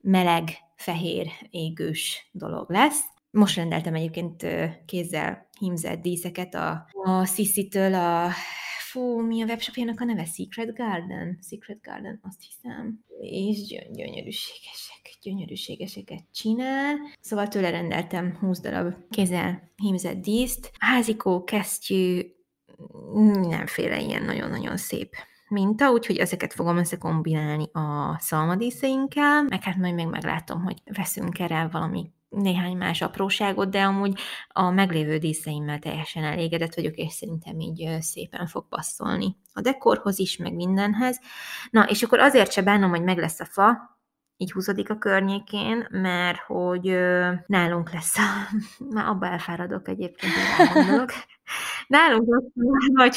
meleg, 0.00 0.48
fehér, 0.76 1.26
égős 1.50 2.28
dolog 2.32 2.70
lesz. 2.70 3.00
Most 3.30 3.56
rendeltem 3.56 3.94
egyébként 3.94 4.46
kézzel 4.86 5.48
hímzett 5.58 6.02
díszeket 6.02 6.54
a, 6.54 6.86
a 6.92 7.26
Sissy-től, 7.26 7.94
a 7.94 8.30
fú, 8.94 9.20
mi 9.20 9.42
a 9.42 9.46
webshopjának 9.46 10.00
a 10.00 10.04
neve? 10.04 10.24
Secret 10.24 10.76
Garden? 10.76 11.38
Secret 11.48 11.80
Garden, 11.82 12.20
azt 12.22 12.42
hiszem. 12.42 13.04
És 13.20 13.66
gyönyörűségesek, 13.92 15.18
gyönyörűségeseket 15.22 16.24
csinál. 16.32 16.96
Szóval 17.20 17.48
tőle 17.48 17.70
rendeltem 17.70 18.36
20 18.40 18.60
darab 18.60 18.94
kézzel 19.10 19.72
hímzett 19.76 20.22
díszt. 20.22 20.70
Házikó, 20.78 21.44
kesztyű, 21.44 22.20
mindenféle 23.12 24.00
ilyen 24.00 24.24
nagyon-nagyon 24.24 24.76
szép 24.76 25.14
minta, 25.48 25.90
úgyhogy 25.90 26.16
ezeket 26.16 26.52
fogom 26.52 26.76
összekombinálni 26.76 27.68
a 27.72 28.16
szalmadíszeinkkel, 28.18 29.42
meg 29.42 29.62
hát 29.62 29.76
majd 29.76 29.94
még 29.94 30.06
meglátom, 30.06 30.62
hogy 30.62 30.82
veszünk 30.84 31.38
erre 31.38 31.68
valami 31.72 32.12
néhány 32.34 32.76
más 32.76 33.02
apróságot, 33.02 33.70
de 33.70 33.82
amúgy 33.82 34.18
a 34.48 34.70
meglévő 34.70 35.18
díszeimmel 35.18 35.78
teljesen 35.78 36.24
elégedett 36.24 36.74
vagyok, 36.74 36.94
és 36.94 37.12
szerintem 37.12 37.60
így 37.60 37.96
szépen 38.00 38.46
fog 38.46 38.68
passzolni 38.68 39.36
a 39.52 39.60
dekorhoz 39.60 40.18
is, 40.18 40.36
meg 40.36 40.54
mindenhez. 40.54 41.20
Na, 41.70 41.82
és 41.82 42.02
akkor 42.02 42.18
azért 42.18 42.52
se 42.52 42.62
bánom, 42.62 42.90
hogy 42.90 43.02
meg 43.02 43.18
lesz 43.18 43.40
a 43.40 43.44
fa, 43.44 43.93
így 44.36 44.52
20 44.52 44.68
a 44.68 44.98
környékén, 44.98 45.86
mert 45.90 46.38
hogy 46.38 46.88
ö, 46.88 47.32
nálunk 47.46 47.92
lesz 47.92 48.18
a... 48.18 48.22
Már 48.94 49.06
abba 49.06 49.26
elfáradok 49.26 49.88
egyébként, 49.88 50.32
gondolok. 50.74 51.12
Nálunk 51.86 52.28
lesz 52.28 52.68
nagy, 52.92 53.16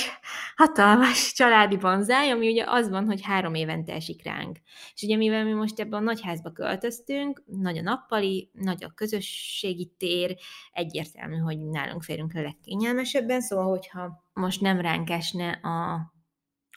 hatalmas 0.55 1.33
családi 1.33 1.77
banzáj, 1.77 2.29
ami 2.31 2.49
ugye 2.49 2.63
az 2.67 2.89
van, 2.89 3.05
hogy 3.05 3.21
három 3.21 3.53
évente 3.53 3.93
esik 3.93 4.23
ránk. 4.23 4.57
És 4.93 5.01
ugye 5.01 5.15
mivel 5.15 5.43
mi 5.43 5.51
most 5.51 5.79
ebben 5.79 5.99
a 5.99 6.03
nagy 6.03 6.21
házba 6.21 6.51
költöztünk, 6.51 7.43
nagy 7.45 7.77
a 7.77 7.81
nappali, 7.81 8.49
nagy 8.53 8.83
a 8.83 8.91
közösségi 8.95 9.93
tér, 9.97 10.37
egyértelmű, 10.71 11.35
hogy 11.35 11.57
nálunk 11.57 12.03
férünk 12.03 12.31
a 12.35 12.41
legkényelmesebben, 12.41 13.41
szóval 13.41 13.69
hogyha 13.69 14.23
most 14.33 14.61
nem 14.61 14.81
ránk 14.81 15.09
esne 15.09 15.49
a 15.49 16.15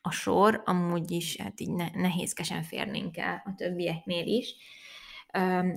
a 0.03 0.11
sor, 0.11 0.63
amúgy 0.65 1.11
is 1.11 1.37
hát 1.37 1.61
így 1.61 1.71
ne, 1.71 1.89
nehézkesen 1.95 2.63
férnénk 2.63 3.17
el 3.17 3.43
a 3.45 3.55
többieknél 3.55 4.27
is. 4.27 4.55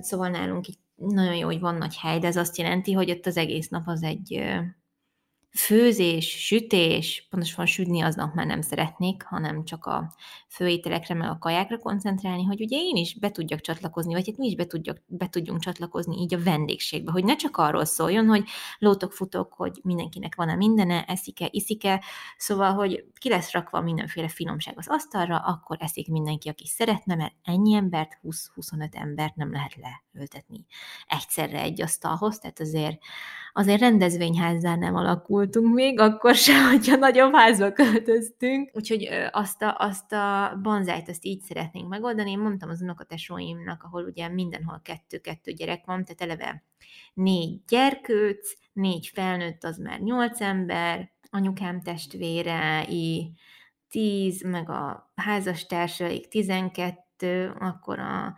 Szóval 0.00 0.28
nálunk 0.28 0.68
így 0.68 0.78
nagyon 0.94 1.36
jó, 1.36 1.46
hogy 1.46 1.60
van 1.60 1.74
nagy 1.74 1.96
hely, 1.96 2.18
de 2.18 2.26
ez 2.26 2.36
azt 2.36 2.58
jelenti, 2.58 2.92
hogy 2.92 3.10
ott 3.10 3.26
az 3.26 3.36
egész 3.36 3.68
nap 3.68 3.86
az 3.86 4.02
egy 4.02 4.44
főzés, 5.58 6.46
sütés, 6.46 7.26
pontosan 7.30 7.66
sütni 7.66 8.00
aznap 8.00 8.34
már 8.34 8.46
nem 8.46 8.60
szeretnék, 8.60 9.22
hanem 9.22 9.64
csak 9.64 9.86
a 9.86 10.14
főételekre, 10.48 11.14
meg 11.14 11.30
a 11.30 11.38
kajákra 11.38 11.78
koncentrálni, 11.78 12.44
hogy 12.44 12.60
ugye 12.60 12.78
én 12.78 12.96
is 12.96 13.18
be 13.18 13.30
tudjak 13.30 13.60
csatlakozni, 13.60 14.12
vagy 14.12 14.26
hát 14.26 14.36
mi 14.36 14.46
is 14.46 14.54
be, 14.54 14.66
tudjak, 14.66 15.02
be 15.06 15.28
tudjunk 15.28 15.60
csatlakozni 15.60 16.16
így 16.20 16.34
a 16.34 16.42
vendégségbe, 16.42 17.10
hogy 17.12 17.24
ne 17.24 17.36
csak 17.36 17.56
arról 17.56 17.84
szóljon, 17.84 18.26
hogy 18.26 18.44
lótok, 18.78 19.12
futok, 19.12 19.52
hogy 19.52 19.80
mindenkinek 19.82 20.34
van-e 20.34 20.54
mindene, 20.54 21.04
eszik-e, 21.04 21.48
iszik-e, 21.50 22.04
szóval, 22.36 22.72
hogy 22.72 23.04
ki 23.18 23.28
lesz 23.28 23.52
rakva 23.52 23.80
mindenféle 23.80 24.28
finomság 24.28 24.78
az 24.78 24.88
asztalra, 24.88 25.38
akkor 25.38 25.76
eszik 25.80 26.08
mindenki, 26.08 26.48
aki 26.48 26.66
szeretne, 26.66 27.14
mert 27.14 27.34
ennyi 27.42 27.74
embert, 27.74 28.18
20-25 28.22 28.94
embert 28.94 29.34
nem 29.34 29.52
lehet 29.52 29.76
leültetni 30.12 30.64
egyszerre 31.06 31.60
egy 31.60 31.82
asztalhoz, 31.82 32.38
tehát 32.38 32.60
azért 32.60 32.98
azért 33.56 33.80
rendezvényházzá 33.80 34.76
nem 34.76 34.94
alakultunk 34.94 35.74
még, 35.74 36.00
akkor 36.00 36.34
sem, 36.34 36.64
hogyha 36.70 36.96
nagyobb 36.96 37.34
házba 37.34 37.72
költöztünk. 37.72 38.70
Úgyhogy 38.72 39.08
azt 39.30 39.62
a, 39.62 39.76
azt 39.78 40.12
a 40.12 40.58
banzájt 40.62 41.08
azt 41.08 41.24
így 41.24 41.40
szeretnénk 41.40 41.88
megoldani. 41.88 42.30
Én 42.30 42.38
mondtam 42.38 42.68
az 42.68 42.82
unokatesóimnak, 42.82 43.82
ahol 43.82 44.04
ugye 44.04 44.28
mindenhol 44.28 44.80
kettő-kettő 44.84 45.52
gyerek 45.52 45.84
van, 45.84 46.04
tehát 46.04 46.20
eleve 46.20 46.64
négy 47.14 47.64
gyerkőc, 47.68 48.52
négy 48.72 49.10
felnőtt, 49.14 49.64
az 49.64 49.78
már 49.78 50.00
nyolc 50.00 50.40
ember, 50.40 51.12
anyukám 51.30 51.80
testvérei, 51.80 53.32
tíz, 53.90 54.42
meg 54.42 54.70
a 54.70 55.12
házastársaik 55.14 56.28
tizenkettő, 56.28 57.02
kettő, 57.16 57.52
akkor 57.58 57.98
a 57.98 58.34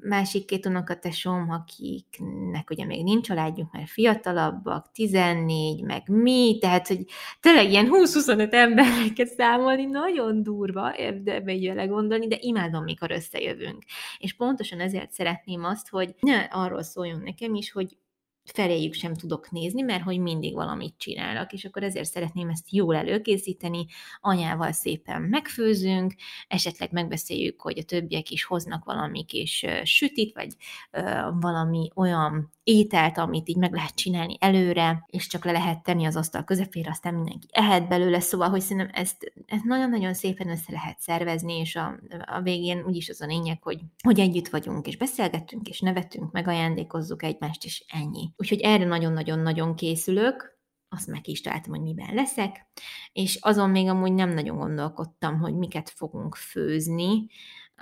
másik 0.00 0.44
két 0.44 0.66
unokatesóm, 0.66 1.50
akiknek 1.50 2.70
ugye 2.70 2.84
még 2.84 3.02
nincs 3.02 3.26
családjuk, 3.26 3.72
mert 3.72 3.88
fiatalabbak, 3.88 4.90
14, 4.92 5.82
meg 5.82 6.08
mi, 6.08 6.58
tehát, 6.60 6.88
hogy 6.88 7.04
tényleg 7.40 7.70
ilyen 7.70 7.88
20-25 7.90 8.52
embereket 8.52 9.28
számolni 9.28 9.84
nagyon 9.84 10.42
durva, 10.42 10.92
ebbe 10.92 11.86
gondolni, 11.86 12.26
de 12.26 12.36
imádom, 12.40 12.82
mikor 12.82 13.10
összejövünk. 13.10 13.84
És 14.18 14.32
pontosan 14.32 14.80
ezért 14.80 15.10
szeretném 15.10 15.64
azt, 15.64 15.88
hogy 15.88 16.14
ne 16.20 16.36
arról 16.36 16.82
szóljon 16.82 17.20
nekem 17.24 17.54
is, 17.54 17.72
hogy 17.72 17.96
feléjük 18.44 18.94
sem 18.94 19.14
tudok 19.14 19.50
nézni, 19.50 19.82
mert 19.82 20.02
hogy 20.02 20.18
mindig 20.18 20.54
valamit 20.54 20.94
csinálnak, 20.98 21.52
és 21.52 21.64
akkor 21.64 21.82
ezért 21.82 22.10
szeretném 22.10 22.48
ezt 22.48 22.70
jól 22.70 22.96
előkészíteni, 22.96 23.86
anyával 24.20 24.72
szépen 24.72 25.22
megfőzünk, 25.22 26.14
esetleg 26.48 26.92
megbeszéljük, 26.92 27.60
hogy 27.60 27.78
a 27.78 27.84
többiek 27.84 28.30
is 28.30 28.44
hoznak 28.44 28.84
valami 28.84 29.24
kis 29.24 29.64
sütit, 29.84 30.34
vagy 30.34 30.56
ö, 30.90 31.30
valami 31.40 31.90
olyan 31.94 32.53
ételt, 32.64 33.18
amit 33.18 33.48
így 33.48 33.56
meg 33.56 33.72
lehet 33.72 33.94
csinálni 33.94 34.36
előre, 34.40 35.04
és 35.06 35.26
csak 35.26 35.44
le 35.44 35.52
lehet 35.52 35.82
tenni 35.82 36.04
az 36.04 36.16
asztal 36.16 36.44
közepére, 36.44 36.90
aztán 36.90 37.14
mindenki 37.14 37.46
ehet 37.50 37.88
belőle, 37.88 38.20
szóval, 38.20 38.48
hogy 38.48 38.60
szerintem 38.60 38.90
ezt, 38.94 39.32
ezt 39.46 39.64
nagyon-nagyon 39.64 40.14
szépen 40.14 40.48
össze 40.48 40.72
lehet 40.72 41.00
szervezni, 41.00 41.58
és 41.58 41.76
a, 41.76 41.98
a 42.24 42.40
végén 42.40 42.84
úgyis 42.86 43.08
az 43.08 43.20
a 43.20 43.26
lényeg, 43.26 43.62
hogy, 43.62 43.80
hogy 44.02 44.20
együtt 44.20 44.48
vagyunk, 44.48 44.86
és 44.86 44.96
beszélgettünk, 44.96 45.68
és 45.68 45.80
nevetünk, 45.80 46.32
meg 46.32 46.48
ajándékozzuk 46.48 47.22
egymást, 47.22 47.64
és 47.64 47.84
ennyi. 47.88 48.32
Úgyhogy 48.36 48.60
erre 48.60 48.84
nagyon-nagyon-nagyon 48.84 49.74
készülök, 49.74 50.52
azt 50.88 51.06
meg 51.06 51.28
is 51.28 51.40
találtam, 51.40 51.72
hogy 51.72 51.82
miben 51.82 52.14
leszek, 52.14 52.66
és 53.12 53.38
azon 53.40 53.70
még 53.70 53.88
amúgy 53.88 54.12
nem 54.12 54.30
nagyon 54.30 54.56
gondolkodtam, 54.56 55.38
hogy 55.38 55.54
miket 55.54 55.90
fogunk 55.90 56.34
főzni, 56.34 57.26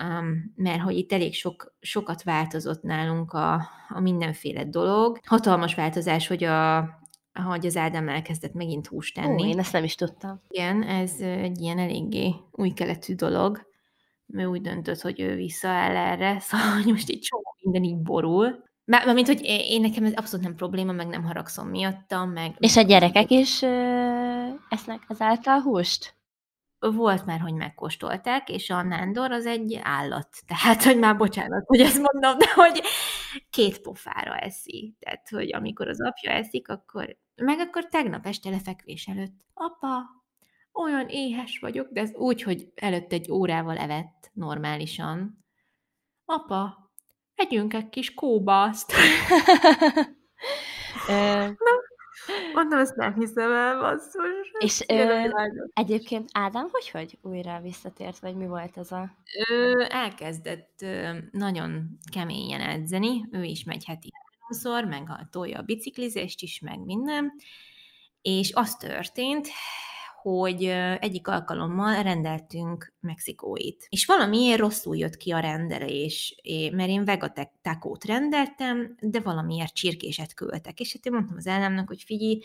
um, 0.01 0.53
mert 0.57 0.80
hogy 0.80 0.97
itt 0.97 1.12
elég 1.12 1.34
sok, 1.34 1.76
sokat 1.80 2.22
változott 2.22 2.82
nálunk 2.82 3.32
a, 3.32 3.55
a 3.88 4.01
mindenféle 4.01 4.64
dolog. 4.64 5.18
Hatalmas 5.26 5.74
változás, 5.74 6.26
hogy 6.26 6.45
a, 6.45 6.88
hogy 7.45 7.66
az 7.66 7.76
Ádám 7.76 8.09
elkezdett 8.09 8.53
megint 8.53 8.86
húst 8.86 9.14
tenni. 9.14 9.43
Ó, 9.43 9.47
én 9.47 9.59
ezt 9.59 9.72
nem 9.72 9.84
is 9.84 9.95
tudtam. 9.95 10.40
Igen, 10.49 10.82
ez 10.82 11.20
egy 11.20 11.61
ilyen 11.61 11.78
eléggé 11.78 12.34
új 12.51 12.70
keletű 12.70 13.14
dolog. 13.14 13.70
Ő 14.26 14.45
úgy 14.45 14.61
döntött, 14.61 15.01
hogy 15.01 15.20
ő 15.20 15.34
visszaáll 15.34 15.97
erre, 15.97 16.40
szóval 16.40 16.66
hogy 16.66 16.93
most 16.93 17.09
egy 17.09 17.20
csomó 17.20 17.57
minden 17.61 17.84
így 17.84 18.03
borul. 18.03 18.70
Mármint, 18.84 19.26
hogy 19.26 19.40
én 19.45 19.80
nekem 19.80 20.05
ez 20.05 20.12
abszolút 20.14 20.45
nem 20.45 20.55
probléma, 20.55 20.93
meg 20.93 21.07
nem 21.07 21.24
haragszom 21.24 21.68
miattam, 21.68 22.30
meg... 22.30 22.55
És 22.59 22.76
a 22.76 22.82
gyerekek 22.82 23.30
is 23.30 23.62
ö, 23.62 23.68
esznek 24.68 25.03
ezáltal 25.09 25.61
húst? 25.61 26.14
Volt 26.91 27.26
már, 27.26 27.41
hogy 27.41 27.55
megkóstolták, 27.55 28.49
és 28.49 28.70
a 28.70 28.83
nándor 28.83 29.30
az 29.30 29.47
egy 29.47 29.78
állat. 29.83 30.28
Tehát, 30.47 30.83
hogy 30.83 30.99
már 30.99 31.16
bocsánat, 31.16 31.66
hogy 31.66 31.80
ezt 31.80 32.03
mondom, 32.12 32.39
de 32.39 32.53
hogy 32.55 32.83
két 33.51 33.80
pofára 33.80 34.37
eszi. 34.37 34.97
Tehát, 34.99 35.28
hogy 35.28 35.55
amikor 35.55 35.89
az 35.89 36.01
apja 36.01 36.30
eszik, 36.30 36.68
akkor... 36.68 37.16
Meg 37.35 37.59
akkor 37.59 37.89
tegnap 37.89 38.26
este 38.26 38.51
lefekvés 38.51 39.07
előtt. 39.07 39.41
Apa, 39.55 40.22
olyan 40.72 41.09
éhes 41.09 41.59
vagyok, 41.59 41.89
de 41.93 42.01
ez 42.01 42.14
úgy, 42.14 42.43
hogy 42.43 42.72
előtt 42.74 43.12
egy 43.12 43.30
órával 43.30 43.76
evett 43.76 44.30
normálisan. 44.33 45.45
Apa, 46.24 46.91
együnk 47.35 47.74
egy 47.74 47.89
kis 47.89 48.14
kóbaszt. 48.14 48.93
Na, 51.59 51.82
Mondom, 52.54 52.78
ezt 52.78 52.96
nem 52.96 53.14
hiszem 53.14 53.52
el, 53.52 53.80
basszus. 53.80 54.52
És 54.58 54.84
ö, 54.88 55.28
egyébként 55.72 56.28
Ádám 56.32 56.68
hogy 56.70 56.90
hogy 56.90 57.18
újra 57.22 57.60
visszatért, 57.60 58.18
vagy 58.18 58.34
mi 58.34 58.46
volt 58.46 58.76
az 58.76 58.92
a... 58.92 59.16
Ő 59.50 59.86
elkezdett 59.88 60.82
ö, 60.82 61.18
nagyon 61.30 61.98
keményen 62.12 62.60
edzeni, 62.60 63.28
ő 63.30 63.42
is 63.42 63.64
megy 63.64 63.84
heti 63.84 64.08
háromszor, 64.12 64.84
meg 64.84 65.10
a 65.10 65.28
tolja 65.30 65.58
a 65.58 65.62
biciklizést 65.62 66.42
is, 66.42 66.60
meg 66.60 66.78
minden, 66.78 67.32
és 68.22 68.52
az 68.52 68.76
történt, 68.76 69.48
hogy 70.22 70.64
egyik 71.00 71.28
alkalommal 71.28 72.02
rendeltünk 72.02 72.92
mexikóit. 73.00 73.86
És 73.88 74.06
valamiért 74.06 74.58
rosszul 74.58 74.96
jött 74.96 75.16
ki 75.16 75.30
a 75.30 75.38
rendelés, 75.38 76.34
mert 76.72 76.88
én 76.88 77.04
vegatakót 77.04 78.04
rendeltem, 78.04 78.96
de 79.00 79.20
valamiért 79.20 79.74
csirkéset 79.74 80.34
küldtek. 80.34 80.80
És 80.80 80.92
hát 80.92 81.06
én 81.06 81.12
mondtam 81.12 81.36
az 81.36 81.46
ellennek, 81.46 81.88
hogy 81.88 82.02
figyelj, 82.02 82.40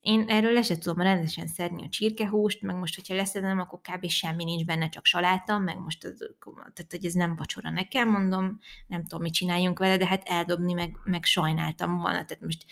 én 0.00 0.24
erről 0.28 0.52
le 0.52 0.62
sem 0.62 0.78
tudom 0.78 1.02
rendesen 1.02 1.46
szedni 1.46 1.84
a 1.84 1.88
csirkehúst, 1.88 2.62
meg 2.62 2.76
most, 2.76 2.94
hogyha 2.94 3.14
leszedem, 3.14 3.58
akkor 3.58 3.80
kb. 3.80 4.08
semmi 4.08 4.44
nincs 4.44 4.64
benne, 4.64 4.88
csak 4.88 5.04
saláta, 5.04 5.58
meg 5.58 5.78
most, 5.78 6.04
az, 6.04 6.34
tehát, 6.54 6.90
hogy 6.90 7.04
ez 7.04 7.12
nem 7.12 7.36
vacsora 7.36 7.70
nekem, 7.70 8.10
mondom, 8.10 8.58
nem 8.86 9.02
tudom, 9.02 9.22
mit 9.22 9.32
csináljunk 9.32 9.78
vele, 9.78 9.96
de 9.96 10.06
hát 10.06 10.22
eldobni, 10.24 10.72
meg, 10.72 10.96
meg 11.04 11.24
sajnáltam 11.24 11.96
volna, 11.96 12.24
tehát 12.24 12.40
most 12.40 12.64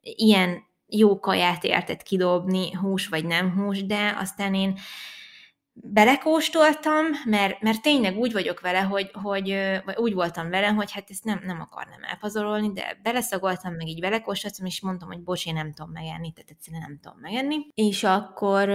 ilyen 0.00 0.66
jó 0.88 1.18
kaját 1.20 1.64
értett 1.64 2.02
kidobni, 2.02 2.72
hús 2.72 3.08
vagy 3.08 3.24
nem 3.24 3.52
hús, 3.52 3.86
de 3.86 4.16
aztán 4.20 4.54
én 4.54 4.78
belekóstoltam, 5.82 7.04
mert, 7.24 7.60
mert 7.62 7.82
tényleg 7.82 8.18
úgy 8.18 8.32
vagyok 8.32 8.60
vele, 8.60 8.80
hogy, 8.80 9.10
hogy 9.12 9.56
vagy 9.84 9.96
úgy 9.96 10.14
voltam 10.14 10.50
vele, 10.50 10.66
hogy 10.66 10.92
hát 10.92 11.10
ezt 11.10 11.24
nem, 11.24 11.40
nem 11.44 11.60
akarnám 11.60 12.02
elpazarolni, 12.02 12.72
de 12.72 12.98
beleszagoltam, 13.02 13.74
meg 13.74 13.88
így 13.88 14.00
belekóstoltam, 14.00 14.66
és 14.66 14.80
mondtam, 14.80 15.08
hogy 15.08 15.22
bocs, 15.22 15.46
én 15.46 15.54
nem 15.54 15.72
tudom 15.72 15.92
megenni, 15.92 16.32
tehát 16.32 16.50
egyszerűen 16.50 16.82
nem 16.86 16.98
tudom 17.02 17.18
megenni. 17.20 17.56
És 17.74 18.04
akkor 18.04 18.68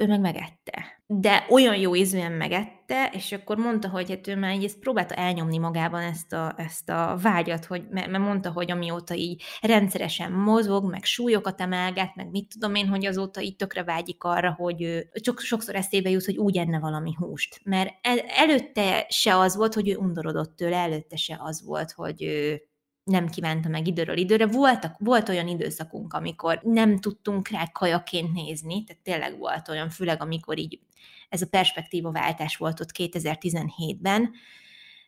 ő 0.00 0.06
meg 0.06 0.20
megette 0.20 1.00
de 1.12 1.46
olyan 1.48 1.76
jó 1.76 1.94
ízűen 1.94 2.32
megette, 2.32 3.10
és 3.12 3.32
akkor 3.32 3.56
mondta, 3.56 3.88
hogy 3.88 4.10
hát 4.10 4.26
ő 4.26 4.36
már 4.36 4.54
így 4.54 4.64
ezt 4.64 4.78
próbálta 4.78 5.14
elnyomni 5.14 5.58
magában 5.58 6.02
ezt 6.02 6.32
a, 6.32 6.54
ezt 6.56 6.88
a 6.88 7.16
vágyat, 7.22 7.64
hogy, 7.64 7.82
mert 7.90 8.18
mondta, 8.18 8.50
hogy 8.50 8.70
amióta 8.70 9.14
így 9.14 9.42
rendszeresen 9.60 10.32
mozog, 10.32 10.90
meg 10.90 11.04
súlyokat 11.04 11.60
emelget, 11.60 12.14
meg 12.14 12.30
mit 12.30 12.48
tudom 12.48 12.74
én, 12.74 12.88
hogy 12.88 13.06
azóta 13.06 13.40
így 13.40 13.56
tökre 13.56 13.84
vágyik 13.84 14.24
arra, 14.24 14.54
hogy 14.58 14.82
ő 14.82 15.10
csak 15.12 15.40
sokszor 15.40 15.74
eszébe 15.74 16.10
jut, 16.10 16.24
hogy 16.24 16.38
úgy 16.50 16.58
enne 16.58 16.78
valami 16.78 17.14
húst. 17.18 17.60
Mert 17.64 17.94
el, 18.02 18.18
előtte 18.18 19.06
se 19.08 19.38
az 19.38 19.56
volt, 19.56 19.74
hogy 19.74 19.88
ő 19.88 19.96
undorodott 19.96 20.56
tőle, 20.56 20.76
előtte 20.76 21.16
se 21.16 21.36
az 21.40 21.64
volt, 21.64 21.92
hogy 21.92 22.22
ő 22.22 22.62
nem 23.04 23.28
kívánta 23.28 23.68
meg 23.68 23.86
időről 23.86 24.16
időre. 24.16 24.46
Voltak, 24.46 24.94
volt 24.98 25.28
olyan 25.28 25.48
időszakunk, 25.48 26.12
amikor 26.12 26.60
nem 26.62 26.98
tudtunk 26.98 27.48
rá 27.48 27.66
kajaként 27.72 28.32
nézni, 28.32 28.84
tehát 28.84 29.02
tényleg 29.02 29.38
volt 29.38 29.68
olyan, 29.68 29.90
főleg 29.90 30.22
amikor 30.22 30.58
így 30.58 30.80
ez 31.28 31.42
a 31.42 31.48
perspektíva 31.50 32.10
váltás 32.10 32.56
volt 32.56 32.80
ott 32.80 32.90
2017-ben, 32.98 34.30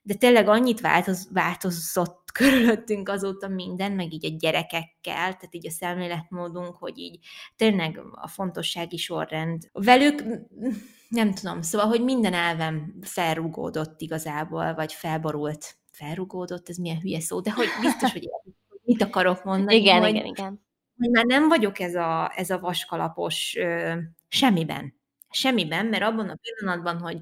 de 0.02 0.14
tényleg 0.14 0.48
annyit 0.48 0.80
változ, 0.80 1.28
változott 1.32 2.30
körülöttünk 2.38 3.08
azóta 3.08 3.48
minden, 3.48 3.92
meg 3.92 4.12
így 4.12 4.26
a 4.26 4.36
gyerekekkel, 4.38 5.14
tehát 5.14 5.48
így 5.54 5.66
a 5.66 5.70
szemléletmódunk, 5.70 6.76
hogy 6.76 6.98
így 6.98 7.18
tényleg 7.56 8.00
a 8.12 8.28
fontossági 8.28 8.96
sorrend. 8.96 9.68
Velük 9.72 10.24
nem 11.12 11.34
tudom, 11.34 11.62
szóval, 11.62 11.86
hogy 11.86 12.04
minden 12.04 12.34
elvem 12.34 12.94
felrugódott 13.00 14.00
igazából, 14.00 14.74
vagy 14.74 14.92
felborult. 14.92 15.76
Felrugódott, 15.90 16.68
ez 16.68 16.76
milyen 16.76 17.00
hülye 17.00 17.20
szó, 17.20 17.40
de 17.40 17.50
hogy 17.50 17.66
biztos, 17.80 18.12
hogy 18.12 18.28
mit 18.82 19.02
akarok 19.02 19.44
mondani. 19.44 19.76
Igen, 19.76 20.00
hogy, 20.00 20.08
igen, 20.08 20.24
igen. 20.24 20.64
Hogy 20.98 21.10
már 21.10 21.24
nem 21.24 21.48
vagyok 21.48 21.78
ez 21.78 21.94
a, 21.94 22.32
ez 22.36 22.50
a 22.50 22.58
vaskalapos 22.58 23.56
ö, 23.56 23.94
semmiben. 24.28 24.94
Semmiben, 25.30 25.86
mert 25.86 26.02
abban 26.02 26.28
a 26.28 26.38
pillanatban, 26.42 26.98
hogy 26.98 27.18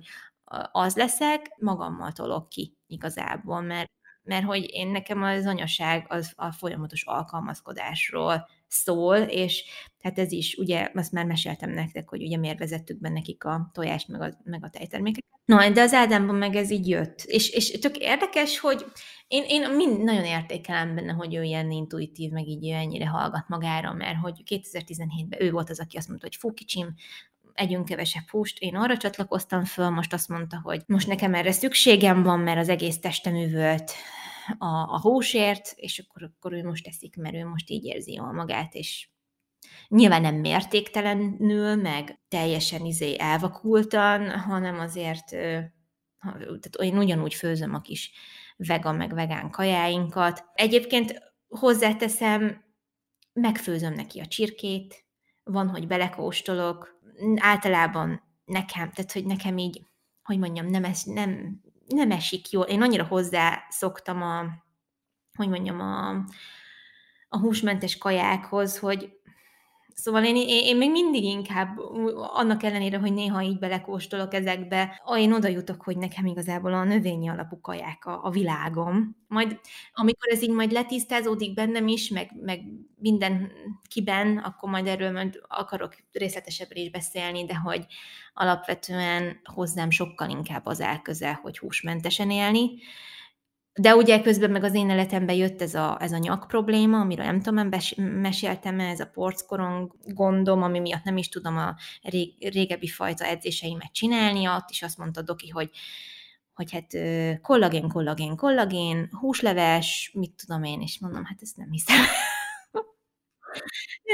az 0.73 0.97
leszek, 0.97 1.55
magammal 1.59 2.13
tolok 2.13 2.49
ki 2.49 2.77
igazából, 2.87 3.61
mert, 3.61 3.91
mert 4.23 4.45
hogy 4.45 4.67
én 4.71 4.89
nekem 4.89 5.23
az 5.23 5.47
anyaság 5.47 6.07
az 6.09 6.33
a 6.37 6.53
folyamatos 6.53 7.05
alkalmazkodásról 7.05 8.49
szól, 8.67 9.17
és 9.17 9.65
tehát 10.01 10.19
ez 10.19 10.33
is, 10.33 10.55
ugye, 10.55 10.91
azt 10.95 11.13
már 11.13 11.27
meséltem 11.27 11.71
nektek, 11.71 12.09
hogy 12.09 12.23
ugye 12.23 12.37
miért 12.37 12.59
vezettük 12.59 13.01
be 13.01 13.09
nekik 13.09 13.45
a 13.45 13.71
tojást, 13.73 14.09
meg 14.09 14.21
a, 14.21 14.39
meg 14.45 14.65
a 14.65 14.71
tejtermékeket. 14.71 15.29
No, 15.45 15.73
de 15.73 15.81
az 15.81 15.93
Ádámban 15.93 16.35
meg 16.35 16.57
ez 16.57 16.71
így 16.71 16.89
jött. 16.89 17.23
És, 17.23 17.51
és 17.51 17.71
tök 17.71 17.97
érdekes, 17.97 18.59
hogy 18.59 18.85
én, 19.29 19.45
én 19.47 19.71
mind 19.71 20.03
nagyon 20.03 20.25
értékelem 20.25 20.95
benne, 20.95 21.13
hogy 21.13 21.35
ő 21.35 21.43
ilyen 21.43 21.71
intuitív, 21.71 22.31
meg 22.31 22.47
így 22.47 22.69
ennyire 22.69 23.07
hallgat 23.07 23.49
magára, 23.49 23.93
mert 23.93 24.17
hogy 24.17 24.43
2017-ben 24.45 25.43
ő 25.43 25.51
volt 25.51 25.71
az, 25.71 25.81
aki 25.81 25.97
azt 25.97 26.09
mondta, 26.09 26.27
hogy 26.27 26.37
fú, 26.37 26.53
kicsim, 26.53 26.95
együnk 27.55 27.85
kevesebb 27.85 28.29
húst. 28.29 28.59
Én 28.59 28.77
arra 28.77 28.97
csatlakoztam 28.97 29.65
föl, 29.65 29.91
most 29.91 30.13
azt 30.13 30.29
mondta, 30.29 30.61
hogy 30.63 30.83
most 30.87 31.07
nekem 31.07 31.35
erre 31.35 31.53
szükségem 31.53 32.23
van, 32.23 32.41
mert 32.41 32.59
az 32.59 32.69
egész 32.69 32.99
testem 32.99 33.35
üvölt 33.35 33.93
a, 34.59 34.67
a 34.67 35.01
húsért, 35.01 35.73
és 35.77 35.99
akkor, 35.99 36.23
akkor 36.23 36.53
ő 36.53 36.65
most 36.65 36.85
teszik, 36.85 37.17
mert 37.17 37.35
ő 37.35 37.47
most 37.47 37.71
így 37.71 37.85
érzi 37.85 38.13
jól 38.13 38.33
magát, 38.33 38.75
és 38.75 39.09
nyilván 39.89 40.21
nem 40.21 40.35
mértéktelenül, 40.35 41.75
meg 41.75 42.19
teljesen 42.29 42.85
izé 42.85 43.15
elvakultan, 43.19 44.31
hanem 44.31 44.79
azért 44.79 45.25
tehát 46.21 46.77
én 46.79 46.99
ugyanúgy 46.99 47.35
főzöm 47.35 47.75
a 47.75 47.81
kis 47.81 48.13
vegan 48.57 48.95
meg 48.95 49.15
vegán 49.15 49.51
kajáinkat. 49.51 50.45
Egyébként 50.55 51.23
hozzáteszem, 51.49 52.65
megfőzöm 53.33 53.93
neki 53.93 54.21
a 54.21 54.27
csirkét, 54.27 55.05
van, 55.43 55.69
hogy 55.69 55.87
belekóstolok, 55.87 57.00
általában 57.37 58.23
nekem, 58.45 58.91
tehát 58.91 59.13
hogy 59.13 59.25
nekem 59.25 59.59
így, 59.59 59.83
hogy 60.23 60.39
mondjam, 60.39 60.67
nem, 60.67 60.85
es, 60.85 61.05
nem, 61.05 61.61
nem 61.87 62.11
esik 62.11 62.51
jól. 62.51 62.65
Én 62.65 62.83
annyira 62.83 63.05
hozzá 63.05 63.67
szoktam 63.69 64.23
a, 64.23 64.45
hogy 65.37 65.49
mondjam, 65.49 65.81
a, 65.81 66.11
a 67.29 67.39
húsmentes 67.39 67.99
kajákhoz, 67.99 68.79
hogy 68.79 69.20
Szóval 70.01 70.25
én, 70.25 70.37
én, 70.37 70.65
én 70.65 70.77
még 70.77 70.91
mindig 70.91 71.25
inkább, 71.25 71.79
annak 72.17 72.63
ellenére, 72.63 72.99
hogy 72.99 73.13
néha 73.13 73.43
így 73.43 73.59
belekóstolok 73.59 74.35
ezekbe, 74.35 75.03
én 75.17 75.33
oda 75.33 75.49
jutok, 75.49 75.83
hogy 75.83 75.97
nekem 75.97 76.27
igazából 76.27 76.73
a 76.73 76.85
növényi 76.85 77.29
alapú 77.29 77.61
kaják 77.61 78.07
a, 78.07 78.21
a 78.23 78.31
világom. 78.31 79.17
Majd 79.29 79.61
amikor 79.93 80.33
ez 80.33 80.43
így 80.43 80.51
majd 80.51 80.73
letisztázódik 80.73 81.55
bennem 81.55 81.89
is, 81.89 82.09
meg, 82.09 82.31
meg 82.43 82.61
minden 82.97 83.53
kiben, 83.89 84.39
akkor 84.39 84.71
majd 84.71 84.87
erről 84.87 85.11
majd 85.11 85.41
akarok 85.49 85.95
részletesebben 86.13 86.77
is 86.77 86.91
beszélni, 86.91 87.45
de 87.45 87.57
hogy 87.57 87.87
alapvetően 88.35 89.41
hozzám 89.45 89.91
sokkal 89.91 90.31
inkább 90.31 90.67
az 90.67 90.81
elközel, 90.81 91.39
hogy 91.43 91.59
húsmentesen 91.59 92.31
élni. 92.31 92.71
De 93.75 93.95
ugye 93.95 94.21
közben 94.21 94.51
meg 94.51 94.65
az 94.65 94.75
én 94.75 94.91
életemben 94.91 95.37
jött 95.37 95.63
ez 95.63 95.75
a, 95.75 95.97
ez 96.01 96.13
a 96.13 96.19
nyak 96.19 96.47
probléma, 96.47 97.01
amiről 97.01 97.25
nem 97.25 97.41
tudom, 97.41 97.69
meséltem 97.97 98.81
ez 98.81 99.01
a 99.01 99.07
porckorong 99.07 99.95
gondom, 100.05 100.63
ami 100.63 100.79
miatt 100.79 101.05
nem 101.05 101.17
is 101.17 101.29
tudom 101.29 101.57
a 101.57 101.77
rég, 102.03 102.49
régebbi 102.53 102.87
fajta 102.89 103.25
edzéseimet 103.25 103.93
csinálni, 103.93 104.49
ott 104.49 104.71
is 104.71 104.83
azt 104.83 104.99
mondta 104.99 105.23
Doki, 105.23 105.49
hogy 105.49 105.71
hogy 106.55 106.73
hát 106.73 106.93
kollagén, 107.41 107.89
kollagén, 107.89 108.37
kollagén, 108.37 109.09
húsleves, 109.21 110.11
mit 110.15 110.33
tudom 110.47 110.65
én, 110.65 110.81
és 110.81 110.99
mondom, 110.99 111.25
hát 111.25 111.39
ezt 111.41 111.57
nem 111.57 111.71
hiszem. 111.71 111.97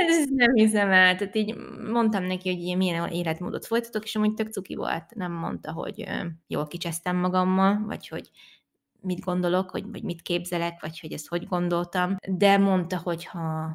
ezt 0.08 0.30
nem 0.30 0.54
hiszem 0.54 0.90
el. 0.90 1.16
Tehát 1.16 1.36
így 1.36 1.56
mondtam 1.90 2.24
neki, 2.24 2.48
hogy 2.48 2.62
ilyen 2.62 2.76
milyen 2.76 3.08
életmódot 3.08 3.66
folytatok, 3.66 4.04
és 4.04 4.16
amúgy 4.16 4.34
tök 4.34 4.52
cuki 4.52 4.74
volt. 4.74 5.14
Nem 5.14 5.32
mondta, 5.32 5.72
hogy 5.72 6.08
jól 6.46 6.66
kicsesztem 6.66 7.16
magammal, 7.16 7.84
vagy 7.86 8.08
hogy 8.08 8.30
mit 9.06 9.20
gondolok, 9.20 9.70
hogy, 9.70 9.90
vagy 9.90 10.02
mit 10.02 10.22
képzelek, 10.22 10.80
vagy 10.80 11.00
hogy 11.00 11.12
ezt 11.12 11.28
hogy 11.28 11.46
gondoltam, 11.46 12.16
de 12.28 12.58
mondta, 12.58 12.98
hogy 12.98 13.24
ha 13.24 13.68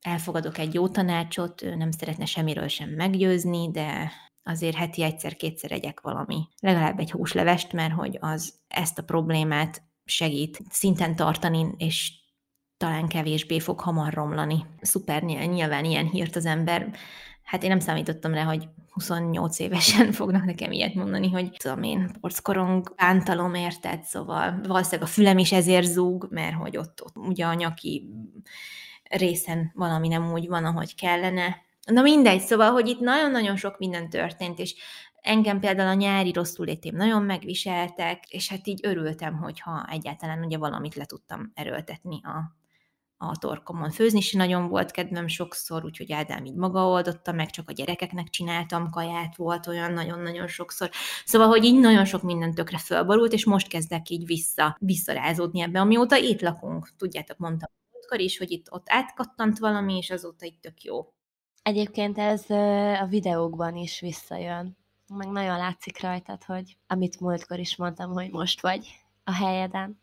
elfogadok 0.00 0.58
egy 0.58 0.74
jó 0.74 0.88
tanácsot, 0.88 1.62
ő 1.62 1.74
nem 1.74 1.90
szeretne 1.90 2.24
semmiről 2.24 2.68
sem 2.68 2.88
meggyőzni, 2.90 3.70
de 3.70 4.12
azért 4.42 4.76
heti 4.76 5.02
egyszer-kétszer 5.02 5.72
egyek 5.72 6.00
valami, 6.00 6.48
legalább 6.60 6.98
egy 6.98 7.10
húslevest, 7.10 7.72
mert 7.72 7.92
hogy 7.92 8.18
az 8.20 8.54
ezt 8.68 8.98
a 8.98 9.02
problémát 9.02 9.82
segít 10.04 10.60
szinten 10.70 11.16
tartani, 11.16 11.74
és 11.76 12.12
talán 12.76 13.08
kevésbé 13.08 13.58
fog 13.58 13.80
hamar 13.80 14.12
romlani. 14.12 14.66
Szuper, 14.80 15.22
nyilván 15.22 15.84
ilyen 15.84 16.06
hírt 16.06 16.36
az 16.36 16.46
ember. 16.46 16.94
Hát 17.44 17.62
én 17.62 17.68
nem 17.68 17.80
számítottam 17.80 18.34
rá, 18.34 18.44
hogy 18.44 18.68
28 18.92 19.58
évesen 19.58 20.12
fognak 20.22 20.44
nekem 20.44 20.72
ilyet 20.72 20.94
mondani, 20.94 21.30
hogy 21.30 21.50
tudom 21.50 21.82
én, 21.82 22.10
porckorong 22.20 22.94
bántalom, 22.96 23.54
érted? 23.54 24.02
Szóval 24.02 24.60
valószínűleg 24.66 25.08
a 25.08 25.12
fülem 25.12 25.38
is 25.38 25.52
ezért 25.52 25.86
zúg, 25.86 26.28
mert 26.30 26.54
hogy 26.54 26.76
ott, 26.76 27.02
ott 27.04 27.16
ugye 27.16 27.46
a 27.46 27.54
nyaki 27.54 28.08
részen 29.02 29.72
valami 29.74 30.08
nem 30.08 30.32
úgy 30.32 30.48
van, 30.48 30.64
ahogy 30.64 30.94
kellene. 30.94 31.56
Na 31.86 32.02
mindegy, 32.02 32.40
szóval, 32.40 32.70
hogy 32.70 32.88
itt 32.88 33.00
nagyon-nagyon 33.00 33.56
sok 33.56 33.78
minden 33.78 34.10
történt, 34.10 34.58
és 34.58 34.74
engem 35.20 35.60
például 35.60 35.88
a 35.88 35.94
nyári 35.94 36.32
rosszul 36.32 36.66
létém 36.66 36.96
nagyon 36.96 37.22
megviseltek, 37.22 38.24
és 38.28 38.48
hát 38.48 38.66
így 38.66 38.80
örültem, 38.82 39.36
hogyha 39.36 39.86
egyáltalán 39.90 40.44
ugye 40.44 40.58
valamit 40.58 40.94
le 40.94 41.04
tudtam 41.04 41.52
erőltetni 41.54 42.20
a 42.22 42.61
a 43.28 43.36
torkomon. 43.38 43.90
Főzni 43.90 44.18
is 44.18 44.32
nagyon 44.32 44.68
volt 44.68 44.90
kedvem 44.90 45.26
sokszor, 45.26 45.84
úgyhogy 45.84 46.12
Ádám 46.12 46.44
így 46.44 46.54
maga 46.54 46.86
oldotta 46.86 47.32
meg, 47.32 47.50
csak 47.50 47.68
a 47.68 47.72
gyerekeknek 47.72 48.28
csináltam 48.28 48.90
kaját, 48.90 49.36
volt 49.36 49.66
olyan 49.66 49.92
nagyon-nagyon 49.92 50.46
sokszor. 50.46 50.90
Szóval, 51.24 51.48
hogy 51.48 51.64
így 51.64 51.80
nagyon 51.80 52.04
sok 52.04 52.22
minden 52.22 52.54
tökre 52.54 52.78
fölborult, 52.78 53.32
és 53.32 53.44
most 53.44 53.68
kezdek 53.68 54.10
így 54.10 54.26
vissza, 54.26 54.76
visszarázódni 54.80 55.60
ebbe, 55.60 55.80
amióta 55.80 56.16
itt 56.16 56.40
lakunk. 56.40 56.96
Tudjátok, 56.96 57.38
mondtam 57.38 57.70
is, 58.16 58.38
hogy 58.38 58.50
itt 58.50 58.72
ott 58.72 58.86
átkattant 58.88 59.58
valami, 59.58 59.96
és 59.96 60.10
azóta 60.10 60.46
itt 60.46 60.60
tök 60.60 60.82
jó. 60.82 61.12
Egyébként 61.62 62.18
ez 62.18 62.50
a 63.00 63.06
videókban 63.08 63.76
is 63.76 64.00
visszajön. 64.00 64.76
Meg 65.14 65.28
nagyon 65.28 65.56
látszik 65.56 66.00
rajtad, 66.00 66.44
hogy 66.44 66.76
amit 66.86 67.20
múltkor 67.20 67.58
is 67.58 67.76
mondtam, 67.76 68.12
hogy 68.12 68.30
most 68.30 68.60
vagy 68.60 69.04
a 69.24 69.32
helyeden. 69.32 70.01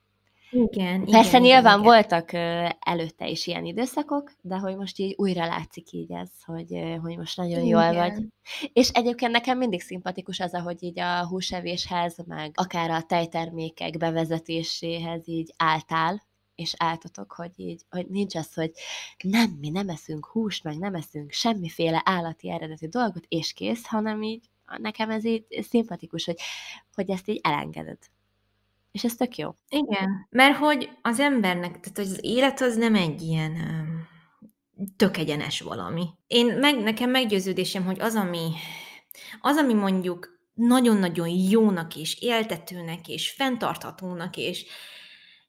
Igen, 0.51 1.05
Persze 1.05 1.29
igen, 1.29 1.41
nyilván 1.41 1.79
igen. 1.79 1.91
voltak 1.91 2.33
előtte 2.79 3.27
is 3.27 3.47
ilyen 3.47 3.65
időszakok, 3.65 4.31
de 4.41 4.57
hogy 4.57 4.75
most 4.75 4.99
így 4.99 5.13
újra 5.17 5.45
látszik 5.45 5.91
így 5.91 6.11
ez, 6.11 6.29
hogy, 6.45 6.97
hogy 7.01 7.17
most 7.17 7.37
nagyon 7.37 7.63
igen. 7.63 7.67
jól 7.67 7.93
vagy. 7.93 8.23
És 8.73 8.89
egyébként 8.89 9.31
nekem 9.31 9.57
mindig 9.57 9.81
szimpatikus 9.81 10.39
az, 10.39 10.53
ahogy 10.53 10.83
így 10.83 10.99
a 10.99 11.27
húsevéshez, 11.27 12.17
meg 12.27 12.51
akár 12.55 12.89
a 12.89 13.01
tejtermékek 13.01 13.97
bevezetéséhez 13.97 15.27
így 15.27 15.53
álltál, 15.57 16.27
és 16.55 16.73
álltatok, 16.77 17.31
hogy 17.31 17.51
így, 17.55 17.81
hogy 17.89 18.07
nincs 18.07 18.35
az, 18.35 18.53
hogy 18.53 18.71
nem, 19.23 19.57
mi 19.59 19.69
nem 19.69 19.89
eszünk 19.89 20.25
húst, 20.25 20.63
meg 20.63 20.77
nem 20.77 20.95
eszünk 20.95 21.31
semmiféle 21.31 22.01
állati 22.05 22.49
eredetű 22.51 22.87
dolgot, 22.87 23.25
és 23.27 23.53
kész, 23.53 23.85
hanem 23.85 24.21
így 24.21 24.49
nekem 24.77 25.09
ez 25.09 25.25
így 25.25 25.45
szimpatikus, 25.69 26.25
hogy, 26.25 26.37
hogy 26.93 27.09
ezt 27.09 27.29
így 27.29 27.39
elengeded. 27.43 27.97
És 28.91 29.03
ez 29.03 29.15
tök 29.15 29.37
jó. 29.37 29.49
Igen, 29.69 30.27
mert 30.29 30.57
hogy 30.57 30.89
az 31.01 31.19
embernek, 31.19 31.79
tehát 31.79 32.11
az 32.11 32.19
élet 32.21 32.61
az 32.61 32.75
nem 32.75 32.95
egy 32.95 33.21
ilyen 33.21 33.53
tök 34.95 35.17
egyenes 35.17 35.61
valami. 35.61 36.05
Én 36.27 36.45
meg, 36.45 36.79
nekem 36.79 37.09
meggyőződésem, 37.09 37.85
hogy 37.85 37.99
az, 37.99 38.15
ami, 38.15 38.51
az, 39.41 39.57
ami 39.57 39.73
mondjuk 39.73 40.39
nagyon-nagyon 40.53 41.27
jónak 41.27 41.95
és 41.95 42.21
éltetőnek 42.21 43.07
és 43.07 43.31
fenntarthatónak 43.31 44.37
és, 44.37 44.65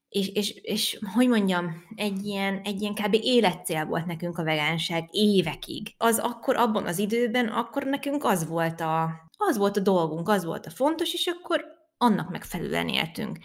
és, 0.09 0.29
és, 0.29 0.51
és 0.51 0.99
hogy 1.15 1.29
mondjam, 1.29 1.85
egy 1.95 2.25
ilyen, 2.25 2.61
egy 2.65 2.81
ilyen 2.81 2.95
kb. 2.95 3.17
életcél 3.23 3.85
volt 3.85 4.07
nekünk 4.07 4.39
a 4.39 4.45
vegánság 4.45 5.09
évekig. 5.11 5.95
Az 5.97 6.19
akkor 6.19 6.57
abban 6.57 6.87
az 6.87 6.99
időben, 6.99 7.49
akkor 7.49 7.85
nekünk 7.85 8.25
az 8.25 8.49
volt 8.49 8.81
a, 8.81 9.11
az 9.37 9.57
volt 9.57 9.77
a 9.77 9.81
dolgunk, 9.81 10.29
az 10.29 10.45
volt 10.45 10.67
a 10.67 10.71
fontos, 10.71 11.15
és 11.15 11.27
akkor 11.27 11.80
annak 12.03 12.31
megfelelően 12.31 12.89
éltünk. 12.89 13.39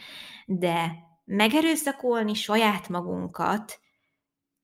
De 0.45 0.95
megerőszakolni 1.25 2.33
saját 2.33 2.89
magunkat, 2.89 3.79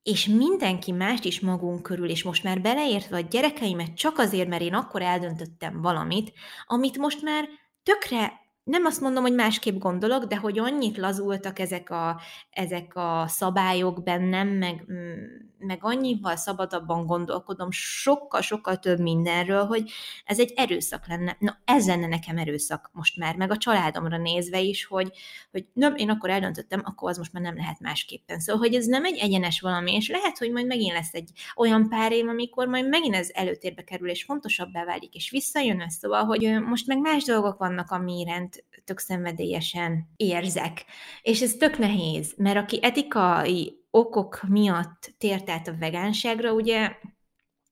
és 0.04 0.26
mindenki 0.26 0.92
mást 0.92 1.24
is 1.24 1.40
magunk 1.40 1.82
körül, 1.82 2.10
és 2.10 2.24
most 2.24 2.44
már 2.44 2.62
beleértve 2.62 3.18
a 3.18 3.20
gyerekeimet 3.20 3.94
csak 3.96 4.18
azért, 4.18 4.48
mert 4.48 4.62
én 4.62 4.74
akkor 4.74 5.02
eldöntöttem 5.02 5.82
valamit, 5.82 6.34
amit 6.68 6.98
most 6.98 7.22
már 7.22 7.50
tökre 7.84 8.41
nem 8.64 8.86
azt 8.86 9.02
mondom, 9.02 9.24
hogy 9.24 9.34
másképp 9.34 9.78
gondolok, 9.78 10.24
de 10.24 10.36
hogy 10.38 10.60
annyit 10.60 10.98
lazultak 10.98 11.60
ezek 11.60 11.90
a, 11.90 12.22
ezek 12.50 12.96
a 12.96 13.26
szabályok 13.28 14.04
bennem, 14.04 14.48
meg, 14.48 14.86
mm, 14.92 15.24
meg 15.58 15.78
annyival 15.82 16.36
szabadabban 16.36 17.06
gondolkodom, 17.06 17.72
sokkal-sokkal 17.72 18.78
több 18.78 19.00
mindenről, 19.00 19.66
hogy 19.66 19.92
ez 20.26 20.40
egy 20.40 20.54
erőszak 20.56 21.08
lenne. 21.08 21.36
Na, 21.40 21.58
ez 21.66 21.88
lenne 21.88 22.08
nekem 22.08 22.38
erőszak 22.38 22.90
most 22.94 23.18
már, 23.18 23.36
meg 23.36 23.52
a 23.52 23.58
családomra 23.58 24.18
nézve 24.18 24.60
is, 24.60 24.86
hogy, 24.86 25.12
hogy 25.52 25.66
nem, 25.74 25.96
én 25.96 26.10
akkor 26.10 26.30
eldöntöttem, 26.30 26.82
akkor 26.84 27.10
az 27.10 27.18
most 27.18 27.34
már 27.34 27.44
nem 27.44 27.56
lehet 27.56 27.80
másképpen. 27.80 28.40
Szóval, 28.40 28.62
hogy 28.62 28.76
ez 28.76 28.86
nem 28.86 29.06
egy 29.06 29.18
egyenes 29.18 29.62
valami, 29.62 29.94
és 29.94 30.10
lehet, 30.10 30.38
hogy 30.38 30.52
majd 30.52 30.66
megint 30.66 30.94
lesz 30.94 31.14
egy 31.14 31.32
olyan 31.56 31.90
pár 31.90 32.12
év, 32.12 32.28
amikor 32.28 32.68
majd 32.68 32.88
megint 32.88 33.16
ez 33.16 33.30
előtérbe 33.34 33.84
kerül, 33.84 34.10
és 34.10 34.24
fontosabbá 34.24 34.86
válik, 34.86 35.16
és 35.16 35.30
visszajön 35.30 35.82
ez. 35.82 35.94
Szóval, 35.94 36.24
hogy 36.24 36.62
most 36.66 36.88
meg 36.88 36.98
más 37.00 37.24
dolgok 37.24 37.58
vannak, 37.58 37.92
ami 37.92 38.20
iránt 38.20 38.61
tök 38.86 39.00
szenvedélyesen 39.00 40.08
érzek. 40.16 40.86
És 41.22 41.42
ez 41.42 41.54
tök 41.54 41.78
nehéz, 41.78 42.34
mert 42.38 42.58
aki 42.58 42.80
etikai 42.82 43.80
okok 43.92 44.42
miatt 44.48 45.14
tért 45.18 45.50
át 45.50 45.68
a 45.68 45.78
vegánságra, 45.80 46.54
ugye 46.54 46.92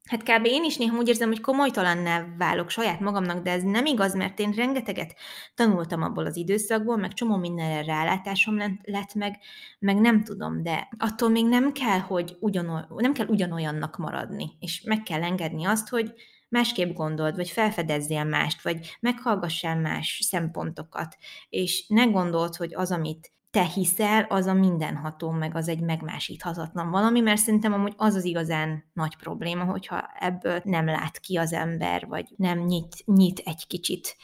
Hát 0.10 0.24
kb. 0.24 0.46
én 0.46 0.64
is 0.64 0.78
néha 0.78 0.98
úgy 0.98 1.08
érzem, 1.08 1.28
hogy 1.28 1.42
komolytalanná 1.42 2.26
válok 2.38 2.70
saját 2.70 3.00
magamnak, 3.00 3.44
de 3.44 3.52
ez 3.52 3.64
nem 3.64 3.86
igaz, 3.86 4.16
mert 4.16 4.40
én 4.40 4.52
rengeteget 4.52 5.16
tanultam 5.56 6.02
abból 6.02 6.26
az 6.26 6.36
időszakból, 6.36 6.98
meg 6.98 7.14
csomó 7.14 7.36
mindenre 7.36 7.84
rálátásom 7.84 8.58
lett, 8.84 9.14
meg, 9.14 9.40
meg 9.80 9.98
nem 10.00 10.24
tudom, 10.24 10.64
de 10.64 10.90
attól 10.98 11.30
még 11.30 11.46
nem 11.46 11.72
kell, 11.72 12.00
hogy 12.00 12.38
ugyanol, 12.40 12.88
nem 12.96 13.14
kell 13.14 13.28
ugyanolyannak 13.28 13.98
maradni, 13.98 14.52
és 14.60 14.82
meg 14.82 15.04
kell 15.04 15.24
engedni 15.24 15.66
azt, 15.66 15.90
hogy 15.90 16.14
másképp 16.50 16.94
gondold, 16.94 17.36
vagy 17.36 17.50
felfedezzél 17.50 18.24
mást, 18.24 18.62
vagy 18.62 18.98
meghallgassál 19.00 19.80
más 19.80 20.20
szempontokat, 20.24 21.18
és 21.50 21.86
ne 21.88 22.04
gondold, 22.06 22.56
hogy 22.56 22.76
az, 22.76 22.92
amit 22.92 23.32
te 23.52 23.64
hiszel, 23.64 24.24
az 24.24 24.46
a 24.46 24.54
mindenható, 24.54 25.32
meg 25.32 25.56
az 25.56 25.68
egy 25.68 25.82
megmásíthatatlan 25.82 26.90
valami, 26.90 27.20
mert 27.20 27.42
szerintem 27.42 27.74
amúgy 27.74 27.94
az 27.98 28.16
az 28.16 28.26
igazán 28.26 28.90
nagy 28.94 29.16
probléma, 29.16 29.64
hogyha 29.64 30.10
ebből 30.20 30.62
nem 30.64 30.86
lát 30.86 31.20
ki 31.20 31.38
az 31.38 31.54
ember, 31.54 32.08
vagy 32.08 32.26
nem 32.36 32.60
nyit, 32.60 33.04
nyit 33.06 33.40
egy 33.46 33.68
kicsit 33.68 34.16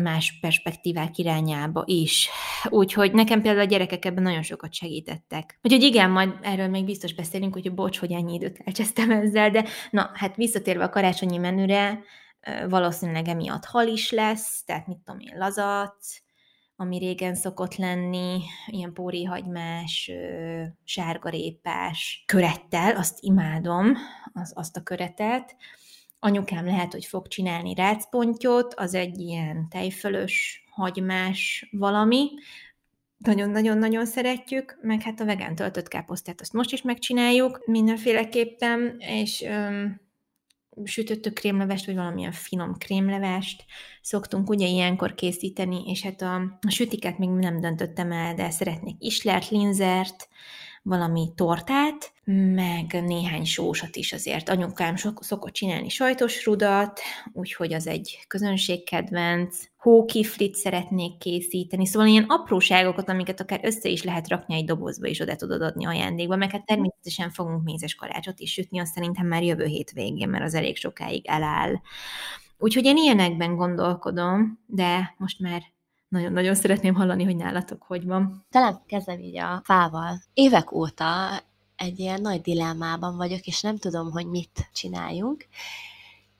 más 0.00 0.38
perspektívák 0.40 1.18
irányába 1.18 1.82
is. 1.86 2.28
Úgyhogy 2.68 3.12
nekem 3.12 3.42
például 3.42 3.64
a 3.64 3.68
gyerekek 3.68 4.04
ebben 4.04 4.22
nagyon 4.22 4.42
sokat 4.42 4.74
segítettek. 4.74 5.58
Úgyhogy 5.62 5.82
igen, 5.82 6.10
majd 6.10 6.32
erről 6.42 6.68
még 6.68 6.84
biztos 6.84 7.14
beszélünk, 7.14 7.52
hogy 7.52 7.74
bocs, 7.74 7.98
hogy 7.98 8.12
ennyi 8.12 8.34
időt 8.34 8.60
elcsesztem 8.64 9.10
ezzel, 9.10 9.50
de 9.50 9.64
na, 9.90 10.10
hát 10.14 10.36
visszatérve 10.36 10.84
a 10.84 10.90
karácsonyi 10.90 11.36
menüre, 11.36 12.02
valószínűleg 12.68 13.28
emiatt 13.28 13.64
hal 13.64 13.86
is 13.86 14.10
lesz, 14.10 14.64
tehát 14.64 14.86
mit 14.86 14.98
tudom 15.04 15.20
én, 15.20 15.38
lazac, 15.38 16.20
ami 16.76 16.98
régen 16.98 17.34
szokott 17.34 17.76
lenni, 17.76 18.40
ilyen 18.66 18.92
póréhagymás, 18.92 20.10
sárgarépás 20.84 22.24
körettel, 22.26 22.96
azt 22.96 23.18
imádom, 23.20 23.96
az, 24.32 24.52
azt 24.54 24.76
a 24.76 24.82
köretet. 24.82 25.56
Anyukám 26.24 26.64
lehet, 26.64 26.92
hogy 26.92 27.04
fog 27.04 27.28
csinálni 27.28 27.74
rácpontyot, 27.74 28.74
az 28.74 28.94
egy 28.94 29.18
ilyen 29.18 29.68
tejfölös, 29.68 30.64
hagymás 30.70 31.68
valami, 31.70 32.30
nagyon-nagyon-nagyon 33.18 34.06
szeretjük, 34.06 34.78
meg 34.82 35.02
hát 35.02 35.20
a 35.20 35.24
vegán 35.24 35.54
töltött 35.54 35.88
káposztát 35.88 36.40
azt 36.40 36.52
most 36.52 36.72
is 36.72 36.82
megcsináljuk 36.82 37.62
mindenféleképpen, 37.66 38.96
és 38.98 39.42
öm, 39.42 40.00
sütöttő 40.84 41.30
krémlevest, 41.30 41.86
vagy 41.86 41.94
valamilyen 41.94 42.32
finom 42.32 42.74
krémlevest 42.78 43.64
szoktunk 44.02 44.48
ugye 44.48 44.66
ilyenkor 44.66 45.14
készíteni, 45.14 45.82
és 45.86 46.02
hát 46.02 46.22
a, 46.22 46.34
a 46.60 46.70
sütiket 46.70 47.18
még 47.18 47.28
nem 47.28 47.60
döntöttem 47.60 48.12
el, 48.12 48.34
de 48.34 48.50
szeretnék 48.50 48.96
islert, 48.98 49.48
linzert, 49.48 50.28
valami 50.82 51.32
tortát, 51.34 52.12
meg 52.54 53.02
néhány 53.04 53.44
sósat 53.44 53.96
is 53.96 54.12
azért. 54.12 54.48
Anyukám 54.48 54.96
sok, 54.96 55.24
szokott 55.24 55.52
csinálni 55.52 55.88
sajtos 55.88 56.44
rudat, 56.44 57.00
úgyhogy 57.32 57.72
az 57.72 57.86
egy 57.86 58.24
közönségkedvenc. 58.28 59.64
Hókiflit 59.76 60.54
szeretnék 60.54 61.18
készíteni, 61.18 61.86
szóval 61.86 62.08
ilyen 62.08 62.24
apróságokat, 62.28 63.08
amiket 63.08 63.40
akár 63.40 63.60
össze 63.62 63.88
is 63.88 64.02
lehet 64.02 64.28
rakni 64.28 64.54
egy 64.54 64.64
dobozba, 64.64 65.06
és 65.06 65.20
oda 65.20 65.36
tudod 65.36 65.62
adni 65.62 65.86
ajándékba, 65.86 66.36
meg 66.36 66.50
hát 66.50 66.66
természetesen 66.66 67.30
fogunk 67.30 67.62
mézes 67.64 67.94
karácsot 67.94 68.40
is 68.40 68.52
sütni, 68.52 68.80
azt 68.80 68.92
szerintem 68.92 69.26
már 69.26 69.42
jövő 69.42 69.64
hét 69.64 69.90
végén, 69.90 70.28
mert 70.28 70.44
az 70.44 70.54
elég 70.54 70.76
sokáig 70.76 71.26
eláll. 71.28 71.74
Úgyhogy 72.58 72.84
én 72.84 72.96
ilyenekben 72.96 73.56
gondolkodom, 73.56 74.58
de 74.66 75.14
most 75.18 75.40
már 75.40 75.62
nagyon-nagyon 76.12 76.54
szeretném 76.54 76.94
hallani, 76.94 77.24
hogy 77.24 77.36
nálatok 77.36 77.82
hogy 77.82 78.04
van. 78.04 78.46
Talán 78.50 78.82
kezdem 78.86 79.18
így 79.18 79.38
a 79.38 79.60
fával. 79.64 80.22
Évek 80.34 80.72
óta 80.72 81.40
egy 81.76 81.98
ilyen 81.98 82.20
nagy 82.20 82.40
dilemmában 82.40 83.16
vagyok, 83.16 83.46
és 83.46 83.60
nem 83.60 83.76
tudom, 83.76 84.10
hogy 84.10 84.26
mit 84.26 84.70
csináljunk. 84.72 85.46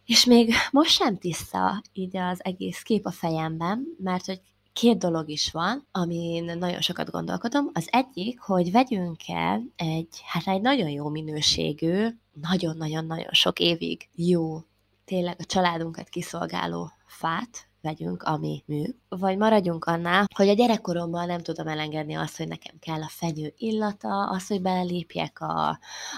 És 0.05 0.25
még 0.25 0.55
most 0.70 0.91
sem 0.91 1.18
tiszta 1.18 1.83
így 1.93 2.16
az 2.16 2.45
egész 2.45 2.83
kép 2.83 3.07
a 3.07 3.11
fejemben, 3.11 3.85
mert 3.99 4.27
hogy 4.27 4.41
két 4.73 4.99
dolog 4.99 5.29
is 5.29 5.51
van, 5.51 5.87
amin 5.91 6.59
nagyon 6.59 6.81
sokat 6.81 7.11
gondolkodom. 7.11 7.70
Az 7.73 7.89
egyik, 7.91 8.41
hogy 8.41 8.73
vegyünk 8.73 9.20
el 9.27 9.62
egy, 9.77 10.20
hát 10.25 10.47
egy 10.47 10.61
nagyon 10.61 10.89
jó 10.89 11.09
minőségű, 11.09 12.07
nagyon-nagyon-nagyon 12.33 13.33
sok 13.33 13.59
évig 13.59 14.09
jó, 14.14 14.61
tényleg 15.05 15.37
a 15.39 15.45
családunkat 15.45 16.09
kiszolgáló 16.09 16.91
fát, 17.07 17.70
vegyünk, 17.83 18.22
ami 18.22 18.62
mű, 18.66 18.85
vagy 19.09 19.37
maradjunk 19.37 19.85
annál, 19.85 20.26
hogy 20.35 20.49
a 20.49 20.55
gyerekkoromban 20.55 21.26
nem 21.26 21.43
tudom 21.43 21.68
elengedni 21.68 22.14
azt, 22.14 22.37
hogy 22.37 22.49
nekem 22.49 22.74
kell 22.80 23.03
a 23.03 23.09
fenyő 23.09 23.53
illata, 23.57 24.28
az, 24.28 24.47
hogy 24.47 24.62
belépjek 24.62 25.41
a, 25.41 25.68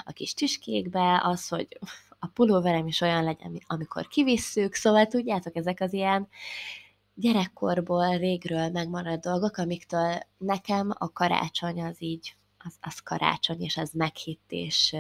a 0.05 0.13
kis 0.13 0.35
tüskékbe, 0.35 1.21
az, 1.25 1.49
hogy 1.49 1.79
a 2.19 2.27
pulóverem 2.27 2.87
is 2.87 3.01
olyan 3.01 3.25
legyen, 3.25 3.61
amikor 3.67 4.07
kivisszük, 4.07 4.75
szóval 4.75 5.07
tudjátok, 5.07 5.57
ezek 5.57 5.81
az 5.81 5.93
ilyen 5.93 6.29
gyerekkorból, 7.15 8.17
régről 8.17 8.69
megmaradt 8.69 9.23
dolgok, 9.23 9.57
amiktől 9.57 10.19
nekem 10.39 10.93
a 10.99 11.13
karácsony 11.13 11.83
az 11.83 12.03
így 12.03 12.37
az, 12.65 12.75
az 12.81 12.99
karácsony, 12.99 13.63
és 13.63 13.77
az 13.77 13.91
meghitt, 13.93 14.45
és, 14.49 14.97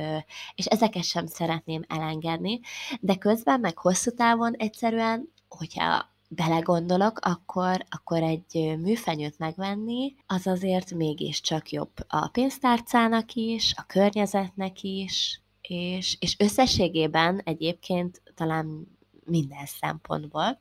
és 0.55 0.67
ezeket 0.67 1.05
sem 1.05 1.27
szeretném 1.27 1.85
elengedni, 1.89 2.61
de 3.01 3.17
közben 3.17 3.61
meg 3.61 3.79
hosszú 3.79 4.11
távon 4.11 4.55
egyszerűen, 4.55 5.33
hogyha 5.49 6.14
belegondolok, 6.35 7.19
akkor, 7.23 7.85
akkor 7.89 8.23
egy 8.23 8.77
műfenyőt 8.79 9.39
megvenni, 9.39 10.15
az 10.27 10.47
azért 10.47 10.91
mégiscsak 10.95 11.71
jobb 11.71 11.93
a 12.09 12.29
pénztárcának 12.29 13.33
is, 13.33 13.75
a 13.77 13.85
környezetnek 13.87 14.83
is, 14.83 15.41
és, 15.61 16.17
és 16.21 16.37
összességében 16.39 17.41
egyébként 17.45 18.23
talán 18.35 18.97
minden 19.25 19.67
szempontból 19.67 20.61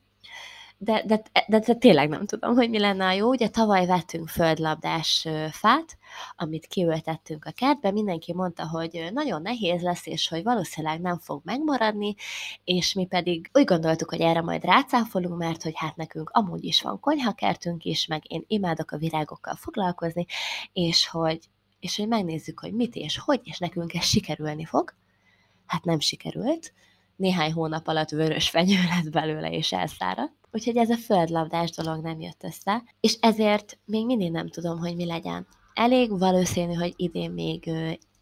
de, 0.84 1.02
de, 1.06 1.22
de, 1.48 1.58
de 1.58 1.74
tényleg 1.74 2.08
nem 2.08 2.26
tudom, 2.26 2.54
hogy 2.54 2.70
mi 2.70 2.78
lenne 2.78 3.06
a 3.06 3.12
jó. 3.12 3.28
Ugye 3.28 3.48
tavaly 3.48 3.86
vettünk 3.86 4.28
földlabdás 4.28 5.28
fát, 5.50 5.98
amit 6.36 6.66
kiültettünk 6.66 7.44
a 7.44 7.50
kertbe, 7.50 7.90
mindenki 7.90 8.32
mondta, 8.32 8.68
hogy 8.68 9.10
nagyon 9.12 9.42
nehéz 9.42 9.82
lesz, 9.82 10.06
és 10.06 10.28
hogy 10.28 10.42
valószínűleg 10.42 11.00
nem 11.00 11.18
fog 11.18 11.40
megmaradni, 11.44 12.14
és 12.64 12.92
mi 12.92 13.06
pedig 13.06 13.50
úgy 13.52 13.64
gondoltuk, 13.64 14.10
hogy 14.10 14.20
erre 14.20 14.40
majd 14.40 14.64
rácáfolunk, 14.64 15.38
mert 15.38 15.62
hogy 15.62 15.74
hát 15.76 15.96
nekünk 15.96 16.30
amúgy 16.30 16.64
is 16.64 16.82
van 16.82 17.00
konyhakertünk 17.00 17.84
is, 17.84 18.06
meg 18.06 18.22
én 18.26 18.44
imádok 18.46 18.90
a 18.90 18.98
virágokkal 18.98 19.54
foglalkozni, 19.54 20.26
és 20.72 21.08
hogy, 21.08 21.48
és 21.80 21.96
hogy 21.96 22.08
megnézzük, 22.08 22.60
hogy 22.60 22.72
mit 22.72 22.94
és 22.94 23.18
hogy, 23.18 23.40
és 23.44 23.58
nekünk 23.58 23.94
ez 23.94 24.04
sikerülni 24.04 24.64
fog. 24.64 24.94
Hát 25.66 25.84
nem 25.84 26.00
sikerült, 26.00 26.72
néhány 27.16 27.52
hónap 27.52 27.88
alatt 27.88 28.10
vörös 28.10 28.48
fenyő 28.48 28.78
lett 28.88 29.10
belőle, 29.10 29.50
és 29.50 29.72
elszáradt. 29.72 30.32
Úgyhogy 30.52 30.76
ez 30.76 30.90
a 30.90 30.96
földlabdás 30.96 31.70
dolog 31.70 32.02
nem 32.02 32.20
jött 32.20 32.42
össze, 32.42 32.82
és 33.00 33.16
ezért 33.20 33.78
még 33.84 34.06
mindig 34.06 34.30
nem 34.30 34.48
tudom, 34.48 34.78
hogy 34.78 34.96
mi 34.96 35.06
legyen. 35.06 35.46
Elég 35.74 36.18
valószínű, 36.18 36.72
hogy 36.72 36.92
idén 36.96 37.30
még 37.30 37.70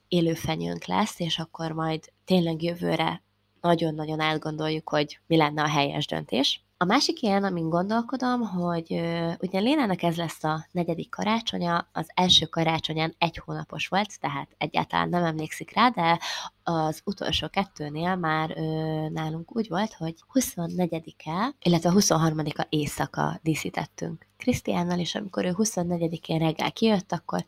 élőfenyőnk 0.08 0.84
lesz, 0.84 1.20
és 1.20 1.38
akkor 1.38 1.72
majd 1.72 2.12
tényleg 2.24 2.62
jövőre 2.62 3.22
nagyon-nagyon 3.60 4.20
átgondoljuk, 4.20 4.88
hogy 4.88 5.18
mi 5.26 5.36
lenne 5.36 5.62
a 5.62 5.68
helyes 5.68 6.06
döntés. 6.06 6.64
A 6.82 6.84
másik 6.84 7.22
ilyen, 7.22 7.44
amin 7.44 7.68
gondolkodom, 7.68 8.40
hogy 8.40 8.92
uh, 8.92 9.32
ugye 9.40 9.58
Lénának 9.58 10.02
ez 10.02 10.16
lesz 10.16 10.44
a 10.44 10.66
negyedik 10.70 11.10
karácsonya, 11.10 11.88
az 11.92 12.06
első 12.14 12.46
karácsonyán 12.46 13.14
egy 13.18 13.36
hónapos 13.44 13.86
volt, 13.86 14.20
tehát 14.20 14.48
egyáltalán 14.58 15.08
nem 15.08 15.24
emlékszik 15.24 15.74
rá, 15.74 15.88
de 15.88 16.18
az 16.62 17.00
utolsó 17.04 17.48
kettőnél 17.48 18.16
már 18.16 18.50
uh, 18.50 19.10
nálunk 19.10 19.56
úgy 19.56 19.68
volt, 19.68 19.92
hogy 19.92 20.14
24-e, 20.34 21.54
illetve 21.62 21.90
23-a 21.94 22.66
éjszaka 22.68 23.38
díszítettünk 23.42 24.26
Krisztiánnal, 24.36 24.98
és 24.98 25.14
amikor 25.14 25.44
ő 25.44 25.54
24-én 25.56 26.38
reggel 26.38 26.72
kijött, 26.72 27.12
akkor 27.12 27.44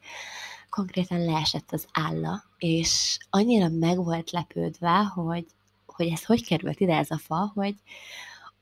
konkrétan 0.70 1.24
leesett 1.24 1.72
az 1.72 1.86
álla, 1.92 2.42
és 2.58 3.18
annyira 3.30 3.68
meg 3.68 4.04
volt 4.04 4.30
lepődve, 4.30 5.02
hogy, 5.14 5.46
hogy 5.86 6.06
ez 6.06 6.24
hogy 6.24 6.46
került 6.46 6.80
ide 6.80 6.96
ez 6.96 7.10
a 7.10 7.18
fa, 7.18 7.52
hogy, 7.54 7.74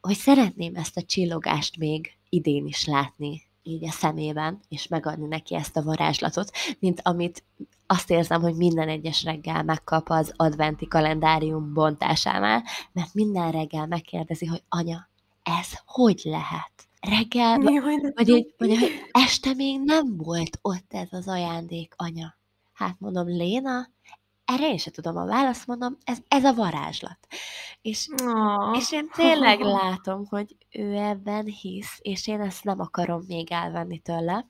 hogy 0.03 0.17
szeretném 0.17 0.75
ezt 0.75 0.97
a 0.97 1.03
csillogást 1.03 1.77
még 1.77 2.13
idén 2.29 2.67
is 2.67 2.87
látni 2.87 3.43
így 3.63 3.85
a 3.85 3.91
szemében, 3.91 4.61
és 4.69 4.89
megadni 4.89 5.27
neki 5.27 5.55
ezt 5.55 5.77
a 5.77 5.83
varázslatot, 5.83 6.51
mint 6.79 7.01
amit 7.05 7.45
azt 7.87 8.11
érzem, 8.11 8.41
hogy 8.41 8.55
minden 8.55 8.89
egyes 8.89 9.25
reggel 9.25 9.63
megkap 9.63 10.09
az 10.09 10.33
adventi 10.37 10.89
kalendárium 10.89 11.73
bontásánál, 11.73 12.63
mert 12.93 13.15
minden 13.15 13.51
reggel 13.51 13.87
megkérdezi, 13.87 14.47
hogy 14.47 14.63
anya, 14.69 15.09
ez 15.43 15.69
hogy 15.85 16.21
lehet? 16.25 16.73
Reggel, 17.01 17.61
Jaj, 17.61 18.13
vagy, 18.15 18.31
egy, 18.31 18.55
vagy 18.59 18.79
hogy 18.79 18.91
este 19.11 19.55
még 19.55 19.81
nem 19.85 20.17
volt 20.17 20.59
ott 20.63 20.87
ez 20.89 21.09
az 21.11 21.29
ajándék, 21.29 21.95
anya. 21.97 22.37
Hát 22.73 22.97
mondom, 22.99 23.27
Léna, 23.27 23.89
erre 24.45 24.69
én 24.69 24.79
sem 24.79 24.93
tudom 24.93 25.17
a 25.17 25.25
választ, 25.25 25.67
mondom, 25.67 25.97
ez, 26.05 26.19
ez 26.29 26.45
a 26.45 26.55
varázslat. 26.55 27.19
És, 27.83 28.09
oh. 28.25 28.77
és 28.77 28.93
én 28.93 29.09
tényleg 29.17 29.61
látom, 29.61 30.27
hogy 30.27 30.57
ő 30.71 30.97
ebben 30.97 31.45
hisz, 31.45 31.99
és 32.03 32.27
én 32.27 32.41
ezt 32.41 32.65
nem 32.65 32.81
akarom 32.81 33.25
még 33.27 33.53
elvenni 33.53 33.99
tőle. 33.99 34.47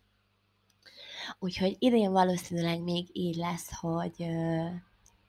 Úgyhogy 1.38 1.76
idén 1.78 2.12
valószínűleg 2.12 2.82
még 2.82 3.09
így 3.12 3.36
lesz, 3.36 3.70
hogy, 3.80 4.26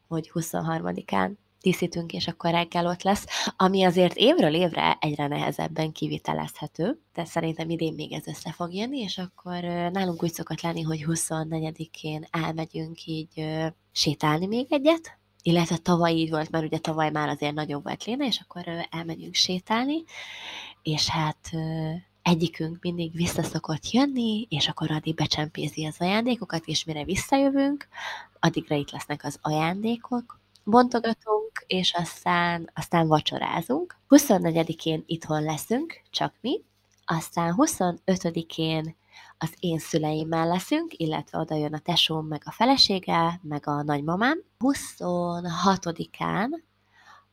hogy 0.07 0.31
23-án 0.33 1.33
díszítünk, 1.63 2.13
és 2.13 2.27
akkor 2.27 2.51
reggel 2.51 2.87
ott 2.87 3.01
lesz, 3.01 3.25
ami 3.57 3.83
azért 3.83 4.15
évről 4.15 4.53
évre 4.53 4.97
egyre 5.01 5.27
nehezebben 5.27 5.91
kivitelezhető, 5.91 6.99
de 7.13 7.25
szerintem 7.25 7.69
idén 7.69 7.93
még 7.93 8.11
ez 8.11 8.27
össze 8.27 8.51
fog 8.51 8.73
jönni, 8.73 8.99
és 8.99 9.17
akkor 9.17 9.61
nálunk 9.91 10.23
úgy 10.23 10.33
szokott 10.33 10.61
lenni, 10.61 10.81
hogy 10.81 11.05
24-én 11.07 12.27
elmegyünk 12.31 13.05
így 13.05 13.45
sétálni 13.91 14.45
még 14.45 14.65
egyet, 14.69 15.17
illetve 15.41 15.77
tavaly 15.77 16.13
így 16.13 16.29
volt, 16.29 16.51
mert 16.51 16.65
ugye 16.65 16.77
tavaly 16.77 17.11
már 17.11 17.29
azért 17.29 17.53
nagyobb 17.53 17.83
volt 17.83 18.03
Léna, 18.03 18.25
és 18.25 18.39
akkor 18.39 18.63
elmegyünk 18.89 19.33
sétálni, 19.33 20.03
és 20.81 21.07
hát 21.07 21.49
egyikünk 22.21 22.77
mindig 22.81 23.11
visszaszokott 23.15 23.91
jönni, 23.91 24.47
és 24.49 24.67
akkor 24.67 24.91
addig 24.91 25.15
becsempézi 25.15 25.85
az 25.85 25.95
ajándékokat, 25.99 26.65
és 26.65 26.83
mire 26.83 27.03
visszajövünk, 27.03 27.87
addigra 28.39 28.75
itt 28.75 28.91
lesznek 28.91 29.23
az 29.23 29.37
ajándékok, 29.41 30.41
bontogatunk, 30.63 31.51
és 31.67 31.93
aztán, 31.93 32.71
aztán 32.73 33.07
vacsorázunk. 33.07 33.95
24-én 34.09 35.03
itthon 35.05 35.43
leszünk, 35.43 36.01
csak 36.09 36.33
mi, 36.41 36.61
aztán 37.05 37.53
25-én 37.57 38.95
az 39.37 39.53
én 39.59 39.79
szüleimmel 39.79 40.47
leszünk, 40.47 40.93
illetve 40.99 41.39
oda 41.39 41.55
jön 41.55 41.73
a 41.73 41.79
tesóm, 41.79 42.27
meg 42.27 42.41
a 42.45 42.51
felesége, 42.51 43.39
meg 43.41 43.67
a 43.67 43.83
nagymamám. 43.83 44.43
26-án 44.59 46.47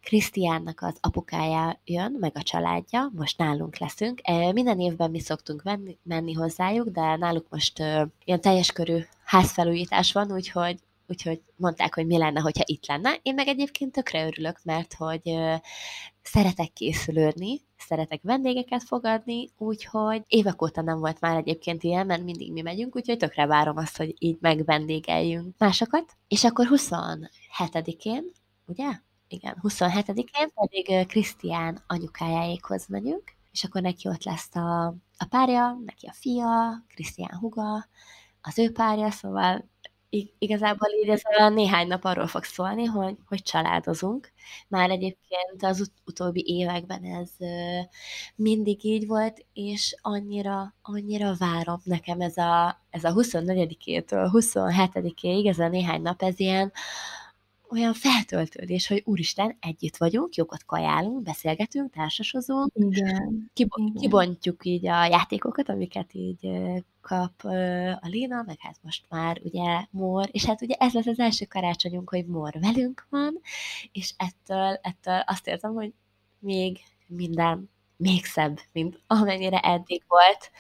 Krisztiánnak 0.03 0.81
az 0.83 0.97
apukája 1.01 1.81
jön, 1.85 2.17
meg 2.21 2.33
a 2.35 2.43
családja, 2.43 3.11
most 3.15 3.39
nálunk 3.39 3.79
leszünk. 3.79 4.21
Minden 4.53 4.81
évben 4.81 5.11
mi 5.11 5.21
szoktunk 5.21 5.63
menni, 5.63 5.99
menni 6.03 6.33
hozzájuk, 6.33 6.89
de 6.89 7.17
náluk 7.17 7.47
most 7.51 7.79
uh, 7.79 8.03
ilyen 8.25 8.41
teljes 8.41 8.73
körű 8.73 8.99
házfelújítás 9.25 10.13
van, 10.13 10.33
úgyhogy 10.33 10.79
úgyhogy 11.11 11.43
mondták, 11.57 11.95
hogy 11.95 12.07
mi 12.07 12.19
lenne, 12.19 12.41
hogyha 12.41 12.63
itt 12.67 12.87
lenne. 12.87 13.19
Én 13.23 13.35
meg 13.35 13.49
egyébként 13.49 13.93
tökre 13.93 14.27
örülök, 14.27 14.61
mert 14.63 14.95
hogy 14.95 15.23
szeretek 16.23 16.73
készülődni, 16.73 17.61
szeretek 17.79 18.21
vendégeket 18.23 18.83
fogadni, 18.83 19.51
úgyhogy 19.59 20.23
évek 20.27 20.63
óta 20.63 20.83
nem 20.83 20.99
volt 20.99 21.21
már 21.21 21.37
egyébként 21.37 21.83
ilyen, 21.83 22.07
mert 22.07 22.23
mindig 22.23 22.53
mi 22.53 22.61
megyünk, 22.61 22.97
úgyhogy 22.97 23.17
tökre 23.17 23.47
várom 23.47 23.77
azt, 23.77 23.97
hogy 23.97 24.15
így 24.19 24.37
megvendégeljünk 24.41 25.55
másokat. 25.59 26.17
És 26.29 26.45
akkor 26.45 26.67
27-én, 26.71 28.33
ugye? 28.67 28.89
Igen, 29.29 29.57
27-én 29.63 30.51
pedig 30.55 31.07
Krisztián 31.07 31.83
anyukájáékhoz 31.87 32.87
megyünk, 32.87 33.23
és 33.53 33.65
akkor 33.65 33.83
neki 33.83 34.09
ott 34.09 34.25
lesz 34.25 34.57
a, 34.57 34.87
a 35.19 35.27
párja, 35.29 35.79
neki 35.85 36.07
a 36.07 36.13
fia, 36.13 36.85
Krisztián 36.89 37.39
huga, 37.39 37.87
az 38.41 38.59
ő 38.59 38.73
párja, 38.73 39.11
szóval 39.11 39.70
igazából 40.39 40.89
így 41.03 41.09
ez 41.09 41.21
a 41.39 41.49
néhány 41.49 41.87
nap 41.87 42.05
arról 42.05 42.27
fog 42.27 42.45
szólni, 42.45 42.85
hogy, 42.85 43.17
hogy 43.27 43.43
családozunk. 43.43 44.33
Már 44.69 44.91
egyébként 44.91 45.63
az 45.63 45.81
ut- 45.81 46.03
utóbbi 46.07 46.45
években 46.47 47.05
ez 47.05 47.31
uh, 47.39 47.85
mindig 48.35 48.85
így 48.85 49.07
volt, 49.07 49.45
és 49.53 49.97
annyira, 50.01 50.75
annyira 50.83 51.35
várom 51.39 51.81
nekem 51.85 52.21
ez 52.21 52.37
a, 52.37 52.81
ez 52.91 53.05
a 53.05 53.13
24-től 53.13 54.31
27-ig, 54.33 55.49
ez 55.49 55.59
a 55.59 55.69
néhány 55.69 56.03
nap, 56.03 56.23
ez 56.23 56.41
ilyen, 56.41 56.73
olyan 57.71 57.95
feltöltődés, 57.95 58.87
hogy 58.87 59.03
úristen, 59.05 59.57
együtt 59.61 59.97
vagyunk, 59.97 60.35
jókat 60.35 60.65
kajálunk, 60.65 61.23
beszélgetünk, 61.23 61.93
társasozunk, 61.93 62.71
Igen. 62.75 63.51
Kib- 63.53 63.79
Igen. 63.79 63.93
kibontjuk 64.01 64.65
így 64.65 64.87
a 64.87 65.05
játékokat, 65.05 65.69
amiket 65.69 66.15
így 66.15 66.51
kap 67.01 67.43
a 68.01 68.07
Léna, 68.07 68.43
meg 68.47 68.57
hát 68.59 68.77
most 68.83 69.05
már 69.09 69.41
ugye 69.43 69.85
Mor, 69.91 70.29
és 70.31 70.45
hát 70.45 70.63
ugye 70.63 70.75
ez 70.75 70.93
lesz 70.93 71.07
az 71.07 71.19
első 71.19 71.45
karácsonyunk, 71.45 72.11
hogy 72.11 72.27
Mor 72.27 72.53
velünk 72.61 73.07
van, 73.11 73.41
és 73.93 74.15
ettől, 74.17 74.79
ettől 74.83 75.23
azt 75.27 75.47
érzem, 75.47 75.75
hogy 75.75 75.93
még 76.39 76.79
minden 77.07 77.71
még 77.97 78.25
szebb, 78.25 78.59
mint 78.73 79.01
amennyire 79.07 79.61
eddig 79.61 80.03
volt. 80.09 80.51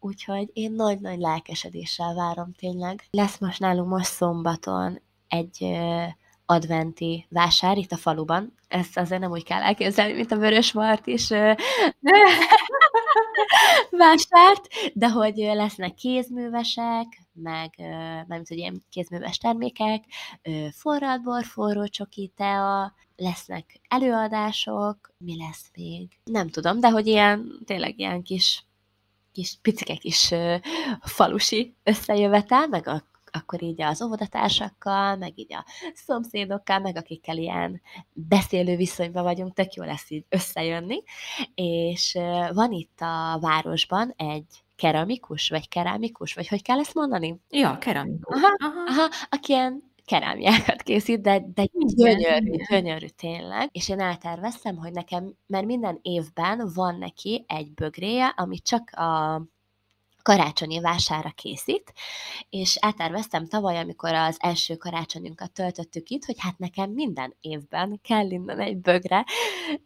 Úgyhogy 0.00 0.50
én 0.52 0.72
nagy-nagy 0.72 1.18
lelkesedéssel 1.18 2.14
várom 2.14 2.52
tényleg. 2.52 3.06
Lesz 3.10 3.38
most 3.38 3.58
nálunk 3.60 3.88
most 3.88 4.04
szombaton 4.04 5.00
egy 5.28 5.78
adventi 6.46 7.26
vásár 7.28 7.76
itt 7.76 7.92
a 7.92 7.96
faluban. 7.96 8.54
Ezt 8.68 8.98
azért 8.98 9.20
nem 9.20 9.30
úgy 9.30 9.44
kell 9.44 9.62
elképzelni, 9.62 10.12
mint 10.12 10.32
a 10.32 10.36
Vörös 10.36 10.72
Mart 10.72 11.06
is 11.06 11.28
vásárt, 13.90 14.68
de 14.94 15.08
hogy 15.08 15.36
lesznek 15.36 15.94
kézművesek, 15.94 17.06
meg, 17.32 17.70
nem 18.26 18.42
hogy 18.48 18.56
ilyen 18.58 18.82
kézműves 18.90 19.38
termékek, 19.38 20.04
forradbor, 20.70 21.44
forró 21.44 21.86
csoki, 21.86 22.32
tea, 22.36 22.94
lesznek 23.16 23.80
előadások, 23.88 25.14
mi 25.18 25.36
lesz 25.36 25.70
még? 25.76 26.08
Nem 26.24 26.48
tudom, 26.48 26.80
de 26.80 26.90
hogy 26.90 27.06
ilyen, 27.06 27.60
tényleg 27.64 27.98
ilyen 27.98 28.22
kis 28.22 28.64
kis 29.32 29.58
picike 29.62 29.96
kis 29.96 30.34
falusi 31.00 31.74
összejövetel, 31.82 32.66
meg 32.66 32.88
a 32.88 33.02
akkor 33.32 33.62
így 33.62 33.82
az 33.82 34.02
óvodatársakkal, 34.02 35.16
meg 35.16 35.38
így 35.38 35.54
a 35.54 35.64
szomszédokkal, 35.94 36.78
meg 36.78 36.96
akikkel 36.96 37.36
ilyen 37.36 37.80
beszélő 38.12 38.76
viszonyban 38.76 39.22
vagyunk, 39.22 39.54
tök 39.54 39.74
jó 39.74 39.82
lesz 39.82 40.10
így 40.10 40.24
összejönni, 40.28 41.02
és 41.54 42.18
van 42.52 42.72
itt 42.72 43.00
a 43.00 43.38
városban 43.40 44.12
egy 44.16 44.62
keramikus, 44.76 45.48
vagy 45.48 45.68
kerámikus, 45.68 46.34
vagy 46.34 46.48
hogy 46.48 46.62
kell 46.62 46.78
ezt 46.78 46.94
mondani? 46.94 47.40
Ja, 47.50 47.78
keramikus. 47.78 48.36
Aha, 48.36 48.56
aha. 48.58 48.82
aha 48.86 49.08
aki 49.30 49.52
ilyen 49.52 49.92
kerámiákat 50.04 50.82
készít, 50.82 51.20
de, 51.20 51.44
de 51.54 51.64
gyönyörű, 51.72 52.50
gyönyörű 52.70 53.06
tényleg. 53.06 53.68
És 53.72 53.88
én 53.88 54.00
elterveztem, 54.00 54.76
hogy 54.76 54.92
nekem, 54.92 55.34
mert 55.46 55.66
minden 55.66 55.98
évben 56.02 56.70
van 56.74 56.98
neki 56.98 57.44
egy 57.48 57.74
bögréje, 57.74 58.26
ami 58.36 58.58
csak 58.58 58.90
a 58.90 59.42
karácsonyi 60.22 60.80
vására 60.80 61.30
készít, 61.30 61.92
és 62.50 62.74
elterveztem 62.74 63.46
tavaly, 63.46 63.78
amikor 63.78 64.14
az 64.14 64.36
első 64.40 64.76
karácsonyunkat 64.76 65.52
töltöttük 65.52 66.08
itt, 66.08 66.24
hogy 66.24 66.36
hát 66.38 66.58
nekem 66.58 66.90
minden 66.90 67.36
évben 67.40 68.00
kell 68.02 68.30
innen 68.30 68.60
egy 68.60 68.76
bögre, 68.76 69.24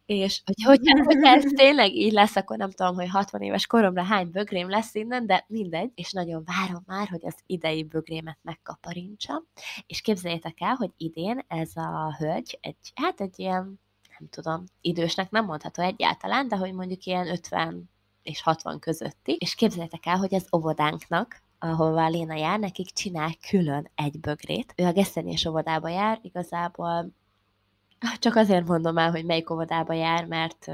és 0.07 0.43
hogy, 0.45 0.63
hogy, 0.65 1.03
hogy 1.05 1.25
ez 1.25 1.45
tényleg 1.63 1.95
így 1.95 2.13
lesz, 2.13 2.37
akkor 2.37 2.57
nem 2.57 2.71
tudom, 2.71 2.95
hogy 2.95 3.09
60 3.09 3.41
éves 3.41 3.67
koromra 3.67 4.03
hány 4.03 4.31
bögrém 4.31 4.69
lesz 4.71 4.95
innen, 4.95 5.27
de 5.27 5.45
mindegy, 5.49 5.91
és 5.95 6.13
nagyon 6.13 6.45
várom 6.45 6.83
már, 6.87 7.09
hogy 7.09 7.27
az 7.27 7.37
idei 7.47 7.85
bögrémet 7.85 8.39
megkaparintsam, 8.43 9.47
és 9.87 10.01
képzeljétek 10.01 10.61
el, 10.61 10.75
hogy 10.75 10.91
idén 10.97 11.45
ez 11.49 11.71
a 11.75 12.17
hölgy, 12.19 12.59
egy, 12.61 12.93
hát 12.95 13.21
egy 13.21 13.39
ilyen 13.39 13.81
nem 14.19 14.29
tudom, 14.31 14.65
idősnek 14.81 15.31
nem 15.31 15.45
mondható 15.45 15.83
egyáltalán, 15.83 16.49
de 16.49 16.57
hogy 16.57 16.73
mondjuk 16.73 17.05
ilyen 17.05 17.29
50 17.29 17.91
és 18.27 18.43
60 18.43 18.79
közötti, 18.79 19.37
és 19.41 19.55
képzeljétek 19.55 20.07
el, 20.07 20.17
hogy 20.17 20.35
az 20.35 20.49
óvodánknak, 20.57 21.43
ahová 21.59 22.09
Léna 22.09 22.35
jár, 22.35 22.59
nekik 22.59 22.91
csinál 22.91 23.31
külön 23.49 23.91
egy 23.95 24.21
bögrét. 24.21 24.73
Ő 24.77 24.85
a 24.85 24.93
Gesztenés 24.93 25.45
óvodába 25.45 25.89
jár, 25.89 26.19
igazából 26.23 27.11
csak 28.19 28.37
azért 28.37 28.67
mondom 28.67 28.99
el, 28.99 29.11
hogy 29.11 29.25
melyik 29.25 29.51
óvodába 29.51 29.93
jár, 29.93 30.27
mert 30.27 30.71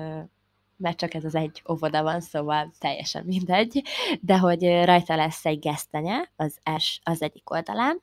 mert 0.77 0.99
csak 0.99 1.15
ez 1.15 1.25
az 1.25 1.35
egy 1.35 1.63
óvoda 1.69 2.03
van, 2.03 2.21
szóval 2.21 2.73
teljesen 2.79 3.25
mindegy, 3.25 3.83
de 4.21 4.39
hogy 4.39 4.85
rajta 4.85 5.17
lesz 5.17 5.45
egy 5.45 5.59
gesztenye 5.59 6.31
az, 6.37 6.59
es, 6.63 7.01
az 7.05 7.23
egyik 7.23 7.51
oldalán, 7.51 8.03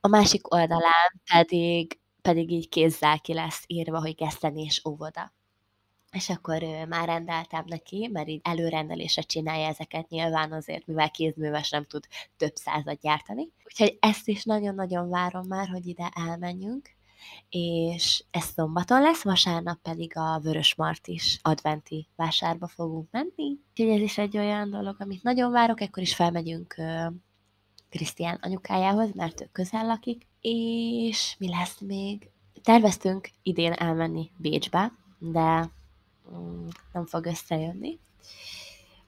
a 0.00 0.08
másik 0.08 0.54
oldalán 0.54 1.20
pedig, 1.32 1.98
pedig 2.22 2.50
így 2.50 2.68
kézzel 2.68 3.18
ki 3.20 3.34
lesz 3.34 3.64
írva, 3.66 4.00
hogy 4.00 4.14
gesztenés 4.14 4.82
óvoda 4.88 5.32
és 6.10 6.28
akkor 6.28 6.62
ő, 6.62 6.86
már 6.86 7.06
rendeltem 7.06 7.64
neki, 7.66 8.08
mert 8.12 8.28
így 8.28 8.40
előrendelésre 8.44 9.22
csinálja 9.22 9.66
ezeket 9.66 10.08
nyilván 10.08 10.52
azért, 10.52 10.86
mivel 10.86 11.10
kézműves 11.10 11.70
nem 11.70 11.84
tud 11.84 12.06
több 12.36 12.54
százat 12.54 13.00
gyártani. 13.00 13.48
Úgyhogy 13.64 13.96
ezt 14.00 14.28
is 14.28 14.44
nagyon-nagyon 14.44 15.08
várom 15.08 15.46
már, 15.46 15.68
hogy 15.68 15.86
ide 15.86 16.10
elmenjünk, 16.14 16.88
és 17.48 18.24
ez 18.30 18.44
szombaton 18.44 19.02
lesz, 19.02 19.22
vasárnap 19.22 19.78
pedig 19.82 20.16
a 20.16 20.40
Vörös 20.42 20.74
Martis 20.74 21.38
adventi 21.42 22.08
vásárba 22.16 22.66
fogunk 22.66 23.10
menni. 23.10 23.58
Úgyhogy 23.70 23.88
ez 23.88 24.00
is 24.00 24.18
egy 24.18 24.38
olyan 24.38 24.70
dolog, 24.70 24.96
amit 24.98 25.22
nagyon 25.22 25.52
várok, 25.52 25.80
ekkor 25.80 26.02
is 26.02 26.14
felmegyünk 26.14 26.74
Krisztián 27.88 28.38
anyukájához, 28.42 29.12
mert 29.14 29.40
ő 29.40 29.48
közel 29.52 29.86
lakik, 29.86 30.26
és 30.40 31.34
mi 31.38 31.48
lesz 31.48 31.80
még? 31.80 32.30
Terveztünk 32.62 33.30
idén 33.42 33.72
elmenni 33.72 34.30
Bécsbe, 34.36 34.92
de 35.18 35.70
nem 36.92 37.06
fog 37.06 37.26
összejönni. 37.26 37.98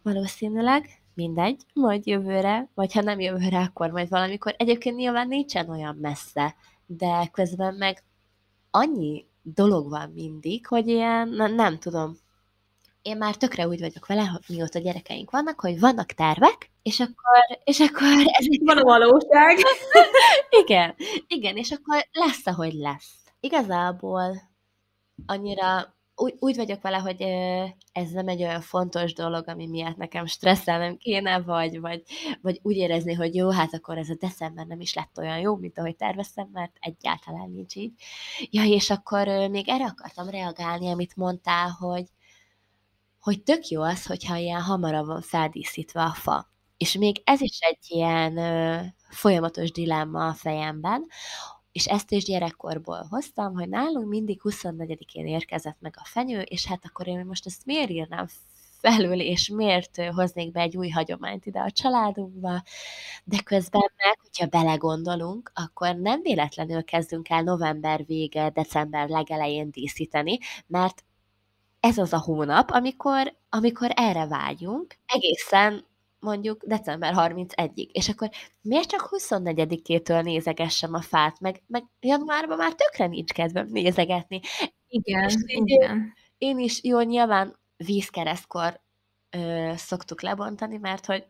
Valószínűleg, 0.02 1.02
mindegy, 1.14 1.62
majd 1.74 2.06
jövőre, 2.06 2.68
vagy 2.74 2.92
ha 2.92 3.00
nem 3.00 3.20
jövőre, 3.20 3.58
akkor 3.58 3.90
majd 3.90 4.08
valamikor. 4.08 4.54
Egyébként 4.58 4.96
nyilván 4.96 5.28
nincsen 5.28 5.68
olyan 5.68 5.96
messze, 5.96 6.54
de 6.86 7.28
közben 7.32 7.74
meg 7.74 8.02
annyi 8.70 9.26
dolog 9.42 9.88
van 9.88 10.10
mindig, 10.14 10.66
hogy 10.66 10.88
ilyen, 10.88 11.28
na, 11.28 11.46
nem 11.46 11.78
tudom, 11.78 12.16
én 13.02 13.16
már 13.16 13.36
tökre 13.36 13.68
úgy 13.68 13.80
vagyok 13.80 14.06
vele, 14.06 14.22
hogy 14.22 14.40
mióta 14.48 14.78
gyerekeink 14.78 15.30
vannak, 15.30 15.60
hogy 15.60 15.80
vannak 15.80 16.06
tervek, 16.06 16.70
és 16.82 17.00
akkor, 17.00 17.58
és 17.64 17.80
akkor 17.80 18.08
ez 18.24 18.46
van 18.64 18.78
a 18.78 18.82
valóság. 18.82 19.56
igen, 20.62 20.94
igen, 21.26 21.56
és 21.56 21.70
akkor 21.70 22.06
lesz, 22.12 22.46
ahogy 22.46 22.72
lesz. 22.72 23.14
Igazából 23.40 24.42
annyira 25.26 25.94
úgy, 26.22 26.34
úgy 26.38 26.56
vagyok 26.56 26.82
vele, 26.82 26.96
hogy 26.96 27.22
ez 27.92 28.10
nem 28.10 28.28
egy 28.28 28.42
olyan 28.42 28.60
fontos 28.60 29.12
dolog, 29.12 29.48
ami 29.48 29.66
miatt 29.66 29.96
nekem 29.96 30.26
stresszelnem 30.26 30.96
kéne, 30.96 31.40
vagy, 31.40 31.80
vagy, 31.80 32.02
vagy 32.42 32.60
úgy 32.62 32.76
érezni, 32.76 33.14
hogy 33.14 33.34
jó, 33.34 33.50
hát 33.50 33.74
akkor 33.74 33.98
ez 33.98 34.08
a 34.08 34.16
december 34.18 34.66
nem 34.66 34.80
is 34.80 34.94
lett 34.94 35.18
olyan 35.18 35.38
jó, 35.38 35.56
mint 35.56 35.78
ahogy 35.78 35.96
terveztem, 35.96 36.48
mert 36.52 36.76
egyáltalán 36.80 37.50
nincs 37.50 37.76
így. 37.76 37.92
Ja, 38.50 38.64
és 38.64 38.90
akkor 38.90 39.26
még 39.50 39.68
erre 39.68 39.84
akartam 39.84 40.28
reagálni, 40.28 40.90
amit 40.90 41.16
mondtál, 41.16 41.68
hogy, 41.68 42.06
hogy 43.20 43.42
tök 43.42 43.68
jó 43.68 43.82
az, 43.82 44.06
hogyha 44.06 44.36
ilyen 44.36 44.62
hamarabb 44.62 45.06
van 45.06 45.22
feldíszítve 45.22 46.02
a 46.02 46.12
fa. 46.14 46.50
És 46.76 46.92
még 46.92 47.22
ez 47.24 47.40
is 47.40 47.58
egy 47.60 47.84
ilyen 47.88 48.34
folyamatos 49.08 49.70
dilemma 49.72 50.26
a 50.26 50.34
fejemben, 50.34 51.06
és 51.72 51.86
ezt 51.86 52.10
is 52.10 52.24
gyerekkorból 52.24 53.06
hoztam, 53.10 53.54
hogy 53.54 53.68
nálunk 53.68 54.08
mindig 54.08 54.40
24-én 54.44 55.26
érkezett 55.26 55.76
meg 55.80 55.94
a 55.96 56.04
fenyő, 56.04 56.40
és 56.40 56.66
hát 56.66 56.84
akkor 56.84 57.06
én 57.06 57.24
most 57.26 57.46
ezt 57.46 57.66
miért 57.66 57.90
írnám 57.90 58.26
felül, 58.80 59.20
és 59.20 59.48
miért 59.48 59.96
hoznék 60.14 60.52
be 60.52 60.60
egy 60.60 60.76
új 60.76 60.88
hagyományt 60.88 61.46
ide 61.46 61.60
a 61.60 61.70
családunkba, 61.70 62.62
de 63.24 63.38
közben 63.44 63.90
meg, 63.96 64.18
hogyha 64.20 64.46
belegondolunk, 64.46 65.52
akkor 65.54 65.96
nem 65.96 66.22
véletlenül 66.22 66.84
kezdünk 66.84 67.28
el 67.28 67.42
november 67.42 68.06
vége, 68.06 68.50
december 68.50 69.08
legelején 69.08 69.70
díszíteni, 69.70 70.38
mert 70.66 71.04
ez 71.80 71.98
az 71.98 72.12
a 72.12 72.20
hónap, 72.20 72.70
amikor, 72.70 73.36
amikor 73.48 73.90
erre 73.94 74.26
vágyunk, 74.26 74.96
egészen 75.06 75.86
mondjuk 76.22 76.64
december 76.64 77.14
31-ig. 77.16 77.90
És 77.92 78.08
akkor 78.08 78.30
miért 78.60 78.88
csak 78.88 79.08
24-től 79.10 80.22
nézegessem 80.22 80.94
a 80.94 81.00
fát, 81.00 81.40
meg, 81.40 81.62
meg 81.66 81.84
januárban 82.00 82.56
már 82.56 82.74
tökre 82.74 83.06
nincs 83.06 83.32
kedvem 83.32 83.66
nézegetni. 83.70 84.40
Igen, 84.88 85.24
és 85.24 85.34
igen. 85.46 86.12
Én 86.38 86.58
is, 86.58 86.82
jó, 86.82 87.00
nyilván 87.00 87.58
vízkeresztkor 87.76 88.80
ö, 89.30 89.72
szoktuk 89.76 90.22
lebontani, 90.22 90.76
mert 90.76 91.06
hogy 91.06 91.26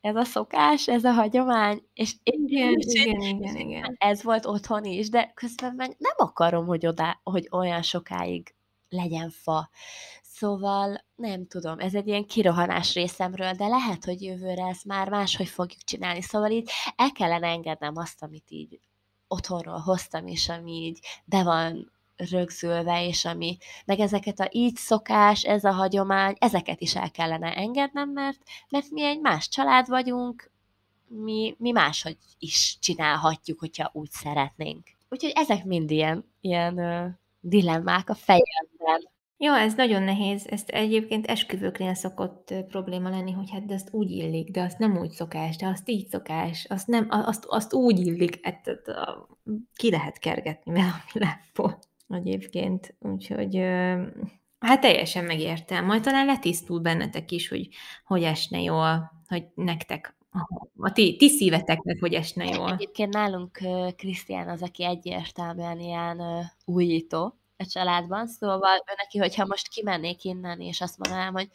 ez 0.00 0.16
a 0.16 0.24
szokás, 0.24 0.88
ez 0.88 1.04
a 1.04 1.12
hagyomány, 1.12 1.82
és 1.94 2.14
igen, 2.22 2.74
és 2.74 2.94
igen, 2.94 3.20
igen, 3.20 3.36
igen, 3.36 3.56
igen. 3.56 3.96
ez 3.98 4.22
volt 4.22 4.46
otthon 4.46 4.84
is, 4.84 5.08
de 5.08 5.32
közben 5.34 5.74
meg 5.74 5.94
nem 5.98 6.14
akarom, 6.16 6.66
hogy, 6.66 6.86
oda, 6.86 7.20
hogy 7.22 7.48
olyan 7.50 7.82
sokáig 7.82 8.54
legyen 8.88 9.30
fa. 9.30 9.70
Szóval 10.38 11.04
nem 11.14 11.46
tudom, 11.46 11.78
ez 11.78 11.94
egy 11.94 12.06
ilyen 12.06 12.26
kirohanás 12.26 12.94
részemről, 12.94 13.52
de 13.52 13.66
lehet, 13.66 14.04
hogy 14.04 14.22
jövőre 14.22 14.66
ezt 14.66 14.84
már 14.84 15.08
máshogy 15.08 15.48
fogjuk 15.48 15.80
csinálni. 15.84 16.22
Szóval 16.22 16.50
így 16.50 16.70
el 16.96 17.12
kellene 17.12 17.46
engednem 17.46 17.96
azt, 17.96 18.22
amit 18.22 18.50
így 18.50 18.80
otthonról 19.28 19.78
hoztam, 19.78 20.26
és 20.26 20.48
ami 20.48 20.72
így 20.72 20.98
be 21.24 21.42
van 21.42 21.92
rögzülve, 22.16 23.06
és 23.06 23.24
ami, 23.24 23.56
meg 23.84 24.00
ezeket 24.00 24.40
a 24.40 24.48
így 24.52 24.76
szokás, 24.76 25.42
ez 25.42 25.64
a 25.64 25.72
hagyomány, 25.72 26.36
ezeket 26.38 26.80
is 26.80 26.96
el 26.96 27.10
kellene 27.10 27.54
engednem, 27.54 28.10
mert, 28.10 28.38
mert 28.68 28.90
mi 28.90 29.02
egy 29.02 29.20
más 29.20 29.48
család 29.48 29.88
vagyunk, 29.88 30.50
mi, 31.08 31.54
mi 31.58 31.70
máshogy 31.70 32.16
is 32.38 32.78
csinálhatjuk, 32.80 33.58
hogyha 33.58 33.90
úgy 33.92 34.10
szeretnénk. 34.10 34.86
Úgyhogy 35.08 35.32
ezek 35.34 35.64
mind 35.64 35.90
ilyen, 35.90 36.32
ilyen 36.40 36.78
uh, 36.78 37.10
dilemmák 37.40 38.10
a 38.10 38.14
fejemben. 38.14 39.14
Jó, 39.38 39.54
ez 39.54 39.74
nagyon 39.74 40.02
nehéz. 40.02 40.46
Ezt 40.46 40.68
egyébként 40.68 41.26
esküvőknél 41.26 41.94
szokott 41.94 42.54
probléma 42.68 43.08
lenni, 43.08 43.32
hogy 43.32 43.50
hát 43.50 43.66
de 43.66 43.74
azt 43.74 43.92
úgy 43.92 44.10
illik, 44.10 44.50
de 44.50 44.62
azt 44.62 44.78
nem 44.78 44.98
úgy 44.98 45.10
szokás, 45.10 45.56
de 45.56 45.66
azt 45.66 45.88
így 45.88 46.08
szokás, 46.08 46.66
azt, 46.68 46.86
nem, 46.86 47.06
azt, 47.10 47.44
azt 47.44 47.72
úgy 47.72 48.06
illik, 48.06 48.38
hát, 48.42 48.70
ki 49.74 49.90
lehet 49.90 50.18
kergetni 50.18 50.72
vele 50.72 50.86
a 50.86 51.10
világból 51.12 51.78
egyébként. 52.08 52.96
Úgyhogy 53.00 53.56
hát 54.58 54.80
teljesen 54.80 55.24
megértem. 55.24 55.84
Majd 55.84 56.02
talán 56.02 56.26
letisztul 56.26 56.80
bennetek 56.80 57.30
is, 57.30 57.48
hogy 57.48 57.68
hogy 58.04 58.22
esne 58.22 58.60
jól, 58.60 59.12
hogy 59.28 59.44
nektek 59.54 60.16
a 60.76 60.92
ti, 60.92 61.16
ti 61.16 61.28
szíveteknek, 61.28 62.00
hogy 62.00 62.14
esne 62.14 62.44
jól. 62.44 62.72
Egyébként 62.72 63.12
nálunk 63.12 63.58
Krisztián 63.96 64.48
az, 64.48 64.62
aki 64.62 64.84
egyértelműen 64.84 65.80
ilyen 65.80 66.22
újító, 66.64 67.38
a 67.58 67.66
családban, 67.66 68.26
szóval 68.26 68.76
ő 68.76 68.94
neki, 68.96 69.18
hogyha 69.18 69.46
most 69.46 69.68
kimennék 69.68 70.24
innen, 70.24 70.60
és 70.60 70.80
azt 70.80 70.98
mondanám, 70.98 71.32
hogy 71.32 71.48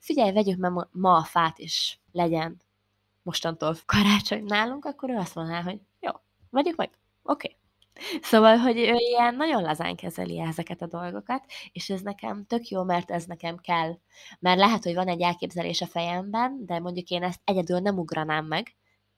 figyelj, 0.00 0.32
vegyük 0.32 0.58
ma, 0.58 0.88
ma 0.92 1.16
a 1.16 1.24
fát, 1.24 1.58
és 1.58 1.96
legyen 2.12 2.60
mostantól 3.22 3.76
karácsony 3.86 4.44
nálunk, 4.44 4.84
akkor 4.84 5.10
ő 5.10 5.16
azt 5.16 5.34
mondaná, 5.34 5.62
hogy 5.62 5.80
jó, 6.00 6.10
vegyük 6.50 6.76
meg, 6.76 6.90
oké. 7.22 7.46
Okay. 7.46 7.64
Szóval, 8.22 8.56
hogy 8.56 8.76
ő 8.76 8.94
ilyen 8.94 9.34
nagyon 9.34 9.62
lazán 9.62 9.96
kezeli 9.96 10.40
ezeket 10.40 10.82
a 10.82 10.86
dolgokat, 10.86 11.44
és 11.72 11.90
ez 11.90 12.00
nekem 12.00 12.46
tök 12.46 12.68
jó, 12.68 12.82
mert 12.82 13.10
ez 13.10 13.24
nekem 13.24 13.56
kell. 13.56 13.98
Mert 14.38 14.58
lehet, 14.58 14.82
hogy 14.82 14.94
van 14.94 15.08
egy 15.08 15.20
elképzelés 15.20 15.80
a 15.80 15.86
fejemben, 15.86 16.66
de 16.66 16.78
mondjuk 16.78 17.08
én 17.08 17.22
ezt 17.22 17.40
egyedül 17.44 17.78
nem 17.78 17.98
ugranám 17.98 18.46
meg, 18.46 18.76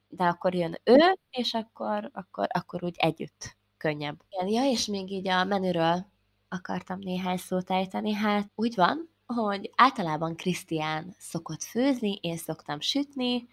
de 0.08 0.24
akkor 0.24 0.54
jön 0.54 0.80
ő, 0.84 1.18
és 1.30 1.54
akkor, 1.54 2.10
akkor, 2.12 2.46
akkor 2.50 2.84
úgy 2.84 2.94
együtt 2.98 3.56
könnyebb. 3.76 4.22
Ja, 4.46 4.64
és 4.64 4.86
még 4.86 5.10
így 5.10 5.28
a 5.28 5.44
menüről 5.44 6.06
akartam 6.48 6.98
néhány 6.98 7.36
szót 7.36 7.70
ejteni. 7.70 8.12
Hát 8.12 8.50
úgy 8.54 8.74
van, 8.74 9.10
hogy 9.26 9.70
általában 9.76 10.36
Krisztián 10.36 11.14
szokott 11.18 11.62
főzni, 11.62 12.18
én 12.20 12.36
szoktam 12.36 12.80
sütni, 12.80 13.48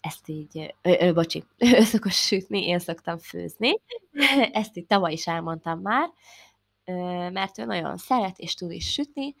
ezt 0.00 0.28
így, 0.28 0.74
ö, 0.82 0.94
ö, 1.00 1.12
bocsi, 1.12 1.44
ő 1.78 1.80
szokott 1.80 2.12
sütni, 2.12 2.66
én 2.66 2.78
szoktam 2.78 3.18
főzni. 3.18 3.80
Ezt 4.52 4.76
így 4.76 4.86
tavaly 4.86 5.12
is 5.12 5.26
elmondtam 5.26 5.80
már, 5.80 6.10
mert 7.32 7.58
ő 7.58 7.64
nagyon 7.64 7.96
szeret 7.96 8.38
és 8.38 8.54
tud 8.54 8.70
is 8.70 8.92
sütni. 8.92 9.34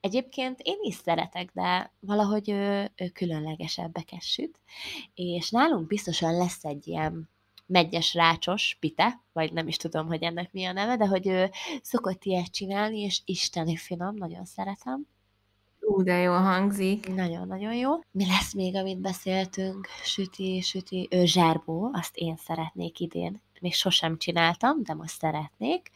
Egyébként 0.00 0.60
én 0.62 0.78
is 0.80 0.94
szeretek, 0.94 1.50
de 1.52 1.92
valahogy 2.00 2.50
ő, 2.50 2.92
ő 2.96 3.08
különlegesebbeket 3.08 4.22
süt, 4.22 4.60
és 5.14 5.50
nálunk 5.50 5.86
biztosan 5.86 6.36
lesz 6.36 6.64
egy 6.64 6.86
ilyen 6.86 7.28
megyes 7.68 8.14
rácsos 8.14 8.76
pite, 8.80 9.22
vagy 9.32 9.52
nem 9.52 9.68
is 9.68 9.76
tudom, 9.76 10.06
hogy 10.06 10.22
ennek 10.22 10.52
mi 10.52 10.64
a 10.64 10.72
neve, 10.72 10.96
de 10.96 11.06
hogy 11.06 11.26
ő 11.26 11.50
szokott 11.82 12.24
ilyet 12.24 12.50
csinálni, 12.50 13.00
és 13.00 13.20
isteni 13.24 13.76
finom, 13.76 14.14
nagyon 14.14 14.44
szeretem. 14.44 15.06
Ú, 15.80 16.02
de 16.02 16.16
jól 16.16 16.40
hangzik. 16.40 17.14
Nagyon-nagyon 17.14 17.74
jó. 17.74 17.90
Mi 18.10 18.26
lesz 18.26 18.54
még, 18.54 18.76
amit 18.76 19.00
beszéltünk? 19.00 19.88
Süti, 20.02 20.60
süti, 20.60 21.08
ő 21.10 21.24
zsárbó, 21.24 21.90
azt 21.92 22.16
én 22.16 22.36
szeretnék 22.36 23.00
idén 23.00 23.40
még 23.60 23.74
sosem 23.74 24.18
csináltam, 24.18 24.82
de 24.82 24.94
most 24.94 25.18
szeretnék. 25.18 25.90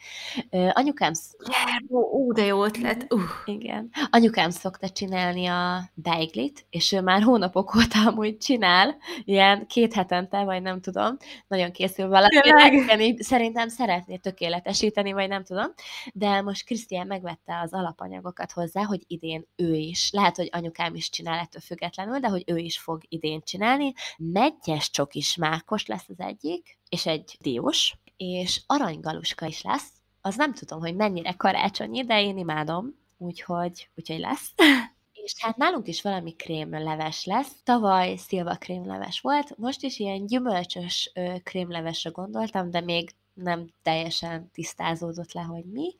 Anyukám... 0.50 1.12
Zsárbó, 1.50 2.10
ú, 2.12 2.32
de 2.32 2.44
jó 2.44 2.64
ötlet. 2.64 3.06
Uh. 3.12 3.20
Igen. 3.44 3.90
Anyukám 4.10 4.50
szokta 4.50 4.88
csinálni 4.88 5.46
a 5.46 5.90
beiglit, 5.94 6.66
és 6.70 6.92
ő 6.92 7.00
már 7.00 7.22
hónapok 7.22 7.74
óta 7.76 8.08
amúgy 8.08 8.38
csinál, 8.38 8.96
ilyen 9.24 9.66
két 9.66 9.92
hetente, 9.94 10.44
vagy 10.44 10.62
nem 10.62 10.80
tudom, 10.80 11.16
nagyon 11.46 11.72
készül 11.72 12.08
valami. 12.08 13.16
Szerintem 13.18 13.68
szeretné 13.68 14.16
tökéletesíteni, 14.16 15.12
vagy 15.12 15.28
nem 15.28 15.44
tudom, 15.44 15.72
de 16.12 16.40
most 16.40 16.64
Krisztián 16.64 17.06
megvette 17.06 17.60
az 17.60 17.72
alapanyagokat 17.72 18.52
hozzá, 18.52 18.82
hogy 18.82 19.02
idén 19.06 19.46
ő 19.56 19.74
is, 19.74 20.10
lehet, 20.12 20.36
hogy 20.36 20.48
anyukám 20.52 20.94
is 20.94 21.10
csinál 21.10 21.38
ettől 21.38 21.60
függetlenül, 21.60 22.18
de 22.18 22.28
hogy 22.28 22.42
ő 22.46 22.56
is 22.56 22.78
fog 22.78 23.02
idén 23.08 23.40
csinálni. 23.44 23.92
Megyes 24.16 24.90
csokis 24.90 25.36
mákos 25.36 25.86
lesz 25.86 26.08
az 26.08 26.20
egyik, 26.20 26.80
és 26.92 27.06
egy 27.06 27.36
diós, 27.40 27.94
és 28.16 28.62
aranygaluska 28.66 29.46
is 29.46 29.62
lesz. 29.62 29.88
Az 30.20 30.36
nem 30.36 30.54
tudom, 30.54 30.80
hogy 30.80 30.96
mennyire 30.96 31.32
karácsonyi, 31.32 32.04
de 32.04 32.22
én 32.22 32.38
imádom, 32.38 32.94
úgyhogy, 33.18 33.88
úgyhogy 33.94 34.18
lesz. 34.18 34.52
és 35.24 35.34
hát 35.38 35.56
nálunk 35.56 35.88
is 35.88 36.02
valami 36.02 36.32
krémleves 36.32 37.24
lesz. 37.24 37.52
Tavaly 37.64 38.16
szilva 38.16 38.54
krémleves 38.54 39.20
volt, 39.20 39.58
most 39.58 39.82
is 39.82 39.98
ilyen 39.98 40.26
gyümölcsös 40.26 41.12
krémlevesre 41.42 42.10
gondoltam, 42.10 42.70
de 42.70 42.80
még 42.80 43.14
nem 43.34 43.68
teljesen 43.82 44.50
tisztázódott 44.50 45.32
le, 45.32 45.42
hogy 45.42 45.64
mi, 45.64 45.94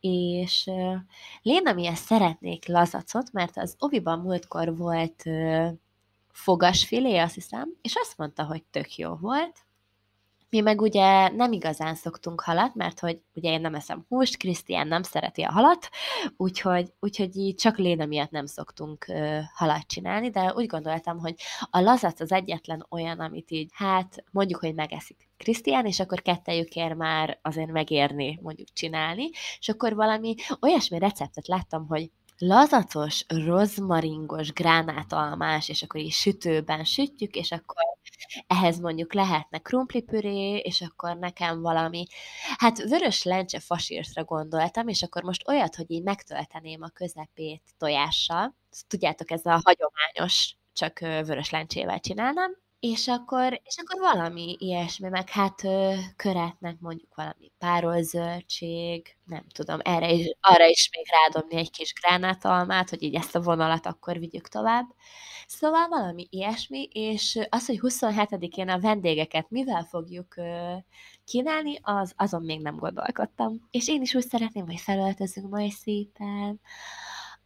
és 0.00 0.66
uh, 0.66 0.94
Léna 1.42 1.72
miért 1.72 1.96
szeretnék 1.96 2.66
lazacot, 2.66 3.32
mert 3.32 3.56
az 3.56 3.76
oviban 3.78 4.18
múltkor 4.18 4.76
volt 4.76 5.22
uh, 5.24 5.68
fogasfilé, 6.30 7.16
azt 7.16 7.34
hiszem, 7.34 7.74
és 7.82 7.94
azt 7.94 8.16
mondta, 8.16 8.44
hogy 8.44 8.62
tök 8.62 8.96
jó 8.96 9.14
volt, 9.14 9.66
mi 10.50 10.60
meg 10.60 10.80
ugye 10.80 11.28
nem 11.28 11.52
igazán 11.52 11.94
szoktunk 11.94 12.40
halat, 12.40 12.74
mert 12.74 13.00
hogy 13.00 13.20
ugye 13.34 13.50
én 13.50 13.60
nem 13.60 13.74
eszem 13.74 14.04
húst, 14.08 14.36
Krisztián 14.36 14.88
nem 14.88 15.02
szereti 15.02 15.42
a 15.42 15.52
halat, 15.52 15.88
úgyhogy, 16.36 16.92
úgyhogy 17.00 17.36
így 17.36 17.54
csak 17.54 17.76
Léna 17.76 18.06
miatt 18.06 18.30
nem 18.30 18.46
szoktunk 18.46 19.08
ö, 19.08 19.38
halat 19.54 19.86
csinálni, 19.86 20.30
de 20.30 20.52
úgy 20.54 20.66
gondoltam, 20.66 21.18
hogy 21.18 21.34
a 21.70 21.80
lazac 21.80 22.20
az 22.20 22.32
egyetlen 22.32 22.86
olyan, 22.90 23.20
amit 23.20 23.50
így, 23.50 23.70
hát 23.72 24.24
mondjuk, 24.30 24.60
hogy 24.60 24.74
megeszik 24.74 25.28
Krisztián, 25.36 25.86
és 25.86 26.00
akkor 26.00 26.22
kettejükért 26.22 26.96
már 26.96 27.38
azért 27.42 27.72
megérni 27.72 28.38
mondjuk 28.42 28.68
csinálni, 28.72 29.30
és 29.58 29.68
akkor 29.68 29.94
valami 29.94 30.34
olyasmi 30.60 30.98
receptet 30.98 31.46
láttam, 31.46 31.86
hogy 31.86 32.10
lazacos, 32.38 33.24
rozmaringos, 33.28 34.52
gránátalmás, 34.52 35.68
és 35.68 35.82
akkor 35.82 36.00
így 36.00 36.12
sütőben 36.12 36.84
sütjük, 36.84 37.34
és 37.34 37.50
akkor 37.50 37.87
ehhez 38.46 38.78
mondjuk 38.78 39.14
lehetne 39.14 39.58
krumplipüré, 39.58 40.56
és 40.56 40.80
akkor 40.80 41.16
nekem 41.16 41.60
valami, 41.60 42.06
hát 42.56 42.78
vörös 42.78 43.22
lencse 43.22 43.60
fasírtra 43.60 44.24
gondoltam, 44.24 44.88
és 44.88 45.02
akkor 45.02 45.22
most 45.22 45.48
olyat, 45.48 45.74
hogy 45.74 45.90
így 45.90 46.02
megtölteném 46.02 46.82
a 46.82 46.88
közepét 46.88 47.62
tojással, 47.78 48.54
tudjátok, 48.88 49.30
ez 49.30 49.46
a 49.46 49.60
hagyományos, 49.64 50.56
csak 50.72 50.98
vörös 50.98 51.50
lencsével 51.50 52.00
csinálnám, 52.00 52.56
és 52.80 53.08
akkor, 53.08 53.60
és 53.64 53.76
akkor 53.76 54.00
valami 54.00 54.56
ilyesmi, 54.58 55.08
meg 55.08 55.28
hát 55.30 55.64
ö, 55.64 55.94
köretnek 56.16 56.76
mondjuk 56.80 57.14
valami 57.14 57.52
párolzöldség, 57.58 59.16
nem 59.24 59.44
tudom, 59.54 59.78
erre 59.82 60.10
is, 60.12 60.26
arra 60.40 60.66
is 60.66 60.90
még 60.96 61.06
rádobni 61.10 61.56
egy 61.56 61.70
kis 61.70 61.92
gránátalmát, 61.92 62.90
hogy 62.90 63.02
így 63.02 63.14
ezt 63.14 63.34
a 63.34 63.40
vonalat 63.40 63.86
akkor 63.86 64.18
vigyük 64.18 64.48
tovább. 64.48 64.86
Szóval 65.50 65.88
valami 65.88 66.26
ilyesmi, 66.30 66.82
és 66.92 67.38
az, 67.48 67.66
hogy 67.66 67.78
27-én 67.82 68.68
a 68.68 68.80
vendégeket 68.80 69.50
mivel 69.50 69.82
fogjuk 69.82 70.34
kínálni, 71.24 71.78
az, 71.82 72.12
azon 72.16 72.42
még 72.42 72.60
nem 72.60 72.76
gondolkodtam. 72.76 73.68
És 73.70 73.88
én 73.88 74.02
is 74.02 74.14
úgy 74.14 74.26
szeretném, 74.28 74.66
hogy 74.66 74.80
felöltözünk 74.80 75.48
majd 75.50 75.70
szépen, 75.70 76.60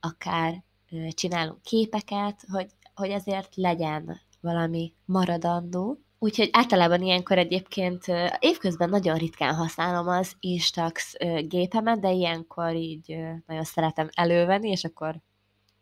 akár 0.00 0.62
csinálunk 1.08 1.62
képeket, 1.62 2.44
hogy, 2.50 2.70
hogy 2.94 3.10
ezért 3.10 3.56
legyen 3.56 4.20
valami 4.40 4.94
maradandó. 5.04 5.98
Úgyhogy 6.18 6.48
általában 6.52 7.02
ilyenkor 7.02 7.38
egyébként 7.38 8.04
évközben 8.38 8.88
nagyon 8.88 9.16
ritkán 9.16 9.54
használom 9.54 10.08
az 10.08 10.36
Instax 10.40 11.14
gépemet, 11.48 12.00
de 12.00 12.10
ilyenkor 12.10 12.74
így 12.74 13.16
nagyon 13.46 13.64
szeretem 13.64 14.08
elővenni, 14.12 14.70
és 14.70 14.84
akkor 14.84 15.20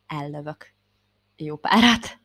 ellövök 0.07 0.79
jó 1.45 1.57
párat. 1.57 2.19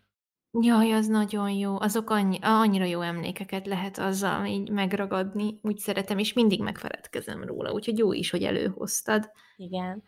Jaj, 0.60 0.92
az 0.94 1.08
nagyon 1.08 1.50
jó. 1.50 1.80
Azok 1.80 2.10
annyi, 2.10 2.40
annyira 2.42 2.86
jó 2.86 3.02
emlékeket 3.02 3.68
lehet 3.68 3.98
azzal 3.98 4.46
így 4.46 4.70
megragadni. 4.70 5.60
Úgy 5.62 5.78
szeretem, 5.78 6.18
és 6.18 6.34
mindig 6.34 6.62
megfeledkezem 6.62 7.44
róla. 7.44 7.72
Úgyhogy 7.72 7.98
jó 7.98 8.14
is, 8.14 8.30
hogy 8.30 8.44
előhoztad. 8.44 9.32
Igen. 9.58 10.04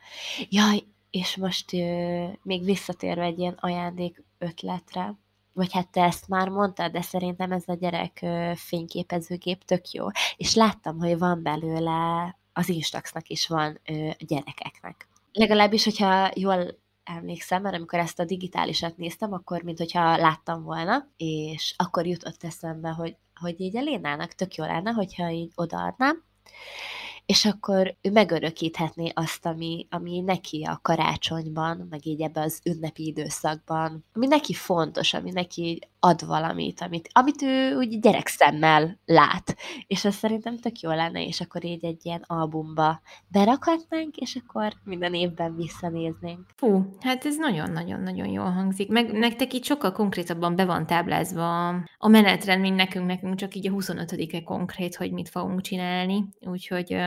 Jaj, 0.49 0.83
és 1.09 1.35
most 1.35 1.73
euh, 1.73 2.33
még 2.43 2.63
visszatérve 2.63 3.23
egy 3.23 3.39
ilyen 3.39 3.57
ajándék 3.59 4.23
ötletre, 4.37 5.15
vagy 5.53 5.73
hát 5.73 5.91
te 5.91 6.03
ezt 6.03 6.27
már 6.27 6.49
mondtad, 6.49 6.91
de 6.91 7.01
szerintem 7.01 7.51
ez 7.51 7.63
a 7.65 7.73
gyerek 7.73 8.25
fényképezőgép 8.55 9.63
tök 9.63 9.91
jó. 9.91 10.05
És 10.37 10.55
láttam, 10.55 10.99
hogy 10.99 11.17
van 11.17 11.43
belőle, 11.43 12.35
az 12.53 12.69
Instaxnak 12.69 13.27
is 13.27 13.47
van 13.47 13.79
gyerekeknek. 14.17 15.07
Legalábbis, 15.31 15.83
hogyha 15.83 16.31
jól 16.35 16.79
emlékszem, 17.15 17.61
mert 17.61 17.75
amikor 17.75 17.99
ezt 17.99 18.19
a 18.19 18.25
digitálisat 18.25 18.97
néztem, 18.97 19.33
akkor 19.33 19.61
mint 19.61 19.77
hogyha 19.77 20.17
láttam 20.17 20.63
volna, 20.63 21.07
és 21.17 21.73
akkor 21.77 22.05
jutott 22.05 22.43
eszembe, 22.43 22.89
hogy, 22.89 23.15
hogy 23.39 23.61
így 23.61 23.77
a 23.77 23.81
Lénának 23.81 24.33
tök 24.33 24.55
jó 24.55 24.65
lenne, 24.65 24.91
hogyha 24.91 25.29
így 25.29 25.51
odaadnám, 25.55 26.23
és 27.25 27.45
akkor 27.45 27.95
ő 28.01 28.11
megörökíthetné 28.11 29.11
azt, 29.13 29.45
ami, 29.45 29.87
ami 29.89 30.19
neki 30.19 30.63
a 30.63 30.79
karácsonyban, 30.81 31.87
meg 31.89 32.05
így 32.05 32.21
ebbe 32.21 32.41
az 32.41 32.59
ünnepi 32.65 33.05
időszakban, 33.05 34.05
ami 34.13 34.27
neki 34.27 34.53
fontos, 34.53 35.13
ami 35.13 35.31
neki 35.31 35.79
ad 36.07 36.25
valamit, 36.25 36.81
amit, 36.81 37.09
amit 37.11 37.41
ő 37.41 37.75
úgy 37.75 37.99
gyerekszemmel 37.99 38.99
lát. 39.05 39.57
És 39.87 40.05
ez 40.05 40.15
szerintem 40.15 40.57
tök 40.57 40.79
jó 40.79 40.89
lenne, 40.89 41.25
és 41.25 41.41
akkor 41.41 41.65
így 41.65 41.85
egy 41.85 42.05
ilyen 42.05 42.23
albumba 42.27 43.01
berakhatnánk, 43.27 44.15
és 44.17 44.39
akkor 44.43 44.73
minden 44.83 45.13
évben 45.13 45.55
visszanéznénk. 45.55 46.45
Fú, 46.55 46.85
hát 46.99 47.25
ez 47.25 47.37
nagyon-nagyon-nagyon 47.37 48.27
jól 48.27 48.51
hangzik. 48.51 48.89
Meg 48.89 49.11
nektek 49.11 49.53
itt 49.53 49.63
sokkal 49.63 49.91
konkrétabban 49.91 50.55
be 50.55 50.65
van 50.65 50.85
táblázva 50.85 51.67
a 51.97 52.07
menetrend, 52.07 52.61
mint 52.61 52.75
nekünk, 52.75 53.05
nekünk 53.05 53.35
csak 53.35 53.55
így 53.55 53.67
a 53.67 53.71
25-e 53.71 54.43
konkrét, 54.43 54.95
hogy 54.95 55.11
mit 55.11 55.29
fogunk 55.29 55.61
csinálni. 55.61 56.27
Úgyhogy... 56.39 56.97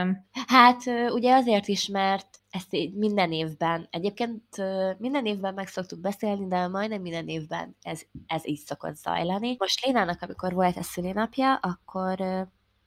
Hát 0.46 0.82
ugye 1.12 1.34
azért 1.34 1.68
is, 1.68 1.88
mert 1.88 2.39
ezt 2.50 2.74
így 2.74 2.94
minden 2.94 3.32
évben, 3.32 3.88
egyébként 3.90 4.42
minden 4.98 5.26
évben 5.26 5.54
meg 5.54 5.68
szoktuk 5.68 6.00
beszélni, 6.00 6.46
de 6.46 6.68
majdnem 6.68 7.00
minden 7.00 7.28
évben 7.28 7.76
ez, 7.82 8.02
ez 8.26 8.46
így 8.46 8.58
szokott 8.58 8.96
zajlani. 8.96 9.56
Most 9.58 9.84
Lénának, 9.84 10.22
amikor 10.22 10.52
volt 10.52 10.76
a 10.76 10.82
szülinapja, 10.82 11.54
akkor, 11.54 12.20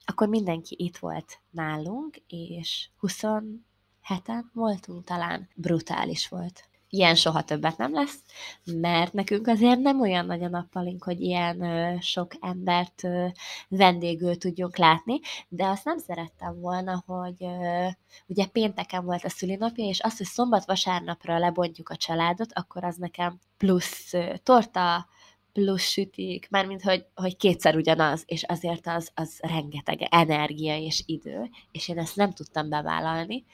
akkor 0.04 0.28
mindenki 0.28 0.74
itt 0.78 0.96
volt 0.96 1.40
nálunk, 1.50 2.16
és 2.26 2.88
27-en 3.00 4.42
voltunk 4.52 5.04
talán. 5.04 5.48
Brutális 5.54 6.28
volt 6.28 6.68
ilyen 6.94 7.14
soha 7.14 7.42
többet 7.42 7.76
nem 7.76 7.94
lesz, 7.94 8.18
mert 8.64 9.12
nekünk 9.12 9.46
azért 9.46 9.78
nem 9.80 10.00
olyan 10.00 10.26
nagy 10.26 10.42
a 10.42 10.48
nappalink, 10.48 11.04
hogy 11.04 11.20
ilyen 11.20 11.62
ö, 11.62 11.96
sok 12.00 12.32
embert 12.40 13.04
ö, 13.04 13.26
vendégül 13.68 14.36
tudjunk 14.38 14.76
látni, 14.76 15.20
de 15.48 15.66
azt 15.66 15.84
nem 15.84 15.98
szerettem 15.98 16.60
volna, 16.60 17.02
hogy 17.06 17.36
ö, 17.38 17.86
ugye 18.26 18.46
pénteken 18.46 19.04
volt 19.04 19.24
a 19.24 19.28
szülinapja, 19.28 19.84
és 19.84 20.00
azt, 20.00 20.16
hogy 20.16 20.26
szombat-vasárnapra 20.26 21.38
lebontjuk 21.38 21.88
a 21.88 21.96
családot, 21.96 22.52
akkor 22.52 22.84
az 22.84 22.96
nekem 22.96 23.38
plusz 23.56 24.12
ö, 24.12 24.34
torta, 24.42 25.06
plusz 25.52 25.88
sütik, 25.88 26.46
mármint, 26.50 26.82
hogy, 26.82 27.06
hogy 27.14 27.36
kétszer 27.36 27.76
ugyanaz, 27.76 28.22
és 28.26 28.42
azért 28.42 28.86
az, 28.86 29.10
az 29.14 29.38
rengeteg 29.40 30.02
energia 30.10 30.76
és 30.76 31.02
idő, 31.06 31.50
és 31.72 31.88
én 31.88 31.98
ezt 31.98 32.16
nem 32.16 32.32
tudtam 32.32 32.68
bevállalni 32.68 33.44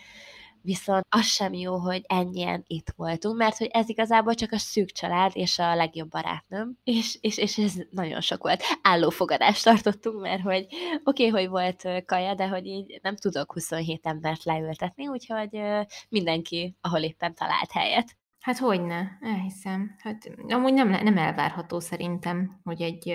viszont 0.63 1.07
az 1.09 1.27
sem 1.27 1.53
jó, 1.53 1.77
hogy 1.77 2.05
ennyien 2.07 2.65
itt 2.67 2.93
voltunk, 2.97 3.37
mert 3.37 3.57
hogy 3.57 3.69
ez 3.73 3.89
igazából 3.89 4.35
csak 4.35 4.53
a 4.53 4.59
szűk 4.59 4.91
család 4.91 5.31
és 5.35 5.59
a 5.59 5.75
legjobb 5.75 6.09
barátnőm, 6.09 6.79
és, 6.85 7.19
és, 7.21 7.39
és 7.39 7.59
ez 7.59 7.75
nagyon 7.91 8.21
sok 8.21 8.43
volt. 8.43 8.63
Állófogadást 8.83 9.65
tartottunk, 9.65 10.21
mert 10.21 10.43
hogy 10.43 10.67
oké, 11.05 11.27
okay, 11.27 11.29
hogy 11.29 11.49
volt 11.49 12.05
kaja, 12.07 12.35
de 12.35 12.49
hogy 12.49 12.67
így 12.67 12.99
nem 13.03 13.17
tudok 13.17 13.53
27 13.53 14.07
embert 14.07 14.45
leültetni, 14.45 15.09
úgyhogy 15.09 15.61
mindenki, 16.09 16.77
ahol 16.81 17.01
éppen 17.01 17.35
talált 17.35 17.73
helyet. 17.73 18.17
Hát 18.41 18.59
hogyne, 18.59 19.19
elhiszem. 19.21 19.95
Hát 19.99 20.31
amúgy 20.49 20.73
nem, 20.73 20.89
nem 20.89 21.19
elvárható 21.19 21.81
szerintem, 21.81 22.61
hogy 22.65 22.83
egy 22.83 23.15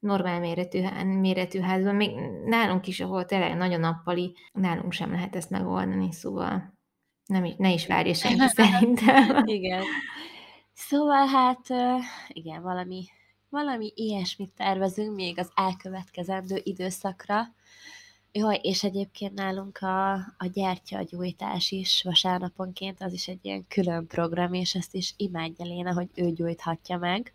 normál 0.00 0.40
méretű, 0.40 0.82
méretű 1.04 1.60
házban, 1.60 1.94
még 1.94 2.10
nálunk 2.44 2.86
is, 2.86 3.00
ahol 3.00 3.24
tényleg 3.24 3.56
nagyon 3.56 3.80
nappali, 3.80 4.34
nálunk 4.52 4.92
sem 4.92 5.12
lehet 5.12 5.36
ezt 5.36 5.50
megoldani, 5.50 6.12
szóval 6.12 6.78
nem, 7.26 7.46
ne 7.56 7.72
is 7.72 7.86
várja 7.86 8.14
senki 8.14 8.48
szerintem. 8.62 9.46
igen. 9.46 9.82
Szóval 10.72 11.26
hát, 11.26 11.66
igen, 12.28 12.62
valami, 12.62 13.04
valami 13.48 13.92
ilyesmit 13.94 14.52
tervezünk 14.56 15.14
még 15.14 15.38
az 15.38 15.50
elkövetkezendő 15.54 16.60
időszakra. 16.62 17.54
Jaj, 18.32 18.58
és 18.62 18.84
egyébként 18.84 19.34
nálunk 19.34 19.78
a, 19.78 20.12
a 20.14 20.46
gyertyagyújtás 20.52 21.70
is 21.70 22.02
vasárnaponként, 22.02 23.02
az 23.02 23.12
is 23.12 23.28
egy 23.28 23.38
ilyen 23.42 23.66
külön 23.68 24.06
program, 24.06 24.52
és 24.52 24.74
ezt 24.74 24.94
is 24.94 25.14
imádja 25.16 25.64
Léna, 25.64 25.92
hogy 25.92 26.08
ő 26.14 26.30
gyújthatja 26.30 26.98
meg 26.98 27.34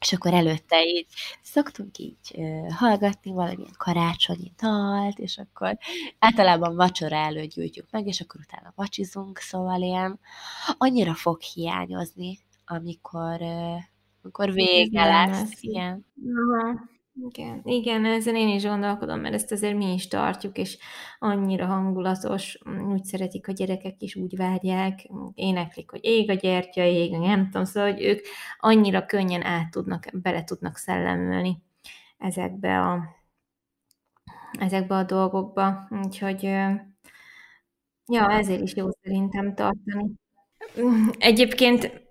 és 0.00 0.12
akkor 0.12 0.32
előtte 0.32 0.84
így 0.84 1.06
szoktunk 1.42 1.98
így 1.98 2.16
uh, 2.34 2.72
hallgatni 2.72 3.32
valamilyen 3.32 3.74
karácsonyi 3.76 4.52
dalt, 4.60 5.18
és 5.18 5.38
akkor 5.38 5.78
általában 6.18 6.76
vacsora 6.76 7.16
előtt 7.16 7.50
gyújtjuk 7.50 7.86
meg, 7.90 8.06
és 8.06 8.20
akkor 8.20 8.40
utána 8.40 8.72
vacsizunk, 8.76 9.38
szóval 9.38 9.80
ilyen 9.80 10.20
annyira 10.78 11.14
fog 11.14 11.40
hiányozni, 11.40 12.38
amikor, 12.66 13.40
uh, 13.40 13.80
amikor 14.22 14.52
vége 14.52 15.04
lesz. 15.04 15.62
Igen. 15.62 16.06
Aha. 16.34 16.94
Igen, 17.22 17.60
igen, 17.64 18.04
ezen 18.04 18.36
én 18.36 18.48
is 18.48 18.62
gondolkodom, 18.62 19.20
mert 19.20 19.34
ezt 19.34 19.52
azért 19.52 19.76
mi 19.76 19.92
is 19.92 20.08
tartjuk, 20.08 20.58
és 20.58 20.78
annyira 21.18 21.66
hangulatos, 21.66 22.58
úgy 22.88 23.04
szeretik 23.04 23.48
a 23.48 23.52
gyerekek 23.52 24.02
is, 24.02 24.16
úgy 24.16 24.36
várják, 24.36 25.08
éneklik, 25.34 25.90
hogy 25.90 26.00
ég 26.02 26.30
a 26.30 26.34
gyertya, 26.34 26.82
ég, 26.82 27.10
nem 27.10 27.44
tudom, 27.44 27.64
szóval, 27.64 27.92
hogy 27.92 28.02
ők 28.02 28.20
annyira 28.58 29.06
könnyen 29.06 29.42
át 29.42 29.70
tudnak, 29.70 30.04
bele 30.12 30.44
tudnak 30.44 30.76
szellemülni 30.76 31.62
ezekbe 32.18 32.80
a 32.80 33.16
ezekbe 34.60 34.94
a 34.96 35.02
dolgokba, 35.02 35.88
úgyhogy 36.04 36.42
ja, 38.06 38.30
ezért 38.30 38.62
is 38.62 38.74
jó 38.74 38.88
szerintem 39.02 39.54
tartani. 39.54 40.10
Egyébként 41.18 42.05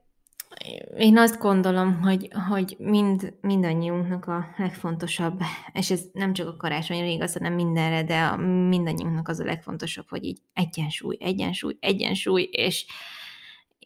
én 0.97 1.17
azt 1.17 1.39
gondolom, 1.39 2.01
hogy, 2.01 2.29
hogy 2.49 2.75
mind, 2.79 3.33
mindannyiunknak 3.41 4.25
a 4.25 4.47
legfontosabb, 4.57 5.41
és 5.73 5.91
ez 5.91 6.01
nem 6.13 6.33
csak 6.33 6.47
a 6.47 6.55
karácsonyra 6.55 7.05
igaz, 7.05 7.33
hanem 7.33 7.53
mindenre, 7.53 8.03
de 8.03 8.21
a, 8.21 8.37
mindannyiunknak 8.67 9.27
az 9.27 9.39
a 9.39 9.45
legfontosabb, 9.45 10.05
hogy 10.09 10.23
így 10.23 10.39
egyensúly, 10.53 11.17
egyensúly, 11.19 11.77
egyensúly, 11.79 12.49
és, 12.51 12.85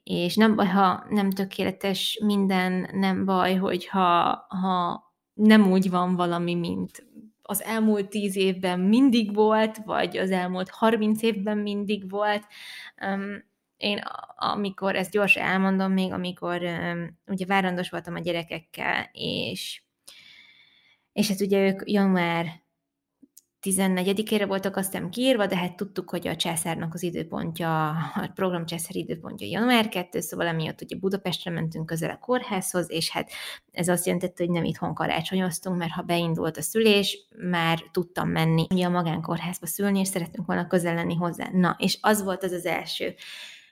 és 0.04 0.36
nem 0.36 0.56
baj, 0.56 0.68
ha 0.68 1.06
nem 1.10 1.30
tökéletes 1.30 2.20
minden, 2.26 2.90
nem 2.94 3.26
baj, 3.26 3.56
hogyha 3.56 4.46
ha 4.48 5.04
nem 5.34 5.72
úgy 5.72 5.90
van 5.90 6.16
valami, 6.16 6.56
mint 6.56 7.08
az 7.42 7.64
elmúlt 7.64 8.10
tíz 8.10 8.36
évben 8.36 8.80
mindig 8.80 9.34
volt, 9.34 9.78
vagy 9.78 10.18
az 10.18 10.32
elmúlt 10.32 10.70
harminc 10.70 11.22
évben 11.22 11.58
mindig 11.58 12.10
volt. 12.10 12.46
Um, 13.02 13.49
én 13.80 14.02
amikor, 14.36 14.96
ezt 14.96 15.12
gyorsan 15.12 15.44
elmondom, 15.44 15.92
még 15.92 16.12
amikor 16.12 16.62
ugye 17.26 17.46
várandós 17.46 17.90
voltam 17.90 18.16
a 18.16 18.20
gyerekekkel, 18.20 19.10
és 19.12 19.82
és 21.12 21.28
hát 21.28 21.42
ugye 21.42 21.68
ők 21.68 21.82
január 21.86 22.64
14-ére 23.62 24.46
voltak 24.48 24.76
aztán 24.76 25.10
kiírva, 25.10 25.46
de 25.46 25.58
hát 25.58 25.76
tudtuk, 25.76 26.10
hogy 26.10 26.28
a 26.28 26.36
császárnak 26.36 26.94
az 26.94 27.04
időpontja, 27.04 27.90
a 27.90 28.32
program 28.34 28.66
császár 28.66 28.96
időpontja 28.96 29.48
január 29.48 29.90
2, 29.90 30.20
szóval 30.20 30.48
emiatt 30.48 30.82
ugye 30.82 30.96
Budapestre 30.96 31.52
mentünk 31.52 31.86
közel 31.86 32.10
a 32.10 32.18
kórházhoz, 32.18 32.92
és 32.92 33.10
hát 33.10 33.32
ez 33.72 33.88
azt 33.88 34.06
jelentette, 34.06 34.44
hogy 34.44 34.54
nem 34.54 34.64
itthon 34.64 34.94
karácsonyoztunk, 34.94 35.78
mert 35.78 35.92
ha 35.92 36.02
beindult 36.02 36.58
a 36.58 36.62
szülés, 36.62 37.28
már 37.50 37.84
tudtam 37.92 38.30
menni 38.30 38.68
ugye 38.70 38.86
a 38.86 38.90
magánkórházba 38.90 39.68
szülni, 39.68 40.00
és 40.00 40.08
szeretünk 40.08 40.48
volna 40.48 40.68
közel 40.68 40.96
lenni 40.96 41.16
hozzá. 41.16 41.50
Na, 41.52 41.76
és 41.80 41.98
az 42.02 42.24
volt 42.24 42.44
az 42.44 42.52
az 42.52 42.66
első 42.66 43.16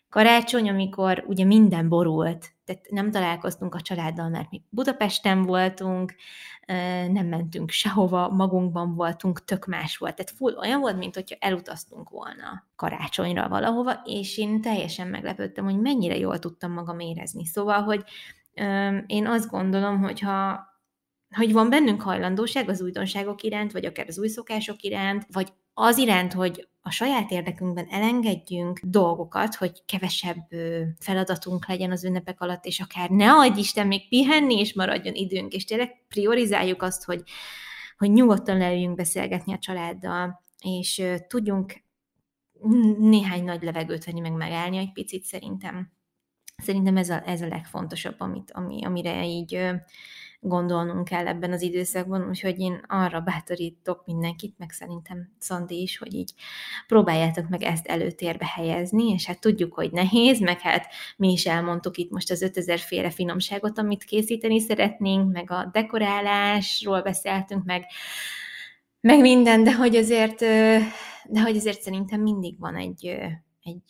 karácsony, 0.10 0.70
amikor 0.70 1.24
ugye 1.28 1.46
minden 1.46 1.90
borult, 1.90 2.52
tehát 2.66 2.90
nem 2.90 3.12
találkoztunk 3.12 3.76
a 3.76 3.82
családdal, 3.82 4.30
mert 4.30 4.50
mi 4.50 4.62
Budapesten 4.70 5.44
voltunk, 5.44 6.16
nem 7.12 7.28
mentünk 7.28 7.70
sehova, 7.70 8.30
magunkban 8.30 8.96
voltunk, 8.96 9.46
tök 9.46 9.66
más 9.66 9.98
volt. 9.98 10.16
Tehát 10.16 10.32
full 10.32 10.56
olyan 10.56 10.80
volt, 10.80 10.98
mint 10.98 11.16
hogyha 11.16 11.36
elutaztunk 11.40 12.10
volna 12.10 12.68
karácsonyra 12.76 13.48
valahova, 13.48 14.02
és 14.06 14.38
én 14.38 14.62
teljesen 14.62 15.08
meglepődtem, 15.08 15.64
hogy 15.64 15.80
mennyire 15.80 16.18
jól 16.18 16.40
tudtam 16.40 16.72
magam 16.72 17.00
érezni. 17.00 17.46
Szóval, 17.46 17.82
hogy 17.82 18.04
én 19.06 19.28
azt 19.28 19.50
gondolom, 19.50 20.02
hogy 20.02 20.20
ha 20.20 20.66
hogy 21.36 21.54
van 21.54 21.70
bennünk 21.70 22.02
hajlandóság 22.02 22.70
az 22.70 22.82
újdonságok 22.82 23.42
iránt, 23.42 23.72
vagy 23.72 23.86
akár 23.86 24.06
az 24.08 24.20
új 24.20 24.28
szokások 24.28 24.82
iránt, 24.82 25.26
vagy 25.32 25.54
az 25.74 25.98
iránt, 25.98 26.34
hogy 26.34 26.68
a 26.88 26.92
saját 26.92 27.32
érdekünkben 27.32 27.88
elengedjünk 27.90 28.80
dolgokat, 28.84 29.56
hogy 29.56 29.86
kevesebb 29.86 30.48
feladatunk 31.00 31.68
legyen 31.68 31.92
az 31.92 32.04
ünnepek 32.04 32.42
alatt, 32.42 32.66
és 32.66 32.80
akár 32.80 33.10
ne 33.10 33.32
adj 33.32 33.60
Isten 33.60 33.88
még 33.88 34.10
pihenni, 34.10 34.60
és 34.60 34.74
maradjon 34.74 35.14
időnk, 35.14 35.54
és 35.54 35.66
tényleg 35.66 36.06
priorizáljuk 36.08 36.82
azt, 36.82 37.04
hogy, 37.04 37.24
hogy 37.98 38.12
nyugodtan 38.12 38.58
leüljünk 38.58 38.96
beszélgetni 38.96 39.54
a 39.54 39.60
családdal, 39.60 40.44
és 40.64 41.04
tudjunk 41.28 41.74
néhány 43.00 43.44
nagy 43.44 43.64
levegőt 43.64 44.06
venni, 44.06 44.20
meg 44.20 44.34
megállni 44.34 44.78
egy 44.78 44.92
picit 44.92 45.24
szerintem. 45.24 45.92
Szerintem 46.58 46.98
ez 46.98 47.10
a, 47.10 47.28
ez 47.30 47.42
a 47.42 47.48
legfontosabb, 47.48 48.16
amit, 48.20 48.52
ami, 48.52 48.86
amire 48.86 49.26
így 49.26 49.60
gondolnunk 50.48 51.08
kell 51.08 51.28
ebben 51.28 51.52
az 51.52 51.62
időszakban, 51.62 52.28
úgyhogy 52.28 52.60
én 52.60 52.82
arra 52.88 53.20
bátorítok 53.20 54.06
mindenkit, 54.06 54.58
meg 54.58 54.72
szerintem 54.72 55.30
Szandi 55.40 55.82
is, 55.82 55.98
hogy 55.98 56.14
így 56.14 56.34
próbáljátok 56.88 57.50
meg 57.50 57.64
ezt 57.64 57.88
előtérbe 57.88 58.46
helyezni, 58.56 59.12
és 59.12 59.26
hát 59.26 59.40
tudjuk, 59.40 59.74
hogy 59.74 59.92
nehéz, 59.92 60.40
meg 60.40 60.60
hát 60.60 60.88
mi 61.18 61.32
is 61.32 61.46
elmondtuk 61.46 61.98
itt 61.98 62.12
most 62.12 62.32
az 62.32 62.42
5000 62.42 62.80
féle 62.80 63.10
finomságot, 63.10 63.78
amit 63.78 64.04
készíteni 64.04 64.60
szeretnénk, 64.60 65.32
meg 65.32 65.52
a 65.52 65.70
dekorálásról 65.72 67.02
beszéltünk, 67.02 67.64
meg 67.64 67.86
meg 69.02 69.20
minden, 69.20 69.64
de 69.64 69.76
hogy 69.76 69.96
azért, 69.96 70.40
de 71.26 71.42
hogy 71.42 71.56
azért 71.56 71.82
szerintem 71.82 72.22
mindig 72.22 72.60
van 72.60 72.76
egy, 72.76 73.06
egy 73.64 73.82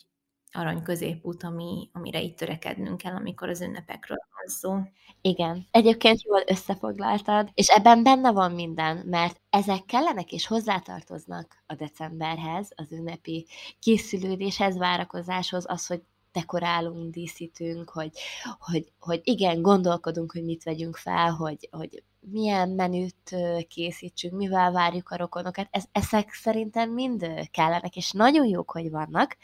arany 0.58 0.82
középút, 0.82 1.42
ami, 1.42 1.88
amire 1.92 2.20
itt 2.20 2.36
törekednünk 2.36 2.96
kell, 2.96 3.14
amikor 3.14 3.48
az 3.48 3.60
ünnepekről 3.60 4.18
van 4.34 4.46
szó. 4.46 4.78
Igen. 5.20 5.66
Egyébként 5.70 6.22
jól 6.22 6.42
összefoglaltad, 6.46 7.50
és 7.54 7.68
ebben 7.68 8.02
benne 8.02 8.32
van 8.32 8.52
minden, 8.52 8.96
mert 9.06 9.40
ezek 9.50 9.84
kellenek 9.84 10.32
és 10.32 10.46
hozzátartoznak 10.46 11.62
a 11.66 11.74
decemberhez, 11.74 12.70
az 12.74 12.92
ünnepi 12.92 13.46
készülődéshez, 13.78 14.76
várakozáshoz, 14.78 15.64
az, 15.68 15.86
hogy 15.86 16.02
dekorálunk, 16.32 17.12
díszítünk, 17.12 17.90
hogy, 17.90 18.10
hogy, 18.58 18.92
hogy 18.98 19.20
igen, 19.24 19.62
gondolkodunk, 19.62 20.32
hogy 20.32 20.44
mit 20.44 20.62
vegyünk 20.62 20.96
fel, 20.96 21.30
hogy, 21.30 21.68
hogy 21.70 22.02
milyen 22.20 22.68
menüt 22.68 23.36
készítsünk, 23.68 24.34
mivel 24.36 24.72
várjuk 24.72 25.10
a 25.10 25.16
rokonokat. 25.16 25.68
Ez, 25.70 25.84
ezek 25.92 26.32
szerintem 26.32 26.90
mind 26.90 27.26
kellenek, 27.50 27.96
és 27.96 28.10
nagyon 28.10 28.46
jók, 28.46 28.70
hogy 28.70 28.90
vannak, 28.90 29.36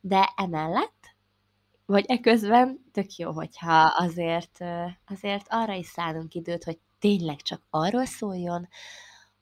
de 0.00 0.32
emellett, 0.36 1.16
vagy 1.86 2.04
eközben 2.08 2.84
tök 2.92 3.16
jó, 3.16 3.32
hogyha 3.32 3.82
azért, 3.82 4.58
azért 5.06 5.46
arra 5.48 5.72
is 5.72 5.86
szállunk 5.86 6.34
időt, 6.34 6.64
hogy 6.64 6.78
tényleg 6.98 7.36
csak 7.36 7.62
arról 7.70 8.04
szóljon, 8.04 8.68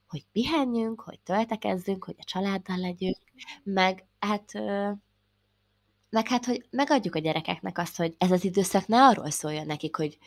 hogy 0.06 0.26
pihenjünk, 0.32 1.01
hogy 1.01 1.20
töltekezzünk, 1.20 2.05
hogy 2.05 2.16
a 2.18 2.24
családdal 2.24 2.76
legyünk, 2.76 3.18
meg 3.62 4.06
hát 4.18 4.52
meg 6.10 6.28
hát, 6.28 6.44
hogy 6.44 6.66
megadjuk 6.70 7.14
a 7.14 7.18
gyerekeknek 7.18 7.78
azt, 7.78 7.97
hogy 7.97 8.14
ez 8.18 8.30
az 8.30 8.44
időszak 8.44 8.86
ne 8.86 9.06
arról 9.06 9.30
szóljon 9.30 9.66
nekik, 9.66 9.97
hogy 9.97 10.18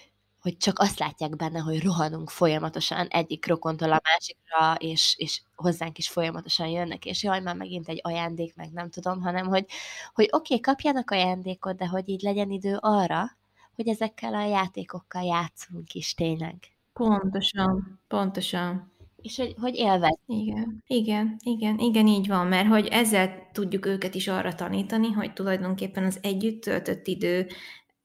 hogy 0.42 0.58
csak 0.58 0.80
azt 0.80 1.00
látják 1.00 1.36
benne, 1.36 1.60
hogy 1.60 1.84
rohanunk 1.84 2.30
folyamatosan 2.30 3.08
egyik 3.08 3.48
rokontól 3.48 3.92
a 3.92 4.02
másikra, 4.04 4.76
és, 4.78 5.16
és 5.18 5.42
hozzánk 5.56 5.98
is 5.98 6.10
folyamatosan 6.10 6.68
jönnek, 6.68 7.06
és 7.06 7.24
jaj, 7.24 7.42
már 7.42 7.56
megint 7.56 7.88
egy 7.88 8.00
ajándék, 8.04 8.56
meg 8.56 8.72
nem 8.72 8.90
tudom, 8.90 9.22
hanem 9.22 9.48
hogy, 9.48 9.66
hogy 10.14 10.28
oké, 10.32 10.54
okay, 10.54 10.60
kapjanak 10.60 11.12
ajándékot, 11.12 11.78
de 11.78 11.88
hogy 11.88 12.10
így 12.10 12.22
legyen 12.22 12.52
idő 12.52 12.78
arra, 12.80 13.38
hogy 13.76 13.88
ezekkel 13.88 14.34
a 14.34 14.48
játékokkal 14.48 15.24
játszunk 15.24 15.94
is 15.94 16.14
tényleg. 16.14 16.56
Pontosan, 16.94 18.02
pontosan. 18.08 18.92
És 19.22 19.38
hogy, 19.38 19.56
hogy 19.60 19.76
élvez. 19.76 20.18
Igen, 20.26 20.84
igen, 20.88 21.38
igen, 21.44 21.78
igen, 21.78 22.08
így 22.08 22.28
van, 22.28 22.48
mert 22.48 22.68
hogy 22.68 22.88
ezzel 22.88 23.50
tudjuk 23.52 23.86
őket 23.86 24.16
is 24.16 24.28
arra 24.28 24.56
tanítani, 24.56 25.12
hogy 25.12 25.34
tulajdonképpen 25.34 26.04
az 26.04 26.20
együtt 26.22 26.62
töltött 26.62 27.08
idő 27.08 27.48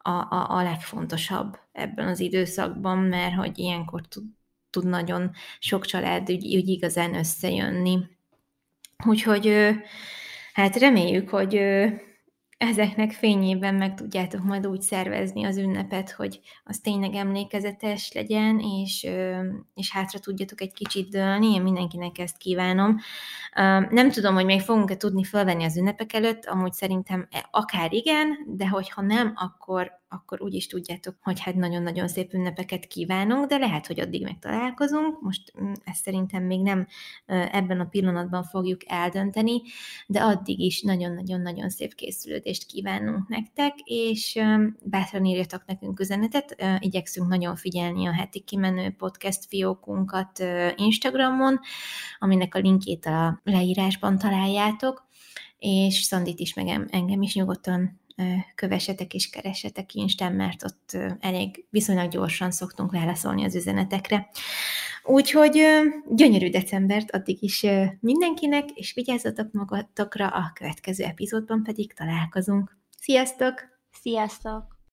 a, 0.06 0.26
a, 0.30 0.46
a 0.50 0.62
legfontosabb 0.62 1.58
ebben 1.72 2.08
az 2.08 2.20
időszakban, 2.20 2.98
mert 2.98 3.34
hogy 3.34 3.58
ilyenkor 3.58 4.06
tud, 4.08 4.24
tud 4.70 4.84
nagyon 4.84 5.30
sok 5.58 5.84
család 5.84 6.30
úgy, 6.30 6.56
úgy 6.56 6.68
igazán 6.68 7.14
összejönni. 7.14 7.98
Úgyhogy 9.04 9.74
hát 10.52 10.76
reméljük, 10.76 11.28
hogy 11.28 11.60
ezeknek 12.58 13.12
fényében 13.12 13.74
meg 13.74 13.94
tudjátok 13.94 14.42
majd 14.42 14.66
úgy 14.66 14.80
szervezni 14.80 15.44
az 15.44 15.56
ünnepet, 15.56 16.10
hogy 16.10 16.40
az 16.64 16.78
tényleg 16.78 17.14
emlékezetes 17.14 18.12
legyen, 18.12 18.58
és, 18.58 19.06
és 19.74 19.92
hátra 19.92 20.18
tudjatok 20.18 20.60
egy 20.60 20.72
kicsit 20.72 21.08
dőlni, 21.08 21.54
én 21.54 21.62
mindenkinek 21.62 22.18
ezt 22.18 22.36
kívánom. 22.36 22.96
Nem 23.90 24.10
tudom, 24.10 24.34
hogy 24.34 24.44
még 24.44 24.60
fogunk-e 24.60 24.96
tudni 24.96 25.24
felvenni 25.24 25.64
az 25.64 25.76
ünnepek 25.76 26.12
előtt, 26.12 26.44
amúgy 26.44 26.72
szerintem 26.72 27.28
e, 27.30 27.48
akár 27.50 27.92
igen, 27.92 28.38
de 28.46 28.68
hogyha 28.68 29.02
nem, 29.02 29.32
akkor 29.34 29.92
akkor 30.08 30.42
úgy 30.42 30.54
is 30.54 30.66
tudjátok, 30.66 31.16
hogy 31.22 31.40
hát 31.40 31.54
nagyon-nagyon 31.54 32.08
szép 32.08 32.32
ünnepeket 32.32 32.86
kívánunk, 32.86 33.46
de 33.46 33.56
lehet, 33.56 33.86
hogy 33.86 34.00
addig 34.00 34.22
megtalálkozunk. 34.22 35.20
Most 35.20 35.52
mm, 35.60 35.72
ezt 35.84 36.02
szerintem 36.02 36.42
még 36.42 36.62
nem 36.62 36.86
ebben 37.26 37.80
a 37.80 37.84
pillanatban 37.84 38.42
fogjuk 38.42 38.80
eldönteni, 38.86 39.62
de 40.06 40.20
addig 40.20 40.60
is 40.60 40.82
nagyon-nagyon-nagyon 40.82 41.68
szép 41.68 41.94
készülődést 41.94 42.66
kívánunk 42.66 43.28
nektek, 43.28 43.74
és 43.84 44.38
bátran 44.84 45.24
írjatok 45.24 45.62
nekünk 45.66 46.00
üzenetet, 46.00 46.56
igyekszünk 46.78 47.28
nagyon 47.28 47.56
figyelni 47.56 48.06
a 48.06 48.12
heti 48.12 48.40
kimenő 48.40 48.94
podcast 48.98 49.44
fiókunkat 49.48 50.44
Instagramon, 50.76 51.60
aminek 52.18 52.54
a 52.54 52.58
linkjét 52.58 53.06
a 53.06 53.40
leírásban 53.44 54.18
találjátok, 54.18 55.06
és 55.58 56.02
Szandit 56.02 56.38
is, 56.40 56.54
meg 56.54 56.68
engem 56.90 57.22
is 57.22 57.34
nyugodtan 57.34 58.00
kövessetek 58.54 59.14
és 59.14 59.30
keressetek 59.30 59.94
Instán, 59.94 60.32
mert 60.32 60.64
ott 60.64 60.96
elég 61.20 61.64
viszonylag 61.70 62.10
gyorsan 62.10 62.50
szoktunk 62.50 62.92
válaszolni 62.92 63.44
az 63.44 63.54
üzenetekre. 63.54 64.28
Úgyhogy 65.02 65.62
gyönyörű 66.08 66.50
decembert 66.50 67.10
addig 67.10 67.42
is 67.42 67.66
mindenkinek, 68.00 68.70
és 68.70 68.92
vigyázzatok 68.94 69.52
magatokra, 69.52 70.28
a 70.28 70.50
következő 70.54 71.04
epizódban 71.04 71.62
pedig 71.62 71.92
találkozunk. 71.92 72.76
Sziasztok! 72.98 73.54
Sziasztok! 73.90 74.75